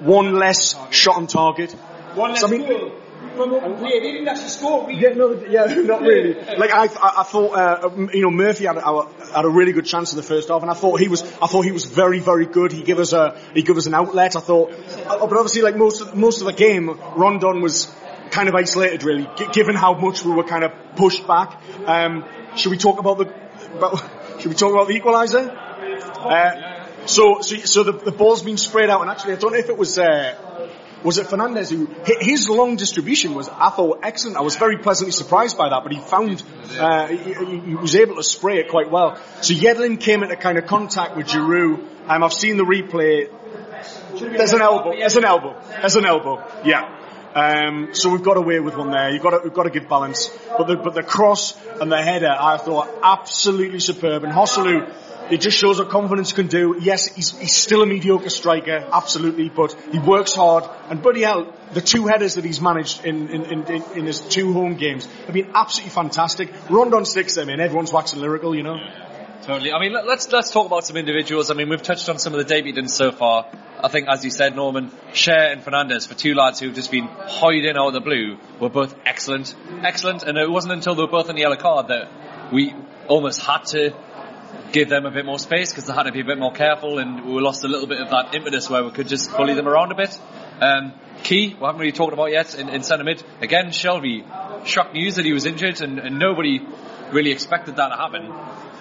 one 0.00 0.34
less 0.34 0.74
shot 0.90 1.16
on 1.16 1.26
target. 1.26 1.72
One 2.14 2.30
less 2.30 2.40
So, 2.40 2.48
I 2.48 2.50
mean- 2.50 2.66
goal. 2.68 2.92
Open 3.38 3.76
play. 3.76 4.00
They 4.00 4.12
didn't 4.12 4.28
actually 4.28 4.48
score. 4.48 4.86
We 4.86 4.94
Yeah, 4.96 5.10
no, 5.10 5.32
yeah, 5.32 5.64
not 5.76 6.02
really. 6.02 6.34
Like 6.34 6.70
I, 6.72 6.84
I, 6.86 7.20
I 7.20 7.22
thought, 7.22 7.52
uh, 7.52 7.90
you 8.12 8.22
know, 8.22 8.30
Murphy 8.30 8.66
had, 8.66 8.76
a- 8.76 9.08
had 9.32 9.44
a 9.44 9.48
really 9.48 9.72
good 9.72 9.86
chance 9.86 10.12
in 10.12 10.16
the 10.16 10.22
first 10.22 10.48
half, 10.48 10.62
and 10.62 10.70
I 10.70 10.74
thought 10.74 11.00
he 11.00 11.08
was, 11.08 11.22
I 11.22 11.46
thought 11.46 11.62
he 11.62 11.72
was 11.72 11.84
very, 11.86 12.18
very 12.18 12.46
good. 12.46 12.72
He 12.72 12.82
gave 12.82 12.98
us 12.98 13.12
a, 13.12 13.38
he 13.54 13.62
gave 13.62 13.76
us 13.76 13.86
an 13.86 13.94
outlet. 13.94 14.36
I 14.36 14.40
thought, 14.40 14.72
uh, 14.72 15.26
but 15.26 15.36
obviously, 15.38 15.62
like 15.62 15.76
most 15.76 16.00
of 16.00 16.14
most 16.14 16.40
of 16.40 16.46
the 16.46 16.52
game, 16.52 16.88
Rondon 17.16 17.62
was 17.62 17.94
kind 18.30 18.48
of 18.48 18.54
isolated, 18.54 19.02
really, 19.04 19.28
given 19.52 19.74
how 19.74 19.94
much 19.94 20.24
we 20.24 20.32
were 20.32 20.44
kind 20.44 20.64
of 20.64 20.72
pushed 20.96 21.26
back. 21.26 21.60
Um, 21.86 22.24
should 22.56 22.70
we 22.70 22.78
talk 22.78 22.98
about 22.98 23.18
the, 23.18 23.34
about, 23.76 23.98
should 24.40 24.50
we 24.50 24.54
talk 24.54 24.72
about 24.72 24.88
the 24.88 24.98
equaliser? 25.00 25.48
Uh, 25.50 27.06
so, 27.06 27.40
so, 27.40 27.56
so 27.56 27.82
the, 27.82 27.92
the 27.92 28.12
ball's 28.12 28.42
been 28.42 28.58
sprayed 28.58 28.90
out, 28.90 29.00
and 29.00 29.10
actually, 29.10 29.32
I 29.32 29.36
don't 29.36 29.52
know 29.52 29.58
if 29.58 29.68
it 29.68 29.76
was. 29.78 29.98
Uh, 29.98 30.59
was 31.02 31.18
it 31.18 31.26
Fernandez 31.28 31.70
who 31.70 31.86
his 32.20 32.48
long 32.48 32.76
distribution 32.76 33.34
was 33.34 33.48
I 33.48 33.70
thought 33.70 34.00
excellent. 34.02 34.36
I 34.36 34.42
was 34.42 34.56
very 34.56 34.78
pleasantly 34.78 35.12
surprised 35.12 35.56
by 35.56 35.68
that, 35.70 35.82
but 35.82 35.92
he 35.92 35.98
found 36.00 36.42
uh, 36.78 37.06
he, 37.06 37.34
he- 37.34 37.74
was 37.74 37.94
able 37.96 38.16
to 38.16 38.22
spray 38.22 38.58
it 38.58 38.68
quite 38.68 38.90
well. 38.90 39.16
So 39.40 39.54
Yedlin 39.54 39.98
came 40.00 40.22
into 40.22 40.36
kind 40.36 40.58
of 40.58 40.66
contact 40.66 41.16
with 41.16 41.26
Giroud. 41.28 41.82
Um, 42.08 42.22
I've 42.24 42.32
seen 42.32 42.56
the 42.56 42.64
replay. 42.64 43.30
There's 44.18 44.52
an 44.52 44.60
elbow. 44.60 44.92
There's 44.96 45.16
an 45.16 45.24
elbow. 45.24 45.60
There's 45.80 45.96
an 45.96 46.04
elbow. 46.04 46.44
Yeah. 46.64 46.96
Um, 47.34 47.94
so 47.94 48.10
we've 48.10 48.24
got 48.24 48.36
away 48.36 48.58
with 48.58 48.76
one 48.76 48.90
there. 48.90 49.10
You've 49.10 49.22
got 49.22 49.30
to, 49.30 49.40
we've 49.44 49.54
got 49.54 49.62
to 49.62 49.70
give 49.70 49.88
balance. 49.88 50.28
But 50.58 50.66
the, 50.66 50.76
but 50.76 50.94
the 50.94 51.02
cross 51.04 51.56
and 51.80 51.90
the 51.90 52.02
header, 52.02 52.34
I 52.38 52.56
thought 52.58 52.88
absolutely 53.02 53.78
superb. 53.78 54.24
And 54.24 54.32
Joselu, 54.32 54.92
it 55.30 55.40
just 55.40 55.56
shows 55.56 55.78
what 55.78 55.90
confidence 55.90 56.32
can 56.32 56.46
do. 56.48 56.76
Yes, 56.80 57.06
he's, 57.06 57.30
he's 57.38 57.54
still 57.54 57.82
a 57.82 57.86
mediocre 57.86 58.30
striker, 58.30 58.88
absolutely, 58.92 59.48
but 59.48 59.74
he 59.92 59.98
works 59.98 60.34
hard. 60.34 60.64
And 60.88 61.02
bloody 61.02 61.22
hell, 61.22 61.54
the 61.72 61.80
two 61.80 62.06
headers 62.06 62.34
that 62.34 62.44
he's 62.44 62.60
managed 62.60 63.04
in, 63.04 63.28
in, 63.28 63.44
in, 63.44 63.64
in, 63.66 63.82
in 63.98 64.06
his 64.06 64.20
two 64.20 64.52
home 64.52 64.74
games 64.74 65.06
have 65.26 65.34
been 65.34 65.50
absolutely 65.54 65.90
fantastic. 65.90 66.52
Rondon 66.68 67.04
sticks 67.04 67.34
them 67.34 67.48
in. 67.48 67.60
Everyone's 67.60 67.92
waxing 67.92 68.20
lyrical, 68.20 68.54
you 68.54 68.62
know. 68.62 68.76
Totally. 69.42 69.72
I 69.72 69.80
mean, 69.80 69.92
let- 69.92 70.06
let's 70.06 70.30
let's 70.30 70.50
talk 70.50 70.66
about 70.66 70.84
some 70.84 70.96
individuals. 70.98 71.50
I 71.50 71.54
mean, 71.54 71.70
we've 71.70 71.82
touched 71.82 72.08
on 72.08 72.18
some 72.18 72.34
of 72.34 72.46
the 72.46 72.54
debutants 72.54 72.90
so 72.90 73.10
far. 73.10 73.46
I 73.82 73.88
think, 73.88 74.06
as 74.06 74.22
you 74.22 74.30
said, 74.30 74.54
Norman, 74.54 74.90
Schär 75.12 75.50
and 75.52 75.62
Fernandez, 75.62 76.04
for 76.06 76.14
two 76.14 76.34
lads 76.34 76.60
who've 76.60 76.74
just 76.74 76.90
been 76.90 77.06
hiding 77.06 77.74
out 77.76 77.88
of 77.88 77.92
the 77.94 78.00
blue, 78.02 78.36
were 78.60 78.68
both 78.68 78.94
excellent, 79.06 79.54
excellent. 79.82 80.24
And 80.24 80.36
it 80.36 80.50
wasn't 80.50 80.74
until 80.74 80.94
they 80.94 81.02
were 81.02 81.08
both 81.08 81.30
on 81.30 81.36
the 81.36 81.40
yellow 81.40 81.56
card 81.56 81.88
that 81.88 82.52
we 82.52 82.74
almost 83.08 83.40
had 83.40 83.64
to 83.64 83.92
give 84.72 84.88
them 84.88 85.06
a 85.06 85.10
bit 85.10 85.24
more 85.24 85.38
space 85.38 85.70
because 85.70 85.86
they 85.86 85.92
had 85.92 86.04
to 86.04 86.12
be 86.12 86.20
a 86.20 86.24
bit 86.24 86.38
more 86.38 86.52
careful, 86.52 86.98
and 86.98 87.24
we 87.24 87.40
lost 87.40 87.64
a 87.64 87.68
little 87.68 87.86
bit 87.86 88.00
of 88.00 88.10
that 88.10 88.34
impetus 88.34 88.70
where 88.70 88.84
we 88.84 88.90
could 88.90 89.08
just 89.08 89.30
bully 89.36 89.54
them 89.54 89.68
around 89.68 89.92
a 89.92 89.94
bit. 89.94 90.18
Um, 90.60 90.92
Ki, 91.22 91.54
we 91.58 91.64
haven't 91.64 91.80
really 91.80 91.92
talked 91.92 92.12
about 92.12 92.30
yet 92.30 92.54
in, 92.54 92.68
in 92.68 92.82
centre 92.82 93.04
mid. 93.04 93.22
Again, 93.40 93.66
Shelvey, 93.66 94.66
shocked 94.66 94.94
news 94.94 95.16
that 95.16 95.24
he 95.24 95.32
was 95.32 95.46
injured 95.46 95.80
and, 95.80 95.98
and 95.98 96.18
nobody 96.18 96.60
really 97.12 97.30
expected 97.30 97.76
that 97.76 97.88
to 97.88 97.96
happen. 97.96 98.32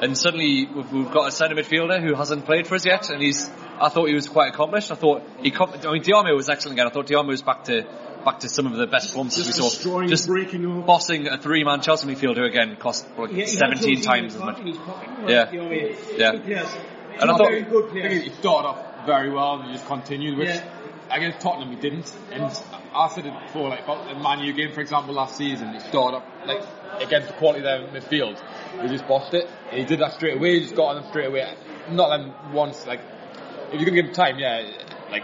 And 0.02 0.18
suddenly 0.18 0.66
we've, 0.66 0.92
we've 0.92 1.12
got 1.12 1.28
a 1.28 1.32
centre 1.32 1.56
midfielder 1.56 2.02
who 2.02 2.16
hasn't 2.16 2.46
played 2.46 2.68
for 2.68 2.76
us 2.76 2.86
yet 2.86 3.10
and 3.10 3.22
he's, 3.22 3.50
I 3.80 3.90
thought 3.90 4.08
he 4.08 4.14
was 4.14 4.28
quite 4.28 4.54
accomplished. 4.54 4.92
I 4.92 4.96
thought 4.96 5.24
he, 5.42 5.54
I 5.54 5.92
mean, 5.92 6.04
Diame 6.04 6.36
was 6.36 6.50
excellent 6.50 6.78
again. 6.78 6.88
I 6.88 6.90
thought 6.90 7.08
Diame 7.08 7.28
was 7.28 7.42
back 7.42 7.66
to, 7.66 7.84
back 8.26 8.40
to 8.40 8.50
some 8.50 8.66
of 8.66 8.74
the 8.74 8.88
best 8.88 9.10
performances 9.10 9.46
Just 9.48 9.60
we 9.86 9.92
saw. 9.92 10.04
Just 10.08 10.28
breaking 10.28 10.66
up. 10.80 10.86
bossing 10.86 11.28
a 11.28 11.38
three-man 11.38 11.82
Chelsea 11.82 12.08
midfielder 12.08 12.38
who 12.38 12.44
again 12.46 12.76
cost 12.78 13.08
like 13.18 13.32
Yeah, 13.32 13.46
17 13.46 14.02
times 14.02 14.36
as 14.36 14.42
much. 14.42 14.60
his 14.60 14.76
Yeah. 15.28 15.52
you 15.52 15.58
know 15.60 15.64
what 15.66 15.74
I 15.74 15.76
mean? 15.76 15.96
Yeah. 16.18 16.32
Good. 16.32 16.42
And 16.52 16.60
I 16.60 17.20
Two 17.20 17.28
thought- 17.28 17.38
very 17.50 17.62
good 17.64 17.90
I 17.90 18.10
think 18.10 18.24
he 18.24 18.30
started 18.32 18.68
off 18.70 19.06
very 19.06 19.30
well 19.32 19.62
and 19.62 19.72
just 19.74 19.86
continued, 19.86 20.38
which 20.38 20.48
Yeah. 20.50 20.64
against 21.12 21.40
Tottenham 21.42 21.70
he 21.70 21.76
didn't. 21.78 22.12
And 22.32 22.44
I 22.44 23.08
said 23.10 23.26
it 23.26 23.34
before, 23.48 23.70
like 23.70 23.84
about 23.84 24.08
the 24.08 24.16
Man 24.16 24.40
U 24.42 24.54
game, 24.54 24.72
for 24.72 24.82
example, 24.82 25.14
last 25.16 25.36
season, 25.38 25.74
he 25.74 25.80
started 25.80 26.18
up 26.18 26.26
like 26.46 26.62
against 27.02 27.28
the 27.30 27.34
quality 27.36 27.62
there 27.62 27.82
in 27.82 27.88
midfield. 27.92 28.38
He 28.82 28.88
just 28.90 29.08
bossed 29.08 29.34
it. 29.34 29.50
And 29.72 29.80
he 29.80 29.86
did 29.86 30.00
that 30.00 30.14
straight 30.14 30.38
away. 30.38 30.56
He 30.56 30.62
just 30.62 30.76
got 30.76 30.96
on 30.96 31.02
them 31.02 31.06
straight 31.10 31.28
away. 31.28 31.54
Not 31.92 32.10
them 32.10 32.34
once. 32.54 32.86
Like 32.88 33.00
if 33.72 33.80
you 33.80 33.86
can 33.86 33.96
give 33.96 34.06
him 34.08 34.14
time, 34.14 34.38
yeah, 34.40 34.64
like 35.12 35.24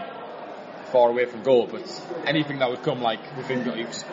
far 0.92 1.10
away 1.10 1.26
from 1.26 1.42
goal, 1.42 1.66
but 1.70 1.82
anything 2.26 2.58
that 2.60 2.70
would 2.70 2.82
come 2.82 3.02
like 3.02 3.20
within 3.36 3.64
goal, 3.64 3.74
he 3.74 3.84
just 3.84 4.04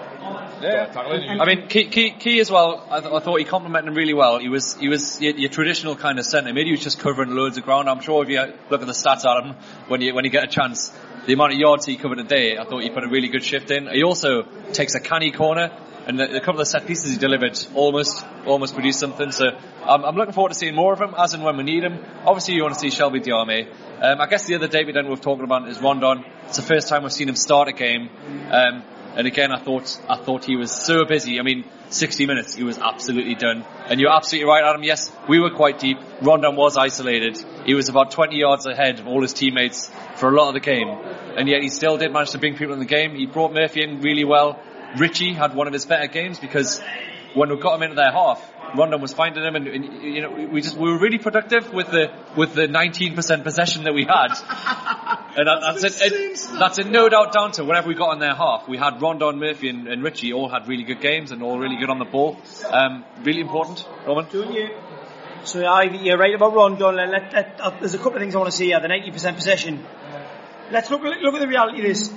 Yeah. 0.62 0.86
tackling. 0.88 1.30
I 1.42 1.46
mean, 1.46 1.68
Ki, 1.68 1.86
Ki, 1.86 2.12
Ki 2.12 2.40
as 2.40 2.50
well. 2.52 2.86
I, 2.90 3.00
th- 3.02 3.14
I 3.14 3.20
thought 3.20 3.38
he 3.40 3.46
complimented 3.46 3.90
him 3.90 3.96
really 3.96 4.14
well. 4.14 4.40
He 4.40 4.50
was 4.50 4.76
he 4.76 4.90
was 4.90 5.22
your, 5.22 5.36
your 5.36 5.50
traditional 5.50 5.96
kind 5.96 6.20
of 6.20 6.26
centre 6.26 6.54
mid. 6.54 6.66
He 6.66 6.72
was 6.72 6.82
just 6.84 7.00
covering 7.00 7.36
loads 7.36 7.58
of 7.58 7.64
ground. 7.64 7.90
I'm 7.90 8.02
sure 8.02 8.24
if 8.24 8.30
you 8.30 8.40
look 8.70 8.82
at 8.82 8.88
the 8.88 8.94
stats 8.94 9.26
at 9.26 9.44
him 9.46 9.56
when 9.88 10.02
you 10.02 10.14
when 10.16 10.26
you 10.26 10.32
get 10.32 10.44
a 10.44 10.48
chance, 10.48 10.92
the 11.26 11.34
amount 11.34 11.54
of 11.54 11.60
yards 11.60 11.86
he 11.86 11.96
covered 11.98 12.20
a 12.20 12.24
day, 12.24 12.58
I 12.58 12.64
thought 12.66 12.84
he 12.84 12.90
put 12.90 13.04
a 13.04 13.10
really 13.10 13.28
good 13.30 13.44
shift 13.44 13.72
in. 13.72 13.88
He 13.88 14.04
also 14.04 14.44
takes 14.74 14.96
a 14.96 15.00
canny 15.00 15.32
corner. 15.32 15.72
And 16.06 16.20
the, 16.20 16.36
a 16.36 16.42
couple 16.42 16.60
of 16.60 16.68
set 16.68 16.86
pieces 16.86 17.14
he 17.14 17.18
delivered 17.18 17.58
almost 17.76 18.26
almost 18.46 18.74
produced 18.74 19.00
something. 19.00 19.32
So 19.32 19.46
I'm, 19.86 20.04
I'm 20.04 20.16
looking 20.18 20.34
forward 20.34 20.50
to 20.50 20.56
seeing 20.56 20.76
more 20.76 20.92
of 20.92 21.00
him 21.00 21.16
as 21.18 21.34
and 21.34 21.46
when 21.46 21.56
we 21.56 21.64
need 21.64 21.82
him. 21.82 21.98
Obviously, 22.26 22.56
you 22.56 22.64
want 22.64 22.74
to 22.74 22.80
see 22.82 22.90
Shelvey 22.90 23.24
Diame. 23.24 23.70
Um, 24.02 24.20
I 24.20 24.26
guess 24.28 24.46
the 24.46 24.56
other 24.56 24.68
David 24.68 24.96
then 24.96 25.08
we've 25.08 25.22
talking 25.22 25.46
about 25.46 25.66
is 25.70 25.80
Rondon. 25.82 26.26
It's 26.54 26.60
the 26.60 26.68
first 26.68 26.88
time 26.88 27.02
we've 27.02 27.12
seen 27.12 27.28
him 27.28 27.36
start 27.36 27.68
a 27.68 27.72
game. 27.72 28.12
Um, 28.52 28.84
and 29.16 29.26
again, 29.26 29.52
I 29.52 29.58
thought 29.58 30.00
I 30.08 30.18
thought 30.18 30.46
he 30.46 30.56
was 30.56 30.72
so 30.72 31.04
busy. 31.04 31.40
I 31.40 31.42
mean, 31.42 31.64
60 31.90 32.28
minutes, 32.28 32.54
he 32.54 32.64
was 32.64 32.78
absolutely 32.78 33.34
done. 33.34 33.66
And 33.88 34.00
you're 34.00 34.12
absolutely 34.16 34.52
right, 34.52 34.64
Adam. 34.64 34.84
Yes, 34.84 35.12
we 35.28 35.40
were 35.40 35.50
quite 35.50 35.80
deep. 35.80 35.98
Rondon 36.22 36.56
was 36.56 36.78
isolated. 36.78 37.44
He 37.66 37.74
was 37.74 37.90
about 37.90 38.12
20 38.12 38.38
yards 38.38 38.68
ahead 38.68 39.00
of 39.00 39.08
all 39.08 39.24
his 39.24 39.34
teammates 39.34 39.90
for 40.18 40.30
a 40.30 40.32
lot 40.32 40.50
of 40.50 40.54
the 40.54 40.60
game, 40.60 40.90
and 40.90 41.50
yet 41.50 41.64
he 41.64 41.70
still 41.70 41.98
did 41.98 42.14
manage 42.14 42.30
to 42.34 42.38
bring 42.38 42.56
people 42.56 42.76
in 42.76 42.80
the 42.80 42.86
game. 42.86 43.16
He 43.16 43.26
brought 43.26 43.52
Murphy 43.52 43.84
in 43.84 44.02
really 44.02 44.24
well. 44.24 44.62
Ritchie 44.96 45.34
had 45.34 45.56
one 45.56 45.66
of 45.66 45.74
his 45.74 45.88
better 45.88 46.06
games 46.06 46.38
because 46.38 46.80
when 47.34 47.50
we 47.50 47.58
got 47.58 47.78
him 47.78 47.82
into 47.82 47.96
their 47.96 48.12
half, 48.12 48.48
Rondon 48.76 49.02
was 49.02 49.12
finding 49.12 49.44
him, 49.44 49.56
and, 49.56 49.68
and 49.68 50.04
you 50.04 50.22
know 50.22 50.30
we 50.52 50.62
just 50.62 50.78
we 50.78 50.92
were 50.92 51.00
really 51.00 51.18
productive 51.18 51.74
with 51.74 51.88
the 51.90 52.12
with 52.38 52.54
the 52.54 52.68
19% 52.68 53.44
possession 53.44 53.86
that 53.86 53.94
we 53.94 54.06
had. 54.06 54.34
And 55.36 55.48
that, 55.48 55.82
that's, 55.82 56.00
it, 56.00 56.14
it, 56.14 56.33
that's 56.60 56.78
a 56.78 56.84
no 56.84 57.10
doubt 57.10 57.34
down 57.34 57.52
to 57.54 57.64
whenever 57.64 57.88
we 57.88 57.96
got 57.96 58.10
on 58.10 58.20
their 58.20 58.36
half. 58.36 58.68
We 58.68 58.78
had 58.78 59.02
Rondon, 59.02 59.40
Murphy, 59.40 59.70
and, 59.70 59.88
and 59.88 60.04
Ritchie 60.04 60.34
all 60.34 60.50
had 60.50 60.68
really 60.68 60.84
good 60.84 61.02
games 61.02 61.32
and 61.32 61.42
all 61.44 61.60
really 61.60 61.78
good 61.78 61.90
on 61.90 62.00
the 62.00 62.06
ball. 62.06 62.38
Um, 62.70 63.04
really 63.24 63.42
important, 63.42 63.88
Roman. 64.06 64.28
So 65.46 65.64
I, 65.66 65.84
you're 65.84 66.18
right 66.18 66.34
about 66.34 66.54
Rondon. 66.54 66.96
Let, 66.96 67.34
let, 67.34 67.60
uh, 67.60 67.72
there's 67.80 67.94
a 67.94 67.98
couple 67.98 68.16
of 68.16 68.20
things 68.20 68.36
I 68.36 68.38
want 68.38 68.52
to 68.52 68.56
see 68.56 68.68
here. 68.68 68.80
The 68.80 68.88
90% 68.88 69.36
possession. 69.36 69.86
Let's 70.72 70.90
look, 70.90 71.02
look 71.02 71.34
at 71.34 71.40
the 71.40 71.48
reality 71.48 71.80
of 71.80 71.86
this. 71.86 72.14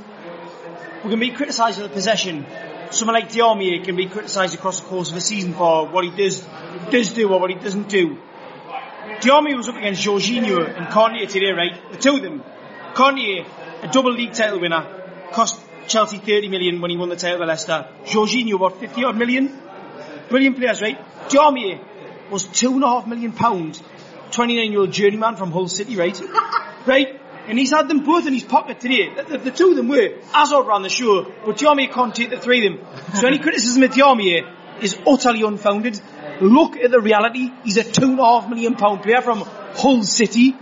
We 1.05 1.11
can 1.11 1.21
be 1.21 1.31
criticised 1.31 1.79
for 1.79 1.83
the 1.83 1.89
possession. 1.89 2.47
Someone 2.91 3.15
like 3.15 3.31
Diame 3.31 3.85
can 3.85 3.97
be 3.97 4.07
criticised 4.07 4.55
across 4.55 4.81
the 4.81 4.87
course 4.87 5.11
of 5.11 5.17
a 5.17 5.21
season 5.21 5.55
for 5.55 5.89
what 5.89 6.05
he 6.05 6.11
does 6.11 6.47
does 6.91 7.13
do 7.13 7.29
or 7.33 7.41
what 7.41 7.51
he 7.51 7.57
doesn't 7.57 7.89
do. 7.89 8.19
Diame 9.21 9.57
was 9.57 9.69
up 9.69 9.77
against 9.77 10.03
Jorginho 10.03 10.67
and 10.67 10.87
Kanté 10.87 11.29
today, 11.29 11.51
right? 11.51 11.91
The 11.91 11.99
two 11.99 12.17
of 12.17 12.23
them. 12.23 12.43
Kanté, 12.95 13.45
a 13.87 13.93
double 13.93 14.13
league 14.13 14.33
title 14.33 14.61
winner, 14.61 14.85
cost 15.33 15.61
Chelsea 15.87 16.19
30 16.19 16.49
million 16.49 16.81
when 16.81 16.91
he 16.91 16.97
won 16.97 17.09
the 17.09 17.17
title 17.17 17.39
with 17.39 17.49
Leicester. 17.49 17.89
Jorginho, 18.05 18.59
what, 18.59 18.81
50 18.81 19.05
odd 19.05 19.17
million? 19.17 19.61
Brilliant 20.29 20.57
players, 20.57 20.83
right? 20.83 20.99
Diame 21.29 21.81
was 22.31 22.45
two 22.47 22.73
and 22.75 22.83
a 22.83 22.89
half 22.89 23.07
million 23.07 23.33
pound, 23.33 23.81
29 24.33 24.73
year 24.73 24.81
old 24.81 24.93
journeyman 24.93 25.37
from 25.37 25.53
Hull 25.53 25.69
City, 25.69 25.97
right? 25.97 26.21
right? 26.87 27.21
And 27.47 27.57
he's 27.57 27.71
had 27.71 27.87
them 27.87 28.03
both 28.03 28.27
in 28.27 28.35
his 28.35 28.43
pocket 28.43 28.81
today. 28.81 29.15
The, 29.15 29.23
the, 29.23 29.39
the 29.39 29.51
two 29.53 29.71
of 29.71 29.77
them 29.77 29.87
were. 29.87 30.19
Hazard 30.33 30.67
ran 30.67 30.83
the 30.83 30.89
show, 30.89 31.33
but 31.45 31.57
Diame 31.57 31.93
can't 31.93 32.13
take 32.13 32.31
the 32.31 32.41
three 32.41 32.67
of 32.67 32.73
them. 32.73 32.87
So 33.15 33.29
any 33.29 33.39
criticism 33.47 33.85
of 33.85 33.91
Diame 33.91 34.53
is 34.83 34.99
utterly 35.07 35.43
unfounded. 35.43 36.01
Look 36.41 36.77
at 36.77 36.91
the 36.91 37.01
reality. 37.01 37.51
He's 37.63 37.77
a 37.77 37.85
two 37.85 38.11
and 38.11 38.19
a 38.19 38.25
half 38.25 38.49
million 38.49 38.75
pound 38.75 39.03
player 39.05 39.21
from 39.21 39.45
Hull 39.77 40.03
City, 40.03 40.57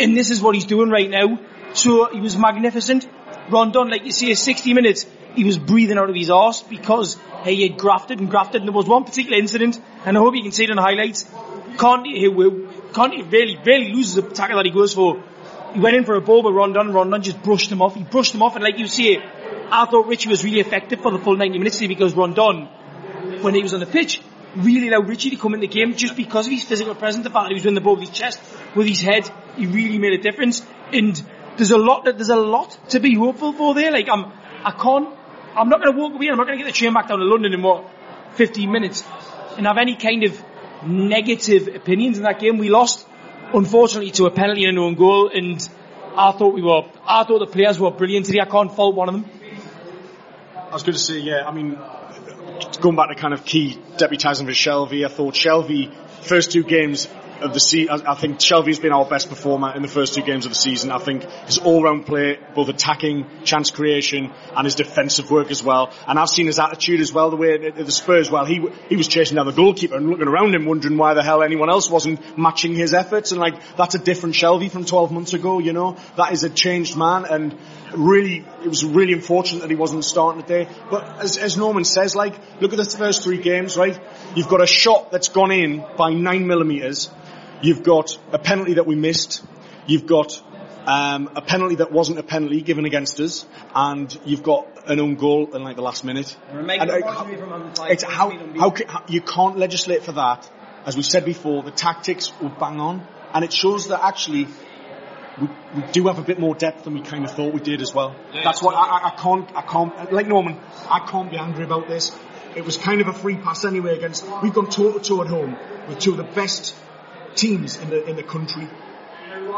and 0.00 0.16
this 0.16 0.30
is 0.32 0.42
what 0.42 0.56
he's 0.56 0.64
doing 0.64 0.90
right 0.90 1.08
now. 1.08 1.38
So 1.74 2.08
he 2.10 2.20
was 2.20 2.38
magnificent. 2.38 3.06
Rondon, 3.50 3.90
like 3.90 4.04
you 4.04 4.12
see, 4.12 4.34
60 4.34 4.74
minutes, 4.74 5.06
he 5.34 5.44
was 5.44 5.58
breathing 5.58 5.98
out 5.98 6.08
of 6.08 6.14
his 6.14 6.30
arse 6.30 6.62
because 6.62 7.18
he 7.44 7.68
had 7.68 7.76
grafted 7.76 8.20
and 8.20 8.30
grafted. 8.30 8.62
And 8.62 8.68
there 8.68 8.74
was 8.74 8.86
one 8.86 9.04
particular 9.04 9.36
incident, 9.36 9.80
and 10.06 10.16
I 10.16 10.20
hope 10.20 10.34
you 10.34 10.42
can 10.42 10.52
see 10.52 10.64
it 10.64 10.74
the 10.74 10.80
highlights. 10.80 11.24
Kanté, 11.76 12.30
Kanté 12.92 13.30
really, 13.30 13.58
really 13.66 13.92
loses 13.92 14.14
the 14.14 14.22
tackle 14.22 14.56
that 14.56 14.66
he 14.66 14.72
goes 14.72 14.94
for. 14.94 15.22
He 15.74 15.80
went 15.80 15.96
in 15.96 16.04
for 16.04 16.14
a 16.14 16.20
ball 16.20 16.44
with 16.44 16.54
Rondon, 16.54 16.92
Rondon 16.92 17.20
just 17.22 17.42
brushed 17.42 17.70
him 17.70 17.82
off. 17.82 17.96
He 17.96 18.04
brushed 18.04 18.32
him 18.32 18.42
off, 18.42 18.54
and 18.54 18.62
like 18.62 18.78
you 18.78 18.86
see, 18.86 19.18
I 19.18 19.86
thought 19.86 20.06
Ritchie 20.06 20.28
was 20.28 20.44
really 20.44 20.60
effective 20.60 21.00
for 21.00 21.10
the 21.10 21.18
full 21.18 21.36
90 21.36 21.58
minutes 21.58 21.80
because 21.80 22.14
Rondon, 22.14 22.66
when 23.42 23.54
he 23.54 23.62
was 23.62 23.74
on 23.74 23.80
the 23.80 23.86
pitch, 23.86 24.20
really 24.56 24.88
allowed 24.88 25.08
Ritchie 25.08 25.30
to 25.30 25.36
come 25.36 25.54
in 25.54 25.60
the 25.60 25.66
game 25.66 25.94
just 25.96 26.14
because 26.14 26.46
of 26.46 26.52
his 26.52 26.62
physical 26.62 26.94
presence. 26.94 27.24
The 27.24 27.30
fact 27.30 27.46
that 27.46 27.48
he 27.48 27.54
was 27.54 27.64
doing 27.64 27.74
the 27.74 27.80
ball 27.80 27.96
with 27.96 28.08
his 28.08 28.16
chest, 28.16 28.40
with 28.76 28.86
his 28.86 29.00
head, 29.00 29.28
he 29.56 29.66
really 29.66 29.98
made 29.98 30.12
a 30.12 30.22
difference. 30.22 30.64
And 30.92 31.20
there's 31.56 31.70
a 31.70 31.78
lot 31.78 32.04
that 32.04 32.16
there's 32.16 32.30
a 32.30 32.36
lot 32.36 32.78
to 32.90 33.00
be 33.00 33.14
hopeful 33.14 33.52
for 33.52 33.74
there. 33.74 33.90
Like 33.90 34.08
I'm, 34.08 34.32
I 34.64 34.72
can't, 34.72 35.08
I'm 35.54 35.68
not 35.68 35.80
going 35.80 35.92
to 35.92 35.98
walk 35.98 36.14
away. 36.14 36.28
I'm 36.28 36.36
not 36.36 36.46
going 36.46 36.58
to 36.58 36.64
get 36.64 36.72
the 36.72 36.76
train 36.76 36.92
back 36.94 37.08
down 37.08 37.18
to 37.18 37.24
London 37.24 37.54
in 37.54 37.62
what 37.62 37.88
15 38.34 38.70
minutes 38.70 39.04
and 39.56 39.66
have 39.66 39.78
any 39.78 39.96
kind 39.96 40.24
of 40.24 40.42
negative 40.86 41.68
opinions 41.68 42.18
in 42.18 42.24
that 42.24 42.40
game. 42.40 42.58
We 42.58 42.68
lost, 42.68 43.06
unfortunately, 43.52 44.10
to 44.12 44.26
a 44.26 44.30
penalty 44.30 44.64
and 44.64 44.76
an 44.76 44.84
own 44.84 44.94
goal. 44.94 45.30
And 45.32 45.66
I 46.16 46.32
thought 46.32 46.54
we 46.54 46.62
were, 46.62 46.82
I 47.06 47.24
thought 47.24 47.38
the 47.38 47.46
players 47.46 47.78
were 47.78 47.90
brilliant 47.90 48.26
today. 48.26 48.40
I 48.40 48.46
can't 48.46 48.74
fault 48.74 48.94
one 48.94 49.08
of 49.08 49.14
them. 49.14 49.30
I 50.56 50.72
was 50.72 50.82
going 50.82 50.94
to 50.94 50.98
say, 50.98 51.18
yeah, 51.18 51.46
I 51.46 51.52
mean, 51.52 51.78
going 52.80 52.96
back 52.96 53.08
to 53.10 53.14
kind 53.14 53.32
of 53.32 53.44
Ki 53.44 53.78
deputising 53.96 54.46
for 54.46 54.52
Shelvey, 54.52 55.04
I 55.04 55.08
thought 55.08 55.34
Shelvey, 55.34 55.92
first 56.22 56.50
two 56.50 56.64
games 56.64 57.08
of 57.44 57.52
the 57.52 57.60
season, 57.60 58.06
I 58.06 58.14
think 58.14 58.38
Shelvey's 58.38 58.78
been 58.78 58.92
our 58.92 59.04
best 59.04 59.28
performer 59.28 59.74
in 59.74 59.82
the 59.82 59.88
first 59.88 60.14
two 60.14 60.22
games 60.22 60.46
of 60.46 60.50
the 60.50 60.56
season. 60.56 60.90
I 60.90 60.98
think 60.98 61.24
his 61.46 61.58
all-round 61.58 62.06
play, 62.06 62.38
both 62.54 62.68
attacking, 62.68 63.26
chance 63.44 63.70
creation, 63.70 64.32
and 64.56 64.64
his 64.64 64.74
defensive 64.74 65.30
work 65.30 65.50
as 65.50 65.62
well. 65.62 65.92
And 66.06 66.18
I've 66.18 66.28
seen 66.28 66.46
his 66.46 66.58
attitude 66.58 67.00
as 67.00 67.12
well, 67.12 67.30
the 67.30 67.36
way 67.36 67.66
at 67.66 67.76
the 67.76 67.92
Spurs, 67.92 68.30
well, 68.30 68.44
he, 68.44 68.66
he 68.88 68.96
was 68.96 69.08
chasing 69.08 69.36
down 69.36 69.46
the 69.46 69.52
goalkeeper 69.52 69.96
and 69.96 70.08
looking 70.08 70.28
around 70.28 70.54
him 70.54 70.64
wondering 70.64 70.96
why 70.96 71.14
the 71.14 71.22
hell 71.22 71.42
anyone 71.42 71.70
else 71.70 71.90
wasn't 71.90 72.38
matching 72.38 72.74
his 72.74 72.94
efforts. 72.94 73.32
And 73.32 73.40
like, 73.40 73.54
that's 73.76 73.94
a 73.94 73.98
different 73.98 74.34
Shelvey 74.34 74.70
from 74.70 74.84
12 74.84 75.12
months 75.12 75.34
ago, 75.34 75.58
you 75.58 75.72
know? 75.72 75.96
That 76.16 76.32
is 76.32 76.44
a 76.44 76.50
changed 76.50 76.96
man 76.96 77.26
and 77.26 77.58
really, 77.94 78.44
it 78.62 78.68
was 78.68 78.84
really 78.84 79.12
unfortunate 79.12 79.60
that 79.60 79.70
he 79.70 79.76
wasn't 79.76 80.04
starting 80.04 80.42
today. 80.42 80.68
But 80.90 81.20
as, 81.20 81.38
as 81.38 81.56
Norman 81.56 81.84
says, 81.84 82.16
like, 82.16 82.34
look 82.60 82.72
at 82.72 82.78
the 82.78 82.96
first 82.96 83.22
three 83.22 83.38
games, 83.38 83.76
right? 83.76 83.98
You've 84.34 84.48
got 84.48 84.62
a 84.62 84.66
shot 84.66 85.10
that's 85.10 85.28
gone 85.28 85.50
in 85.50 85.84
by 85.96 86.12
nine 86.12 86.46
millimetres. 86.46 87.10
You've 87.64 87.82
got 87.82 88.18
a 88.30 88.38
penalty 88.38 88.74
that 88.74 88.86
we 88.86 88.94
missed. 88.94 89.42
You've 89.86 90.04
got 90.04 90.38
um, 90.84 91.30
a 91.34 91.40
penalty 91.40 91.76
that 91.76 91.90
wasn't 91.90 92.18
a 92.18 92.22
penalty 92.22 92.60
given 92.60 92.84
against 92.84 93.18
us, 93.20 93.46
and 93.74 94.14
you've 94.26 94.42
got 94.42 94.68
an 94.86 95.00
own 95.00 95.14
goal 95.14 95.56
in 95.56 95.64
like 95.64 95.76
the 95.76 95.82
last 95.82 96.04
minute. 96.04 96.36
And, 96.50 96.70
uh, 96.70 97.00
it's 97.88 98.02
how, 98.02 98.28
how, 98.58 98.74
how 98.86 99.04
you 99.08 99.22
can't 99.22 99.56
legislate 99.56 100.02
for 100.02 100.12
that. 100.12 100.50
As 100.84 100.94
we've 100.94 101.06
said 101.06 101.24
before, 101.24 101.62
the 101.62 101.70
tactics 101.70 102.38
will 102.38 102.50
bang 102.50 102.80
on, 102.80 103.06
and 103.32 103.42
it 103.42 103.50
shows 103.50 103.88
that 103.88 104.04
actually 104.04 104.46
we, 105.40 105.48
we 105.74 105.82
do 105.92 106.06
have 106.08 106.18
a 106.18 106.22
bit 106.22 106.38
more 106.38 106.54
depth 106.54 106.84
than 106.84 106.92
we 106.92 107.00
kind 107.00 107.24
of 107.24 107.30
thought 107.30 107.54
we 107.54 107.60
did 107.60 107.80
as 107.80 107.94
well. 107.94 108.14
That's 108.34 108.60
what 108.60 108.74
I, 108.74 108.98
I, 108.98 109.08
I 109.08 109.10
can't, 109.16 109.56
I 109.56 109.62
can't, 109.62 110.12
like 110.12 110.26
Norman, 110.26 110.60
I 110.90 111.06
can't 111.08 111.30
be 111.30 111.38
angry 111.38 111.64
about 111.64 111.88
this. 111.88 112.14
It 112.54 112.66
was 112.66 112.76
kind 112.76 113.00
of 113.00 113.08
a 113.08 113.14
free 113.14 113.36
pass 113.36 113.64
anyway 113.64 113.96
against, 113.96 114.26
we've 114.42 114.52
gone 114.52 114.68
toe 114.68 114.92
to 114.92 115.00
toe 115.00 115.22
at 115.22 115.28
home 115.28 115.56
with 115.88 115.98
two 115.98 116.10
of 116.10 116.18
the 116.18 116.24
best 116.24 116.76
teams 117.34 117.76
in 117.76 117.90
the, 117.90 118.04
in 118.06 118.16
the 118.16 118.22
country 118.22 118.68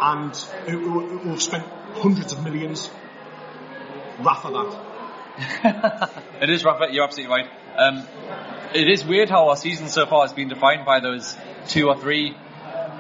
and 0.01 0.37
who, 0.67 1.31
have 1.31 1.43
spent 1.43 1.65
hundreds 1.95 2.33
of 2.33 2.43
millions. 2.43 2.91
Rafa 4.21 4.49
that. 4.51 6.13
It 6.41 6.51
is, 6.51 6.65
Rafa, 6.65 6.89
you're 6.91 7.05
absolutely 7.05 7.35
right. 7.35 7.51
Um, 7.77 8.07
it 8.75 8.89
is 8.89 9.05
weird 9.05 9.29
how 9.29 9.49
our 9.49 9.57
season 9.57 9.89
so 9.89 10.07
far 10.07 10.23
has 10.23 10.33
been 10.33 10.49
defined 10.49 10.85
by 10.85 11.01
those 11.01 11.37
two 11.69 11.89
or 11.89 11.97
three 11.97 12.35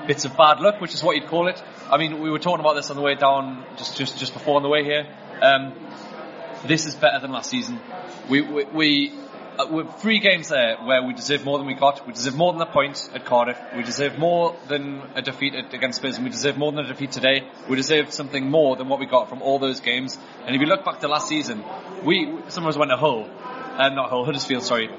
bits 0.06 0.24
of 0.24 0.36
bad 0.36 0.60
luck, 0.60 0.80
which 0.80 0.94
is 0.94 1.02
what 1.02 1.16
you'd 1.16 1.28
call 1.28 1.48
it. 1.48 1.62
I 1.90 1.96
mean, 1.98 2.20
we 2.20 2.30
were 2.30 2.38
talking 2.38 2.60
about 2.60 2.74
this 2.74 2.90
on 2.90 2.96
the 2.96 3.02
way 3.02 3.14
down, 3.14 3.64
just 3.76 3.96
just 3.96 4.18
just 4.18 4.32
before 4.32 4.56
on 4.56 4.62
the 4.62 4.68
way 4.68 4.84
here. 4.84 5.06
Um, 5.40 5.74
this 6.66 6.86
is 6.86 6.94
better 6.94 7.20
than 7.20 7.32
last 7.32 7.50
season. 7.50 7.80
We, 8.28 8.40
we, 8.40 8.64
we 8.64 9.12
we're 9.70 9.90
three 9.90 10.18
games 10.18 10.48
there 10.48 10.76
where 10.76 11.02
we 11.02 11.14
deserve 11.14 11.44
more 11.44 11.58
than 11.58 11.66
we 11.66 11.74
got. 11.74 12.06
We 12.06 12.12
deserve 12.12 12.36
more 12.36 12.52
than 12.52 12.62
a 12.62 12.66
point 12.66 13.08
at 13.14 13.24
Cardiff. 13.24 13.58
We 13.76 13.82
deserve 13.82 14.18
more 14.18 14.56
than 14.68 15.02
a 15.14 15.22
defeat 15.22 15.54
at, 15.54 15.72
against 15.72 15.98
Spurs, 15.98 16.16
and 16.16 16.24
we 16.24 16.30
deserve 16.30 16.56
more 16.56 16.72
than 16.72 16.84
a 16.84 16.88
defeat 16.88 17.12
today. 17.12 17.48
We 17.68 17.76
deserve 17.76 18.12
something 18.12 18.50
more 18.50 18.76
than 18.76 18.88
what 18.88 19.00
we 19.00 19.06
got 19.06 19.28
from 19.28 19.42
all 19.42 19.58
those 19.58 19.80
games. 19.80 20.18
And 20.44 20.54
if 20.54 20.60
you 20.60 20.66
look 20.66 20.84
back 20.84 21.00
to 21.00 21.08
last 21.08 21.28
season, 21.28 21.64
we 22.04 22.38
some 22.48 22.64
of 22.64 22.70
us 22.70 22.76
went 22.76 22.90
to 22.90 22.96
Hull, 22.96 23.28
uh, 23.40 23.88
not 23.90 24.10
Hull, 24.10 24.24
Huddersfield, 24.24 24.62
sorry. 24.62 24.90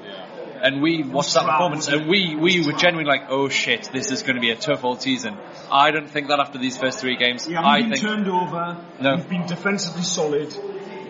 And 0.60 0.82
we 0.82 1.04
watched 1.04 1.34
that 1.34 1.46
performance, 1.46 1.86
and 1.86 2.08
we, 2.08 2.34
we 2.34 2.66
were 2.66 2.72
genuinely 2.72 3.04
like, 3.04 3.28
oh 3.28 3.48
shit, 3.48 3.90
this 3.92 4.10
is 4.10 4.22
going 4.22 4.34
to 4.34 4.40
be 4.40 4.50
a 4.50 4.56
tough 4.56 4.82
old 4.82 5.00
season. 5.00 5.36
I 5.70 5.92
don't 5.92 6.10
think 6.10 6.28
that 6.28 6.40
after 6.40 6.58
these 6.58 6.76
first 6.76 6.98
three 6.98 7.16
games. 7.16 7.46
Haven't 7.46 7.64
I 7.64 7.80
been 7.82 7.90
think 7.92 8.02
turned 8.02 8.28
over. 8.28 8.84
No. 9.00 9.14
We've 9.14 9.28
been 9.28 9.46
defensively 9.46 10.02
solid. 10.02 10.52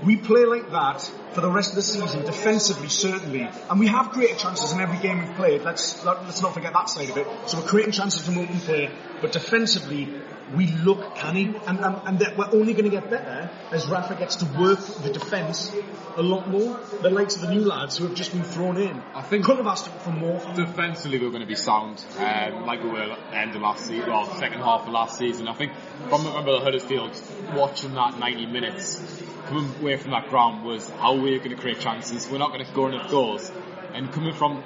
We 0.04 0.16
play 0.16 0.44
like 0.44 0.70
that 0.70 1.00
for 1.32 1.40
the 1.40 1.50
rest 1.50 1.70
of 1.70 1.76
the 1.76 1.82
season, 1.82 2.24
defensively 2.24 2.88
certainly, 2.88 3.48
and 3.70 3.78
we 3.80 3.86
have 3.88 4.10
created 4.10 4.38
chances 4.38 4.72
in 4.72 4.80
every 4.80 4.98
game 4.98 5.18
we've 5.26 5.36
played. 5.36 5.62
Let's 5.62 6.04
let- 6.04 6.24
let's 6.24 6.40
not 6.42 6.54
forget 6.54 6.72
that 6.72 6.88
side 6.88 7.10
of 7.10 7.16
it. 7.16 7.26
So 7.46 7.58
we're 7.58 7.66
creating 7.66 7.92
chances 7.92 8.22
from 8.24 8.38
open 8.38 8.58
play, 8.60 8.90
but 9.20 9.32
defensively 9.32 10.08
we 10.54 10.66
look 10.68 11.14
canny, 11.16 11.54
and 11.66 11.78
and, 11.80 11.96
and 12.06 12.18
that 12.20 12.38
we're 12.38 12.48
only 12.52 12.72
going 12.72 12.84
to 12.84 12.90
get 12.90 13.10
better 13.10 13.50
as 13.70 13.86
Rafa 13.86 14.14
gets 14.14 14.36
to 14.36 14.46
work 14.58 14.80
the 15.02 15.10
defence 15.12 15.74
a 16.16 16.22
lot 16.22 16.48
more. 16.48 16.80
The 17.02 17.10
likes 17.10 17.34
of 17.36 17.42
the 17.42 17.54
new 17.54 17.60
lads 17.60 17.98
who 17.98 18.04
have 18.06 18.14
just 18.14 18.32
been 18.32 18.42
thrown 18.44 18.78
in. 18.78 19.02
I 19.14 19.20
think- 19.22 19.44
couldn't 19.44 19.64
have 19.64 19.72
asked 19.72 19.88
for 20.00 20.10
more. 20.10 20.40
Defensively 20.54 21.18
we're 21.18 21.28
going 21.30 21.42
to 21.42 21.46
be 21.46 21.54
sound, 21.54 22.02
um, 22.18 22.64
like 22.64 22.82
we 22.82 22.88
were 22.90 23.02
at 23.02 23.30
the 23.30 23.36
end 23.36 23.54
of 23.56 23.60
last 23.62 23.86
season, 23.86 24.08
well, 24.10 24.24
second 24.36 24.60
half 24.60 24.82
of 24.86 24.88
last 24.88 25.18
season. 25.18 25.48
I 25.48 25.52
think 25.52 25.72
from 26.08 26.26
remember 26.26 26.52
the 26.52 26.60
Huddersfield 26.60 27.12
watching 27.54 27.92
that 27.94 28.18
90 28.18 28.46
minutes, 28.46 29.00
coming 29.48 29.74
away 29.80 29.96
from 29.96 30.10
that 30.10 30.28
ground 30.28 30.62
was 30.62 30.88
how 30.90 31.14
we're 31.14 31.38
going 31.38 31.50
to 31.50 31.56
create 31.56 31.80
chances. 31.80 32.28
We're 32.28 32.38
not 32.38 32.48
going 32.52 32.64
to 32.64 32.70
score 32.70 32.90
enough 32.90 33.10
goals, 33.10 33.50
and 33.94 34.12
coming 34.12 34.34
from 34.34 34.62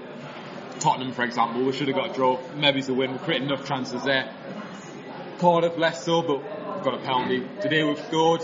Tottenham, 0.81 1.13
for 1.13 1.23
example, 1.23 1.65
we 1.65 1.73
should 1.73 1.87
have 1.87 1.97
got 1.97 2.11
a 2.11 2.15
draw. 2.15 2.41
Maybe 2.57 2.81
it's 2.81 2.89
a 2.89 2.95
win. 2.95 3.13
We 3.13 3.19
created 3.19 3.47
enough 3.47 3.65
chances 3.67 4.03
there. 4.03 4.35
Cardiff 5.39 5.79
less 5.79 6.05
so, 6.05 6.23
but 6.23 6.39
we've 6.39 6.85
got 6.85 6.95
a 6.95 6.99
penalty. 6.99 7.47
Today 7.61 7.85
we've 7.85 7.99
scored. 8.07 8.43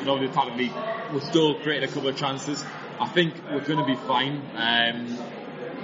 I 0.00 0.02
know 0.02 0.18
the 0.18 0.24
Italian 0.24 0.58
league, 0.58 0.72
we're 1.12 1.20
still 1.20 1.60
creating 1.60 1.88
a 1.88 1.92
couple 1.92 2.08
of 2.08 2.16
chances. 2.16 2.64
I 2.98 3.06
think 3.08 3.34
we're 3.52 3.60
going 3.60 3.78
to 3.78 3.86
be 3.86 3.94
fine. 3.94 4.42
Um, 4.56 5.18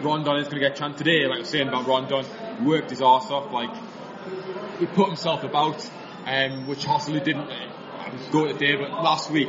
Rondon 0.03 0.37
is 0.37 0.49
going 0.49 0.61
to 0.61 0.69
get 0.69 0.73
a 0.77 0.81
chance 0.81 0.99
today, 0.99 1.27
like 1.27 1.37
I 1.37 1.41
was 1.41 1.49
saying 1.49 1.69
about 1.69 1.87
Rondon, 1.87 2.25
worked 2.65 2.91
his 2.91 3.03
arse 3.03 3.31
off, 3.31 3.53
like, 3.53 3.71
he 4.79 4.87
put 4.87 5.07
himself 5.07 5.45
about, 5.45 5.89
um, 6.27 6.67
which 6.67 6.81
Joselu 6.81 7.23
didn't 7.23 7.51
go 8.31 8.47
today, 8.47 8.77
but 8.77 8.91
last 8.91 9.31
week, 9.31 9.49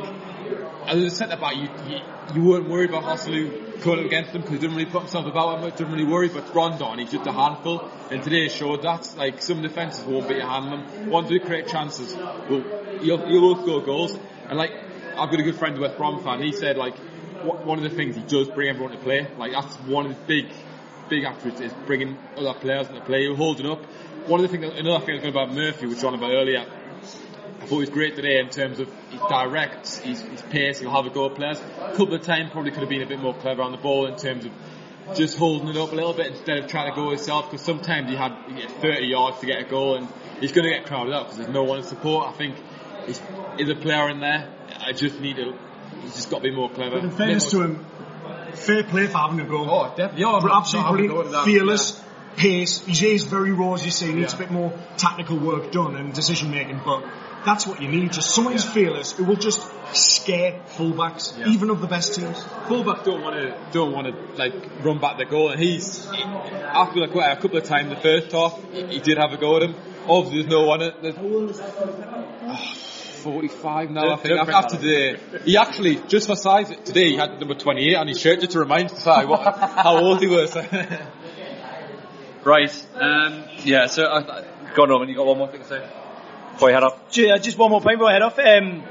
as 0.86 1.02
a 1.02 1.10
centre 1.10 1.36
back, 1.36 1.56
you, 1.56 1.68
you, 1.88 2.00
you 2.34 2.44
weren't 2.48 2.68
worried 2.68 2.90
about 2.90 3.04
Joselu 3.04 3.82
going 3.82 4.04
against 4.06 4.30
him 4.30 4.42
because 4.42 4.56
he 4.56 4.60
didn't 4.60 4.76
really 4.76 4.90
put 4.90 5.02
himself 5.02 5.26
about 5.26 5.58
him, 5.58 5.70
didn't 5.70 5.92
really 5.92 6.04
worry, 6.04 6.28
but 6.28 6.54
Rondon, 6.54 6.98
he's 6.98 7.12
just 7.12 7.26
a 7.26 7.32
handful, 7.32 7.90
and 8.10 8.22
today 8.22 8.48
showed 8.48 8.82
that, 8.82 9.12
like, 9.16 9.42
some 9.42 9.62
defences 9.62 10.04
won't 10.04 10.28
be 10.28 10.38
handling 10.40 10.80
him, 10.82 11.10
once 11.10 11.30
we 11.30 11.38
create 11.38 11.68
chances, 11.68 12.14
well, 12.14 12.64
you'll, 13.02 13.54
both 13.54 13.62
score 13.62 13.82
goals, 13.82 14.18
and 14.48 14.58
like, 14.58 14.72
I've 15.16 15.30
got 15.30 15.40
a 15.40 15.42
good 15.42 15.56
friend, 15.56 15.78
West 15.78 15.96
Brom 15.96 16.22
fan, 16.22 16.42
he 16.42 16.52
said, 16.52 16.76
like, 16.76 16.96
one 17.64 17.78
of 17.78 17.84
the 17.84 17.90
things 17.90 18.16
he 18.16 18.22
does 18.22 18.48
bring 18.48 18.68
everyone 18.68 18.92
to 18.92 18.98
play, 18.98 19.26
like, 19.38 19.52
that's 19.52 19.76
one 19.76 20.06
of 20.06 20.12
the 20.12 20.24
big, 20.26 20.52
big 21.08 21.24
attributes 21.24 21.60
is 21.60 21.72
bringing 21.86 22.16
other 22.36 22.54
players 22.54 22.88
into 22.88 23.00
play, 23.00 23.26
holding 23.34 23.66
up. 23.66 23.84
One 24.26 24.44
of 24.44 24.50
the 24.50 24.56
things, 24.56 24.72
another 24.78 25.04
thing 25.04 25.10
I 25.10 25.14
was 25.14 25.22
going 25.22 25.34
about 25.34 25.52
Murphy, 25.52 25.86
which 25.86 25.96
was 25.96 26.04
on 26.04 26.14
about 26.14 26.30
earlier, 26.30 26.66
I 27.70 27.72
thought 27.72 27.78
he 27.78 27.80
was 27.82 27.90
great 27.90 28.16
today 28.16 28.40
in 28.40 28.48
terms 28.48 28.80
of 28.80 28.92
he's 29.12 29.20
direct, 29.20 30.00
he's, 30.02 30.20
he's 30.22 30.42
pace, 30.42 30.80
he'll 30.80 30.90
have 30.90 31.06
a 31.06 31.10
go 31.10 31.26
at 31.26 31.36
players. 31.36 31.60
A 31.80 31.92
couple 31.96 32.14
of 32.14 32.22
times 32.22 32.50
probably 32.50 32.72
could 32.72 32.80
have 32.80 32.88
been 32.88 33.02
a 33.02 33.06
bit 33.06 33.20
more 33.20 33.32
clever 33.32 33.62
on 33.62 33.70
the 33.70 33.78
ball 33.78 34.06
in 34.06 34.16
terms 34.16 34.44
of 34.44 34.50
just 35.14 35.38
holding 35.38 35.68
it 35.68 35.76
up 35.76 35.92
a 35.92 35.94
little 35.94 36.12
bit 36.12 36.32
instead 36.32 36.58
of 36.58 36.66
trying 36.68 36.90
to 36.90 36.96
go 36.96 37.10
himself 37.10 37.48
because 37.48 37.64
sometimes 37.64 38.10
he 38.10 38.16
had 38.16 38.32
you 38.48 38.56
get 38.56 38.72
30 38.82 39.06
yards 39.06 39.38
to 39.38 39.46
get 39.46 39.60
a 39.60 39.64
goal 39.70 39.94
and 39.94 40.08
he's 40.40 40.50
going 40.50 40.64
to 40.68 40.74
get 40.76 40.84
crowded 40.84 41.14
out 41.14 41.26
because 41.26 41.38
there's 41.38 41.50
no 41.50 41.62
one 41.62 41.80
to 41.80 41.86
support. 41.86 42.28
I 42.28 42.32
think 42.32 42.56
he's, 43.06 43.22
is 43.60 43.68
a 43.68 43.76
player 43.76 44.08
in 44.10 44.18
there. 44.18 44.52
I 44.84 44.90
just 44.90 45.20
need 45.20 45.36
to, 45.36 45.56
he's 46.02 46.16
just 46.16 46.28
got 46.28 46.38
to 46.38 46.42
be 46.42 46.50
more 46.50 46.70
clever. 46.70 46.96
But 46.96 47.04
in 47.04 47.12
fairness 47.12 47.52
to 47.52 47.62
him, 47.62 47.86
fair 48.54 48.82
play 48.82 49.06
for 49.06 49.18
having 49.18 49.38
a 49.38 49.44
goal. 49.44 49.70
Oh, 49.70 49.88
definitely. 49.90 50.22
Yeah, 50.22 50.32
I'm 50.32 50.50
absolutely 50.50 50.80
not 50.80 50.90
having 50.90 51.04
a 51.04 51.14
go 51.14 51.20
at 51.22 51.30
that, 51.30 51.44
fearless, 51.44 52.02
pace. 52.34 52.84
He 52.84 53.14
is 53.14 53.22
very 53.22 53.52
raw, 53.52 53.74
as 53.74 53.84
you 53.84 53.92
say. 53.92 54.06
He 54.08 54.14
needs 54.14 54.32
Yeah. 54.32 54.40
a 54.40 54.42
bit 54.42 54.50
more 54.50 54.76
tactical 54.96 55.38
work 55.38 55.70
done 55.70 55.94
and 55.94 56.12
decision 56.12 56.50
making, 56.50 56.80
but 56.84 57.04
that's 57.44 57.66
what 57.66 57.80
you 57.80 57.88
need. 57.88 58.12
Just 58.12 58.34
someone 58.34 58.52
who's 58.52 58.64
fearless 58.64 59.12
who 59.12 59.24
will 59.24 59.36
just 59.36 59.62
scare 59.94 60.60
fullbacks, 60.76 61.36
Yeah. 61.38 61.48
even 61.48 61.70
of 61.70 61.80
the 61.80 61.86
best 61.86 62.14
teams. 62.14 62.42
fullback 62.68 63.04
don't 63.04 63.22
want 63.22 63.36
to 63.36 63.54
don't 63.72 63.92
want 63.92 64.06
to 64.06 64.14
like 64.36 64.54
run 64.84 64.98
back 64.98 65.18
the 65.18 65.24
goal, 65.24 65.48
and 65.50 65.60
he's 65.60 66.08
he, 66.10 66.22
after 66.22 67.00
like 67.00 67.12
quite 67.12 67.30
a 67.32 67.36
couple 67.40 67.56
of 67.58 67.64
times 67.64 67.90
the 67.90 67.96
first 67.96 68.32
half 68.32 68.58
he, 68.72 68.86
he 68.86 68.98
did 69.00 69.18
have 69.18 69.32
a 69.32 69.36
go 69.36 69.56
at 69.56 69.62
him. 69.62 69.74
Obviously, 70.08 70.42
there's 70.42 70.50
no 70.50 70.64
one. 70.66 70.80
There's, 70.80 71.14
oh, 71.18 72.56
45 73.22 73.90
now, 73.90 74.12
I 74.12 74.16
think. 74.16 74.38
After, 74.40 74.52
after 74.52 74.76
today, 74.78 75.20
he 75.44 75.56
actually 75.56 75.96
just 76.08 76.26
for 76.26 76.36
size 76.36 76.68
today 76.84 77.10
he 77.10 77.16
had 77.16 77.38
number 77.38 77.54
28 77.54 77.94
on 77.94 78.08
his 78.08 78.18
shirt 78.18 78.40
just 78.40 78.52
to 78.52 78.60
remind 78.60 78.90
us 78.90 79.04
what, 79.04 79.54
how 79.58 79.98
old 79.98 80.20
he 80.20 80.26
was. 80.26 80.56
Right. 82.42 82.86
Um, 82.94 83.44
yeah. 83.64 83.86
So, 83.86 84.04
uh, 84.04 84.44
go 84.74 84.84
on, 84.84 84.88
Norman. 84.88 85.08
You 85.10 85.16
got 85.16 85.26
one 85.26 85.38
more 85.38 85.48
thing 85.48 85.60
to 85.60 85.66
say? 85.66 85.86
Before 86.60 86.68
you 86.68 86.74
head 86.74 86.84
off. 86.84 87.18
Uh, 87.18 87.38
Just 87.38 87.56
one 87.56 87.70
more 87.70 87.80
point 87.80 87.96
before 87.96 88.10
I 88.10 88.12
head 88.12 88.20
off. 88.20 88.38
Um, 88.38 88.82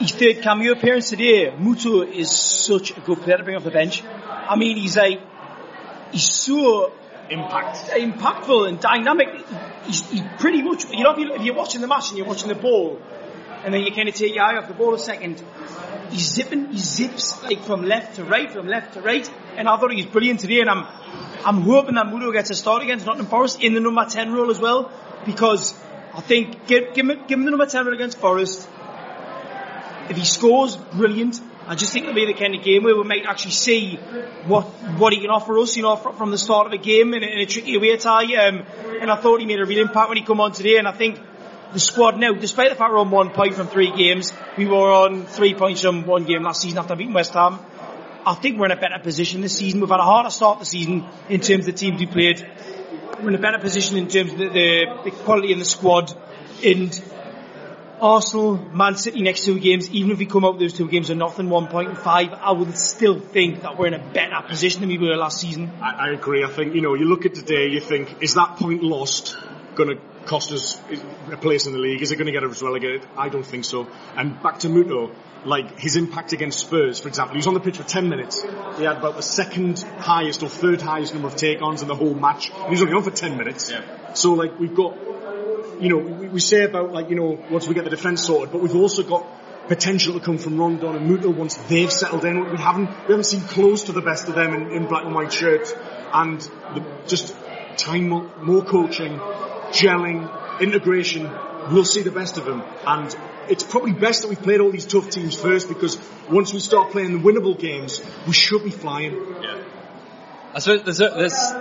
his 0.00 0.10
third 0.10 0.42
cameo 0.42 0.72
appearance 0.72 1.10
today, 1.10 1.52
Muto 1.56 2.04
is 2.04 2.36
such 2.36 2.90
a 2.96 3.00
good 3.00 3.20
player 3.20 3.36
to 3.36 3.44
bring 3.44 3.54
off 3.54 3.62
the 3.62 3.70
bench. 3.70 4.02
I 4.04 4.56
mean, 4.56 4.76
he's 4.76 4.96
like, 4.96 5.20
he's 6.10 6.28
so 6.28 6.92
Impact. 7.30 7.90
impactful 7.90 8.68
and 8.68 8.80
dynamic. 8.80 9.28
He's, 9.84 10.02
pretty 10.40 10.62
much, 10.62 10.90
you 10.90 11.04
know, 11.04 11.14
if 11.16 11.42
you're 11.44 11.54
watching 11.54 11.80
the 11.80 11.86
match 11.86 12.08
and 12.08 12.18
you're 12.18 12.26
watching 12.26 12.48
the 12.48 12.56
ball, 12.56 13.00
and 13.62 13.72
then 13.72 13.82
you 13.82 13.92
kind 13.92 14.08
of 14.08 14.16
take 14.16 14.34
your 14.34 14.42
eye 14.42 14.56
off 14.56 14.66
the 14.66 14.74
ball 14.74 14.92
a 14.92 14.98
second, 14.98 15.40
he's 16.10 16.28
zipping, 16.32 16.72
he 16.72 16.78
zips 16.78 17.40
like 17.44 17.62
from 17.62 17.84
left 17.84 18.16
to 18.16 18.24
right, 18.24 18.50
from 18.50 18.66
left 18.66 18.94
to 18.94 19.00
right, 19.00 19.30
and 19.56 19.68
I 19.68 19.76
thought 19.76 19.92
he 19.92 20.02
was 20.02 20.06
brilliant 20.06 20.40
today, 20.40 20.58
and 20.60 20.68
I'm, 20.68 20.88
I'm 21.46 21.60
hoping 21.60 21.94
that 21.94 22.06
Muto 22.06 22.32
gets 22.32 22.50
a 22.50 22.56
start 22.56 22.82
against 22.82 23.06
Nottingham 23.06 23.30
Forest 23.30 23.62
in 23.62 23.74
the 23.74 23.80
number 23.80 24.04
10 24.04 24.32
role 24.32 24.50
as 24.50 24.58
well, 24.58 24.90
because 25.24 25.72
I 26.14 26.20
think, 26.20 26.66
give, 26.66 26.94
give, 26.94 27.08
him, 27.08 27.18
give 27.26 27.38
him 27.38 27.44
the 27.44 27.50
number 27.50 27.66
10 27.66 27.84
role 27.84 27.94
against 27.94 28.18
Forest, 28.18 28.68
if 30.08 30.16
he 30.16 30.24
scores, 30.24 30.76
brilliant. 30.76 31.40
I 31.66 31.76
just 31.76 31.92
think 31.92 32.06
it'll 32.06 32.16
be 32.16 32.26
the 32.26 32.34
kind 32.34 32.54
of 32.56 32.64
game 32.64 32.82
where 32.82 32.96
we 32.96 33.04
might 33.04 33.24
actually 33.26 33.52
see 33.52 33.94
what 34.46 34.64
what 34.98 35.12
he 35.12 35.20
can 35.20 35.30
offer 35.30 35.56
us, 35.58 35.76
you 35.76 35.84
know, 35.84 35.94
from, 35.94 36.32
the 36.32 36.38
start 36.38 36.66
of 36.66 36.72
a 36.72 36.78
game 36.78 37.14
in 37.14 37.22
a, 37.22 37.26
in 37.26 37.38
a 37.38 37.46
tricky 37.46 37.76
away 37.76 37.96
tie. 37.96 38.34
Um, 38.44 38.64
and 39.00 39.08
I 39.08 39.14
thought 39.14 39.38
he 39.38 39.46
made 39.46 39.60
a 39.60 39.64
real 39.64 39.80
impact 39.80 40.08
when 40.08 40.18
he 40.18 40.24
come 40.24 40.40
on 40.40 40.50
today. 40.50 40.78
And 40.78 40.88
I 40.88 40.92
think 40.92 41.20
the 41.72 41.78
squad 41.78 42.18
now, 42.18 42.32
despite 42.32 42.70
the 42.70 42.74
fact 42.74 42.92
we're 42.92 42.98
on 42.98 43.12
one 43.12 43.30
point 43.30 43.54
from 43.54 43.68
three 43.68 43.92
games, 43.96 44.32
we 44.58 44.66
were 44.66 44.90
on 44.90 45.26
three 45.26 45.54
points 45.54 45.82
from 45.82 46.06
one 46.06 46.24
game 46.24 46.42
last 46.42 46.62
season 46.62 46.78
after 46.78 46.96
beating 46.96 47.12
West 47.12 47.34
Ham. 47.34 47.60
I 48.26 48.34
think 48.34 48.58
we're 48.58 48.66
in 48.66 48.72
a 48.72 48.80
better 48.80 48.98
position 48.98 49.40
this 49.40 49.56
season. 49.56 49.80
We've 49.80 49.90
had 49.90 50.00
a 50.00 50.02
harder 50.02 50.30
start 50.30 50.58
the 50.58 50.64
season 50.64 51.06
in 51.28 51.40
terms 51.40 51.68
of 51.68 51.74
the 51.74 51.78
teams 51.78 52.00
we 52.00 52.06
played. 52.06 52.44
We're 53.18 53.28
in 53.28 53.34
a 53.34 53.38
better 53.38 53.58
position 53.58 53.96
in 53.96 54.08
terms 54.08 54.32
of 54.32 54.38
the, 54.38 54.48
the, 55.04 55.10
quality 55.10 55.52
in 55.52 55.58
the 55.58 55.64
squad. 55.64 56.12
And 56.64 57.02
Arsenal, 58.00 58.56
Man 58.56 58.96
City 58.96 59.22
next 59.22 59.44
two 59.44 59.58
games, 59.58 59.90
even 59.90 60.10
if 60.10 60.18
we 60.18 60.26
come 60.26 60.44
out 60.44 60.58
those 60.58 60.72
two 60.72 60.88
games 60.88 61.10
are 61.10 61.14
nothing, 61.14 61.48
1.5, 61.48 61.70
point 61.70 62.32
I 62.32 62.52
would 62.52 62.76
still 62.78 63.18
think 63.18 63.62
that 63.62 63.78
we're 63.78 63.88
in 63.88 63.94
a 63.94 64.12
better 64.12 64.40
position 64.46 64.80
than 64.80 64.88
we 64.88 64.98
were 64.98 65.16
last 65.16 65.40
season. 65.40 65.70
I, 65.82 66.08
I 66.08 66.10
agree. 66.10 66.44
I 66.44 66.48
think, 66.48 66.74
you 66.74 66.80
know, 66.80 66.94
you 66.94 67.06
look 67.06 67.26
at 67.26 67.34
today, 67.34 67.68
you 67.68 67.80
think, 67.80 68.22
is 68.22 68.34
that 68.34 68.56
point 68.56 68.82
lost 68.82 69.36
going 69.74 69.96
to 69.96 70.02
cost 70.26 70.52
us 70.52 70.80
a 71.30 71.36
place 71.36 71.66
in 71.66 71.72
the 71.72 71.78
league? 71.78 72.00
Is 72.00 72.12
it 72.12 72.16
going 72.16 72.26
to 72.26 72.32
get 72.32 72.44
us 72.44 72.62
relegated? 72.62 73.06
I 73.16 73.28
don't 73.28 73.46
think 73.46 73.64
so. 73.64 73.86
And 74.16 74.42
back 74.42 74.60
to 74.60 74.68
Muto, 74.68 75.14
like 75.44 75.78
his 75.78 75.96
impact 75.96 76.32
against 76.32 76.60
Spurs, 76.60 77.00
for 77.00 77.08
example, 77.08 77.34
he 77.34 77.38
was 77.38 77.46
on 77.46 77.54
the 77.54 77.60
pitch 77.60 77.78
for 77.78 77.84
10 77.84 78.08
minutes. 78.08 78.42
He 78.76 78.84
had 78.84 78.98
about 78.98 79.16
the 79.16 79.22
second 79.22 79.80
highest 79.80 80.42
or 80.42 80.48
third 80.48 80.82
highest 80.82 81.14
number 81.14 81.28
of 81.28 81.36
take-ons 81.36 81.82
in 81.82 81.88
the 81.88 81.94
whole 81.94 82.14
match. 82.14 82.50
And 82.50 82.64
he 82.64 82.70
was 82.70 82.82
only 82.82 82.94
on 82.94 83.02
for 83.02 83.10
10 83.10 83.36
minutes. 83.36 83.72
So 84.14 84.34
like 84.34 84.58
we've 84.58 84.74
got, 84.74 84.96
you 85.80 85.88
know, 85.88 85.98
we, 85.98 86.28
we 86.28 86.40
say 86.40 86.64
about 86.64 86.92
like, 86.92 87.10
you 87.10 87.16
know, 87.16 87.42
once 87.50 87.66
we 87.66 87.74
get 87.74 87.84
the 87.84 87.90
defence 87.90 88.24
sorted, 88.24 88.52
but 88.52 88.60
we've 88.60 88.76
also 88.76 89.02
got 89.02 89.26
potential 89.68 90.14
to 90.14 90.20
come 90.20 90.36
from 90.36 90.58
Rondon 90.58 90.96
and 90.96 91.08
Muto 91.08 91.32
once 91.34 91.54
they've 91.68 91.92
settled 91.92 92.24
in. 92.24 92.50
We 92.50 92.58
haven't, 92.58 92.88
we 92.88 93.12
haven't 93.12 93.24
seen 93.24 93.42
close 93.42 93.84
to 93.84 93.92
the 93.92 94.00
best 94.00 94.28
of 94.28 94.34
them 94.34 94.52
in, 94.52 94.72
in 94.72 94.86
black 94.88 95.04
and 95.04 95.14
white 95.14 95.32
shirts. 95.32 95.72
And 96.12 96.40
the, 96.40 96.84
just 97.06 97.36
time, 97.76 98.08
more, 98.08 98.30
more 98.42 98.64
coaching, 98.64 99.18
gelling, 99.70 100.60
integration, 100.60 101.30
we'll 101.70 101.84
see 101.84 102.02
the 102.02 102.10
best 102.10 102.36
of 102.36 102.44
them. 102.44 102.62
And 102.86 103.14
it's 103.50 103.64
probably 103.64 103.92
best 103.92 104.22
that 104.22 104.28
we've 104.28 104.42
played 104.42 104.60
all 104.60 104.70
these 104.70 104.86
tough 104.86 105.10
teams 105.10 105.34
first 105.34 105.68
because 105.68 105.98
once 106.30 106.54
we 106.54 106.60
start 106.60 106.92
playing 106.92 107.12
the 107.12 107.18
winnable 107.18 107.58
games, 107.58 108.00
we 108.26 108.32
should 108.32 108.62
be 108.62 108.70
flying. 108.70 109.14
I 110.54 110.58
suppose 110.60 110.84
there's, 110.84 110.98
there's 110.98 111.52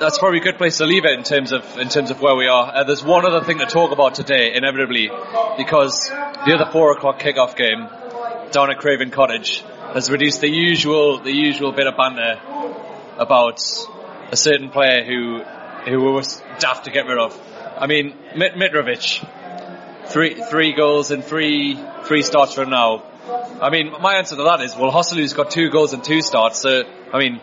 that's 0.00 0.18
probably 0.18 0.40
a 0.40 0.42
good 0.42 0.58
place 0.58 0.78
to 0.78 0.86
leave 0.86 1.04
it 1.04 1.16
in 1.16 1.22
terms 1.22 1.52
of 1.52 1.78
in 1.78 1.88
terms 1.88 2.10
of 2.10 2.20
where 2.20 2.34
we 2.34 2.48
are. 2.48 2.74
Uh, 2.74 2.84
there's 2.84 3.04
one 3.04 3.24
other 3.24 3.44
thing 3.44 3.58
to 3.58 3.66
talk 3.66 3.92
about 3.92 4.14
today, 4.14 4.54
inevitably, 4.54 5.10
because 5.56 6.08
the 6.08 6.54
other 6.54 6.70
four 6.70 6.92
o'clock 6.92 7.20
kickoff 7.20 7.56
game 7.56 7.88
down 8.50 8.70
at 8.70 8.78
Craven 8.78 9.10
Cottage 9.10 9.62
has 9.92 10.10
reduced 10.10 10.40
the 10.40 10.50
usual 10.50 11.18
the 11.18 11.32
usual 11.32 11.72
bit 11.72 11.86
of 11.86 11.96
banter 11.96 12.40
about 13.18 13.60
a 14.32 14.36
certain 14.36 14.70
player 14.70 15.04
who 15.04 15.42
who 15.88 16.12
was 16.12 16.42
daft 16.58 16.84
to 16.84 16.90
get 16.90 17.06
rid 17.06 17.18
of. 17.18 17.40
I 17.78 17.86
mean, 17.86 18.14
Mitrovic, 18.34 19.26
three 20.14 20.34
three 20.34 20.72
goals 20.72 21.10
and 21.10 21.24
three 21.24 21.76
three 22.04 22.22
starts 22.22 22.54
from 22.54 22.70
now. 22.70 23.02
I 23.60 23.70
mean, 23.70 23.90
my 24.00 24.14
answer 24.14 24.36
to 24.36 24.44
that 24.44 24.60
is, 24.60 24.76
well, 24.76 24.92
Joselu's 24.92 25.32
got 25.32 25.50
two 25.50 25.70
goals 25.70 25.92
and 25.92 26.04
two 26.04 26.22
starts, 26.22 26.60
so, 26.60 26.84
I 27.12 27.18
mean, 27.18 27.40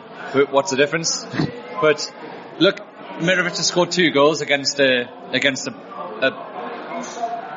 what's 0.52 0.72
the 0.72 0.78
difference? 0.78 1.26
but, 1.82 2.14
look, 2.60 2.78
Mitrovic 3.20 3.58
has 3.58 3.68
scored 3.68 3.92
two 3.92 4.12
goals 4.12 4.42
against 4.42 4.80
a, 4.80 5.10
against 5.32 5.68
a, 5.68 5.72
a 5.72 6.32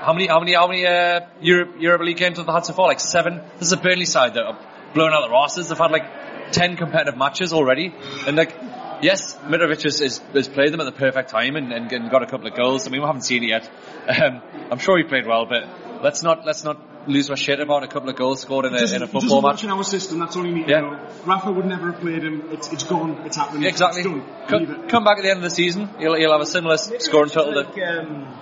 how 0.04 0.12
many, 0.12 0.26
how 0.26 0.40
many, 0.40 0.54
how 0.54 0.66
many, 0.66 0.86
uh, 0.86 1.20
Europe, 1.40 1.76
Europa 1.78 2.04
League 2.04 2.16
games 2.16 2.38
have 2.38 2.46
they 2.46 2.52
had 2.52 2.64
so 2.64 2.72
far? 2.72 2.86
Like 2.88 3.00
seven? 3.00 3.40
This 3.58 3.68
is 3.68 3.72
a 3.72 3.76
Burnley 3.76 4.06
side 4.06 4.34
that 4.34 4.44
are 4.44 4.58
blowing 4.94 5.12
out 5.12 5.22
the 5.22 5.30
rosters. 5.30 5.68
They've 5.68 5.78
had 5.78 5.92
like 5.92 6.52
ten 6.52 6.76
competitive 6.76 7.16
matches 7.16 7.52
already. 7.52 7.94
And 8.26 8.36
like, 8.36 8.54
yes, 9.02 9.36
Mitrovic 9.36 9.82
has, 9.82 9.98
has, 9.98 10.18
has 10.32 10.48
played 10.48 10.72
them 10.72 10.80
at 10.80 10.84
the 10.84 10.92
perfect 10.92 11.30
time 11.30 11.56
and, 11.56 11.72
and, 11.72 11.90
and, 11.92 12.10
got 12.10 12.22
a 12.22 12.26
couple 12.26 12.46
of 12.46 12.54
goals. 12.54 12.86
I 12.86 12.90
mean, 12.90 13.00
we 13.00 13.06
haven't 13.06 13.22
seen 13.22 13.44
it 13.44 13.48
yet. 13.48 13.70
Um, 14.08 14.42
I'm 14.70 14.78
sure 14.78 14.98
he 14.98 15.04
played 15.04 15.26
well, 15.26 15.46
but 15.46 16.02
let's 16.02 16.22
not, 16.22 16.44
let's 16.44 16.64
not 16.64 17.08
lose 17.08 17.28
my 17.28 17.36
shit 17.36 17.60
about 17.60 17.82
a 17.82 17.88
couple 17.88 18.08
of 18.08 18.16
goals 18.16 18.40
scored 18.40 18.66
in 18.66 18.74
a, 18.74 18.94
in 18.94 19.02
a 19.02 19.06
football 19.06 19.42
match. 19.42 19.54
Watching 19.54 19.70
our 19.70 19.84
system, 19.84 20.18
that's 20.18 20.36
all 20.36 20.46
you 20.46 20.54
need 20.54 20.68
yeah. 20.68 20.80
to 20.80 20.90
know. 20.90 21.08
Rafa 21.24 21.52
would 21.52 21.66
never 21.66 21.92
have 21.92 22.00
played 22.00 22.22
him. 22.22 22.48
It's, 22.50 22.72
it's 22.72 22.84
gone. 22.84 23.22
It's 23.24 23.36
happening. 23.36 23.64
Exactly. 23.64 24.02
It's 24.02 24.50
come, 24.50 24.88
come, 24.88 25.04
back 25.04 25.18
at 25.18 25.22
the 25.22 25.30
end 25.30 25.38
of 25.38 25.44
the 25.44 25.50
season. 25.50 25.90
You'll, 25.98 26.18
you'll 26.18 26.32
have 26.32 26.40
a 26.40 26.46
similar 26.46 26.76
scoring 26.76 27.30
total. 27.30 27.54
Like, 27.54 27.78
um, 27.78 28.34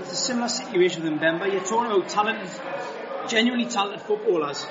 it's 0.00 0.12
a 0.12 0.16
similar 0.16 0.48
situation 0.48 1.02
with 1.02 1.12
Mbemba. 1.20 1.52
You're 1.52 1.64
talking 1.64 1.92
about 1.92 2.08
talented, 2.08 2.50
genuinely 3.28 3.66
talented 3.66 4.02
footballers. 4.02 4.66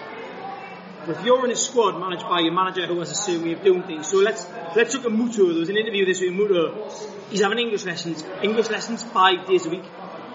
If 1.08 1.24
you're 1.26 1.46
in 1.46 1.52
a 1.52 1.56
squad 1.56 2.00
managed 2.00 2.24
by 2.24 2.40
your 2.40 2.54
manager 2.54 2.88
who 2.88 3.00
has 3.00 3.12
a 3.12 3.16
certain 3.16 3.44
way 3.44 3.54
of 3.54 3.64
doing 3.64 3.84
things, 3.84 4.08
so 4.08 4.18
let's 4.18 4.48
let's 4.76 4.94
look 4.96 5.06
at 5.06 5.12
Muto. 5.12 5.50
There 5.50 5.60
was 5.60 5.70
an 5.70 5.78
interview 5.78 6.06
this 6.06 6.22
week 6.22 6.32
Muto. 6.32 7.30
He's 7.30 7.42
having 7.42 7.60
English 7.60 7.86
lessons, 7.86 8.24
English 8.42 8.70
lessons 8.70 9.04
five 9.04 9.48
days 9.48 9.66
a 9.66 9.70
week. 9.70 9.84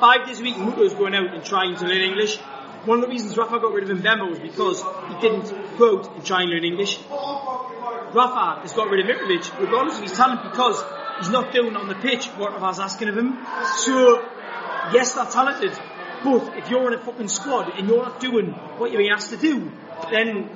Five 0.00 0.26
days 0.26 0.40
a 0.40 0.42
week, 0.42 0.56
Muto's 0.56 0.94
going 0.94 1.14
out 1.14 1.34
and 1.34 1.44
trying 1.44 1.76
to 1.76 1.84
learn 1.84 2.02
English 2.02 2.38
one 2.84 2.98
of 2.98 3.02
the 3.02 3.08
reasons 3.08 3.36
Rafa 3.36 3.60
got 3.60 3.72
rid 3.72 3.90
of 3.90 3.98
Mbemba 3.98 4.30
was 4.30 4.38
because 4.38 4.82
he 5.08 5.20
didn't 5.20 5.52
out 5.80 6.14
and 6.14 6.24
try 6.24 6.42
and 6.42 6.50
learn 6.50 6.64
English. 6.64 6.98
Rafa 7.10 8.62
has 8.62 8.72
got 8.72 8.88
rid 8.88 9.00
of 9.00 9.06
Mitrovic, 9.06 9.60
regardless 9.60 9.98
of 9.98 10.04
his 10.04 10.12
talent, 10.12 10.42
because 10.50 10.82
he's 11.18 11.28
not 11.28 11.52
doing 11.52 11.76
on 11.76 11.88
the 11.88 11.94
pitch 11.96 12.26
what 12.38 12.52
Rafa's 12.52 12.78
asking 12.78 13.08
of 13.08 13.18
him. 13.18 13.38
So, 13.76 14.22
yes, 14.92 15.12
they're 15.12 15.26
talented, 15.26 15.72
but 16.24 16.56
if 16.56 16.70
you're 16.70 16.86
in 16.92 16.98
a 16.98 17.02
fucking 17.02 17.28
squad 17.28 17.78
and 17.78 17.88
you're 17.88 18.02
not 18.02 18.20
doing 18.20 18.52
what 18.78 18.90
you're 18.90 19.00
being 19.00 19.12
asked 19.12 19.30
to 19.30 19.36
do, 19.36 19.70
then 20.10 20.50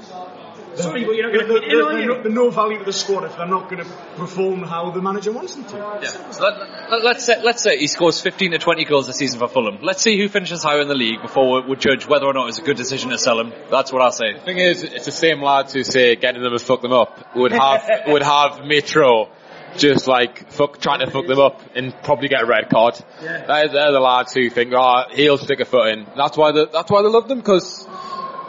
Sorry, 0.74 1.04
but 1.04 1.12
you're 1.12 1.30
not 1.30 1.34
going 1.34 1.46
to 1.48 1.60
fit 1.60 1.72
in, 1.72 2.34
no, 2.34 2.44
no 2.44 2.50
value 2.50 2.78
to 2.78 2.84
the 2.84 2.92
squad 2.92 3.24
if 3.24 3.36
they're 3.36 3.46
not 3.46 3.68
going 3.68 3.84
to 3.84 3.90
perform 4.16 4.62
how 4.62 4.90
the 4.90 5.02
manager 5.02 5.30
wants 5.30 5.54
them 5.54 5.64
to. 5.66 5.76
Yeah. 5.76 6.30
So 6.30 6.44
let, 6.90 7.16
us 7.16 7.26
say, 7.26 7.42
let's 7.42 7.62
say 7.62 7.78
he 7.78 7.86
scores 7.86 8.20
15 8.20 8.52
to 8.52 8.58
20 8.58 8.84
goals 8.86 9.08
a 9.08 9.12
season 9.12 9.38
for 9.38 9.48
Fulham. 9.48 9.78
Let's 9.82 10.02
see 10.02 10.18
who 10.18 10.28
finishes 10.28 10.62
higher 10.62 10.80
in 10.80 10.88
the 10.88 10.94
league 10.94 11.20
before 11.20 11.62
we, 11.62 11.68
we 11.70 11.76
judge 11.76 12.06
whether 12.06 12.26
or 12.26 12.32
not 12.32 12.48
it's 12.48 12.58
a 12.58 12.62
good 12.62 12.76
decision 12.76 13.10
to 13.10 13.18
sell 13.18 13.38
him. 13.38 13.52
That's 13.70 13.92
what 13.92 14.00
I'll 14.00 14.12
say. 14.12 14.32
The 14.32 14.40
thing 14.40 14.58
is, 14.58 14.82
it's 14.82 15.04
the 15.04 15.12
same 15.12 15.42
lads 15.42 15.74
who 15.74 15.84
say 15.84 16.16
getting 16.16 16.42
them 16.42 16.52
and 16.52 16.62
fuck 16.62 16.80
them 16.80 16.92
up 16.92 17.36
would 17.36 17.52
have 17.52 17.86
would 18.06 18.22
have 18.22 18.60
Mitro 18.60 19.28
just 19.76 20.06
like 20.06 20.50
fuck, 20.50 20.80
trying 20.80 21.00
to 21.00 21.10
fuck 21.10 21.26
them 21.26 21.38
up 21.38 21.60
and 21.74 21.94
probably 22.02 22.28
get 22.28 22.42
a 22.42 22.46
red 22.46 22.68
card. 22.68 22.94
Yeah. 23.22 23.46
They're, 23.46 23.68
they're 23.68 23.92
the 23.92 24.00
lads 24.00 24.34
who 24.34 24.50
think, 24.50 24.72
oh, 24.74 25.04
he'll 25.12 25.38
stick 25.38 25.60
a 25.60 25.64
foot 25.64 25.88
in. 25.88 26.06
That's 26.16 26.36
why 26.36 26.52
the, 26.52 26.66
that's 26.66 26.90
why 26.90 27.02
they 27.02 27.08
love 27.08 27.28
them 27.28 27.38
because 27.38 27.86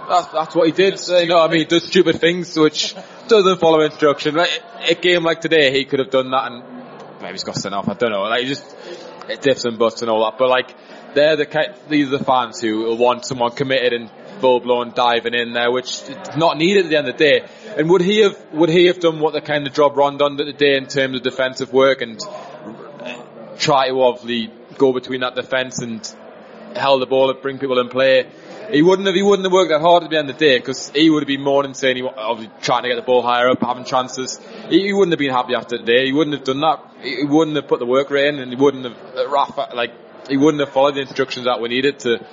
that's, 0.10 0.28
that's 0.28 0.56
what 0.56 0.68
he 0.68 0.72
did. 0.74 1.00
So, 1.00 1.18
you 1.20 1.28
know, 1.28 1.42
I 1.42 1.48
mean, 1.48 1.60
he 1.60 1.66
does 1.66 1.86
stupid 1.86 2.20
things 2.20 2.58
which 2.58 2.96
doesn't 3.28 3.60
follow 3.60 3.82
instruction. 3.82 4.36
Like, 4.36 4.62
a 4.90 4.96
game 4.96 5.24
like 5.24 5.42
today, 5.42 5.72
he 5.72 5.86
could 5.86 6.00
have 6.00 6.10
done 6.10 6.32
that 6.32 6.52
and 6.52 6.64
maybe 7.22 7.34
he's 7.34 7.44
got 7.44 7.56
sent 7.56 7.74
off. 7.74 7.88
I 7.88 7.94
don't 7.94 8.12
know. 8.12 8.24
Like, 8.24 8.42
he 8.42 8.48
just 8.48 8.76
it 9.30 9.42
dips 9.42 9.66
and 9.66 9.80
butts 9.80 10.02
and 10.02 10.12
all 10.12 10.26
that. 10.26 10.38
But 10.38 10.50
like, 10.50 10.76
they're 11.14 11.36
the 11.36 11.76
these 11.88 12.08
are 12.08 12.18
the 12.18 12.24
fans 12.24 12.60
who 12.60 12.96
want 12.96 13.26
someone 13.26 13.52
committed 13.52 13.94
and 13.94 14.10
full 14.44 14.60
blown 14.60 14.92
diving 14.94 15.34
in 15.34 15.54
there, 15.54 15.72
which 15.72 15.90
is 16.04 16.36
not 16.36 16.58
needed 16.58 16.84
at 16.84 16.90
the 16.90 16.98
end 16.98 17.08
of 17.08 17.18
the 17.18 17.24
day. 17.24 17.48
And 17.78 17.90
would 17.90 18.02
he 18.02 18.20
have 18.20 18.38
would 18.52 18.70
he 18.70 18.88
have 18.88 19.00
done 19.00 19.22
what 19.22 19.32
the 19.32 19.40
kind 19.40 19.66
of 19.66 19.74
job 19.74 19.96
Rondón 19.96 20.38
today 20.38 20.76
in 20.76 20.88
terms 20.88 21.16
of 21.16 21.24
defensive 21.24 21.72
work 21.72 22.02
and 22.02 22.20
try 23.58 23.88
to 23.88 24.02
obviously 24.02 24.52
go 24.78 24.92
between 24.92 25.22
that 25.22 25.36
defence 25.36 25.80
and 25.80 26.02
held 26.76 27.02
the 27.02 27.06
ball 27.06 27.30
and 27.30 27.42
bring 27.42 27.58
people 27.58 27.80
in 27.80 27.88
play? 27.88 28.28
he 28.70 28.82
wouldn't 28.82 29.06
have 29.06 29.16
he 29.16 29.22
wouldn't 29.22 29.46
have 29.46 29.54
worked 29.54 29.70
that 29.70 29.80
hard 29.80 30.04
at 30.04 30.10
the 30.10 30.18
end 30.18 30.30
of 30.30 30.38
the 30.38 30.46
day 30.46 30.58
because 30.58 30.90
he 30.90 31.10
would 31.10 31.24
have 31.24 31.28
been 31.28 31.42
more 31.42 31.64
than 31.64 31.74
saying 31.74 31.96
he 31.96 32.04
obviously 32.04 32.54
trying 32.62 32.84
to 32.84 32.90
get 32.90 32.96
the 32.96 33.02
ball 33.02 33.22
higher 33.22 33.50
up, 33.50 33.62
having 33.62 33.86
chances. 33.86 34.40
He, 34.70 34.88
he, 34.88 34.94
wouldn't 34.94 35.14
have 35.14 35.20
been 35.20 35.32
happy 35.32 35.56
after 35.56 35.78
the 35.78 35.84
day. 35.84 36.06
He 36.06 36.12
wouldn't 36.12 36.36
have 36.36 36.46
done 36.46 36.60
that. 36.62 36.80
He, 37.02 37.24
wouldn't 37.24 37.56
have 37.56 37.68
put 37.68 37.80
the 37.80 37.86
work 37.86 38.12
in, 38.12 38.40
and 38.40 38.52
he 38.52 38.58
wouldn't 38.58 38.86
have 38.86 38.98
uh, 39.16 39.30
Rafa 39.30 39.70
like 39.74 39.92
he 40.28 40.38
wouldn't 40.38 40.60
have 40.62 40.74
followed 40.74 40.96
the 40.96 41.02
instructions 41.02 41.46
that 41.46 41.62
we 41.62 41.70
needed 41.70 42.00
to, 42.00 42.26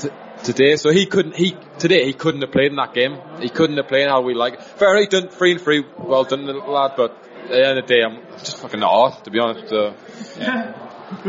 to 0.00 0.12
today. 0.44 0.76
So 0.76 0.90
he 0.90 1.06
couldn't 1.06 1.36
he 1.36 1.56
today 1.78 2.04
he 2.06 2.12
couldn't 2.12 2.40
have 2.40 2.52
played 2.52 2.70
in 2.70 2.76
that 2.76 2.94
game. 2.94 3.18
He 3.40 3.48
couldn't 3.48 3.76
have 3.76 3.88
played 3.88 4.08
how 4.08 4.22
we 4.22 4.34
like. 4.34 4.60
Fairly 4.60 5.06
done 5.06 5.28
three 5.28 5.52
and 5.52 5.60
three, 5.60 5.84
well 5.98 6.24
done 6.24 6.46
lad, 6.46 6.92
but 6.96 7.16
at 7.44 7.48
the 7.48 7.66
end 7.66 7.78
of 7.78 7.86
the 7.86 7.94
day 7.94 8.02
I'm 8.02 8.22
just 8.38 8.58
fucking 8.58 8.80
not 8.80 9.24
to 9.24 9.30
be 9.30 9.38
honest. 9.38 9.72
Uh, 9.72 9.92
yeah. 10.38 10.84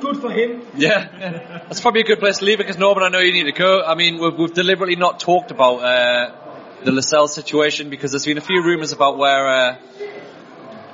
good 0.00 0.16
for 0.16 0.30
him. 0.30 0.66
Yeah, 0.76 1.62
that's 1.68 1.80
probably 1.80 2.00
a 2.00 2.04
good 2.04 2.20
place 2.20 2.38
to 2.38 2.44
leave 2.44 2.60
it 2.60 2.64
because 2.66 2.78
Norman, 2.78 3.04
I 3.04 3.08
know 3.08 3.18
you 3.18 3.32
need 3.32 3.44
to 3.44 3.52
go. 3.52 3.82
I 3.82 3.94
mean, 3.94 4.18
we've, 4.18 4.34
we've 4.34 4.54
deliberately 4.54 4.96
not 4.96 5.20
talked 5.20 5.50
about 5.50 5.76
uh, 5.78 6.34
the 6.82 6.92
Lascelles 6.92 7.34
situation 7.34 7.90
because 7.90 8.12
there's 8.12 8.24
been 8.24 8.38
a 8.38 8.42
few 8.42 8.62
rumours 8.62 8.92
about 8.92 9.18
where. 9.18 9.46
Uh, 9.46 9.76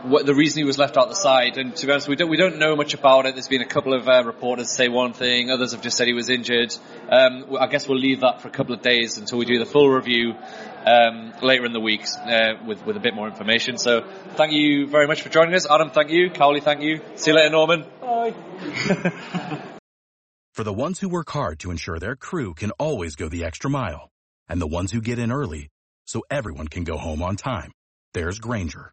what 0.05 0.27
the 0.27 0.35
reason 0.35 0.61
he 0.61 0.65
was 0.65 0.79
left 0.79 0.97
out 0.97 1.09
the 1.09 1.15
side, 1.15 1.57
and 1.59 1.75
to 1.77 1.87
be 1.87 1.93
honest, 1.93 2.09
we 2.09 2.17
don't 2.17 2.29
we 2.29 2.37
don't 2.37 2.59
know 2.59 2.77
much 2.77 2.95
about 2.95 3.27
it. 3.27 3.35
There's 3.35 3.49
been 3.49 3.63
a 3.63 3.67
couple 3.67 3.95
of 3.95 4.09
uh, 4.09 4.23
reporters 4.25 4.71
say 4.71 4.89
one 4.89 5.13
thing, 5.13 5.51
others 5.51 5.73
have 5.73 5.83
just 5.83 5.97
said 5.97 6.07
he 6.07 6.13
was 6.13 6.29
injured. 6.29 6.75
Um, 7.11 7.57
I 7.59 7.67
guess 7.67 7.89
we'll 7.89 7.99
leave 7.99 8.21
that 8.21 8.41
for 8.41 8.49
a 8.49 8.51
couple 8.51 8.75
of 8.75 8.83
days 8.83 9.19
until 9.19 9.39
we 9.39 9.45
do 9.45 9.59
the 9.59 9.67
full 9.67 9.89
review 9.89 10.35
um, 10.87 11.33
later 11.43 11.65
in 11.65 11.73
the 11.73 11.81
week 11.81 12.05
uh, 12.25 12.55
with 12.67 12.85
with 12.85 12.97
a 12.97 13.01
bit 13.01 13.15
more 13.15 13.29
information. 13.29 13.79
So, 13.79 14.05
thank 14.35 14.53
you 14.53 14.87
very 14.87 15.07
much 15.07 15.23
for 15.23 15.29
joining 15.29 15.55
us, 15.55 15.67
Adam. 15.71 15.91
Thank 15.91 16.11
you, 16.11 16.31
Cowley. 16.31 16.61
Thank 16.61 16.83
you. 16.83 17.01
See 17.15 17.31
you 17.31 17.37
later, 17.37 17.51
Norman. 17.51 17.85
Bye. 18.01 18.35
For 20.53 20.65
the 20.65 20.73
ones 20.73 21.01
who 21.01 21.09
work 21.09 21.31
hard 21.31 21.61
to 21.61 21.71
ensure 21.71 21.99
their 21.99 22.15
crew 22.15 22.53
can 22.53 22.73
always 22.73 23.17
go 23.17 23.31
the 23.31 23.43
extra 23.43 23.71
mile, 23.71 24.11
and 24.51 24.61
the 24.61 24.67
ones 24.67 24.93
who 24.93 25.01
get 25.01 25.19
in 25.19 25.33
early 25.33 25.71
so 26.07 26.25
everyone 26.31 26.69
can 26.69 26.85
go 26.85 26.99
home 26.99 27.23
on 27.23 27.37
time, 27.37 27.73
there's 28.13 28.39
Grainger, 28.39 28.93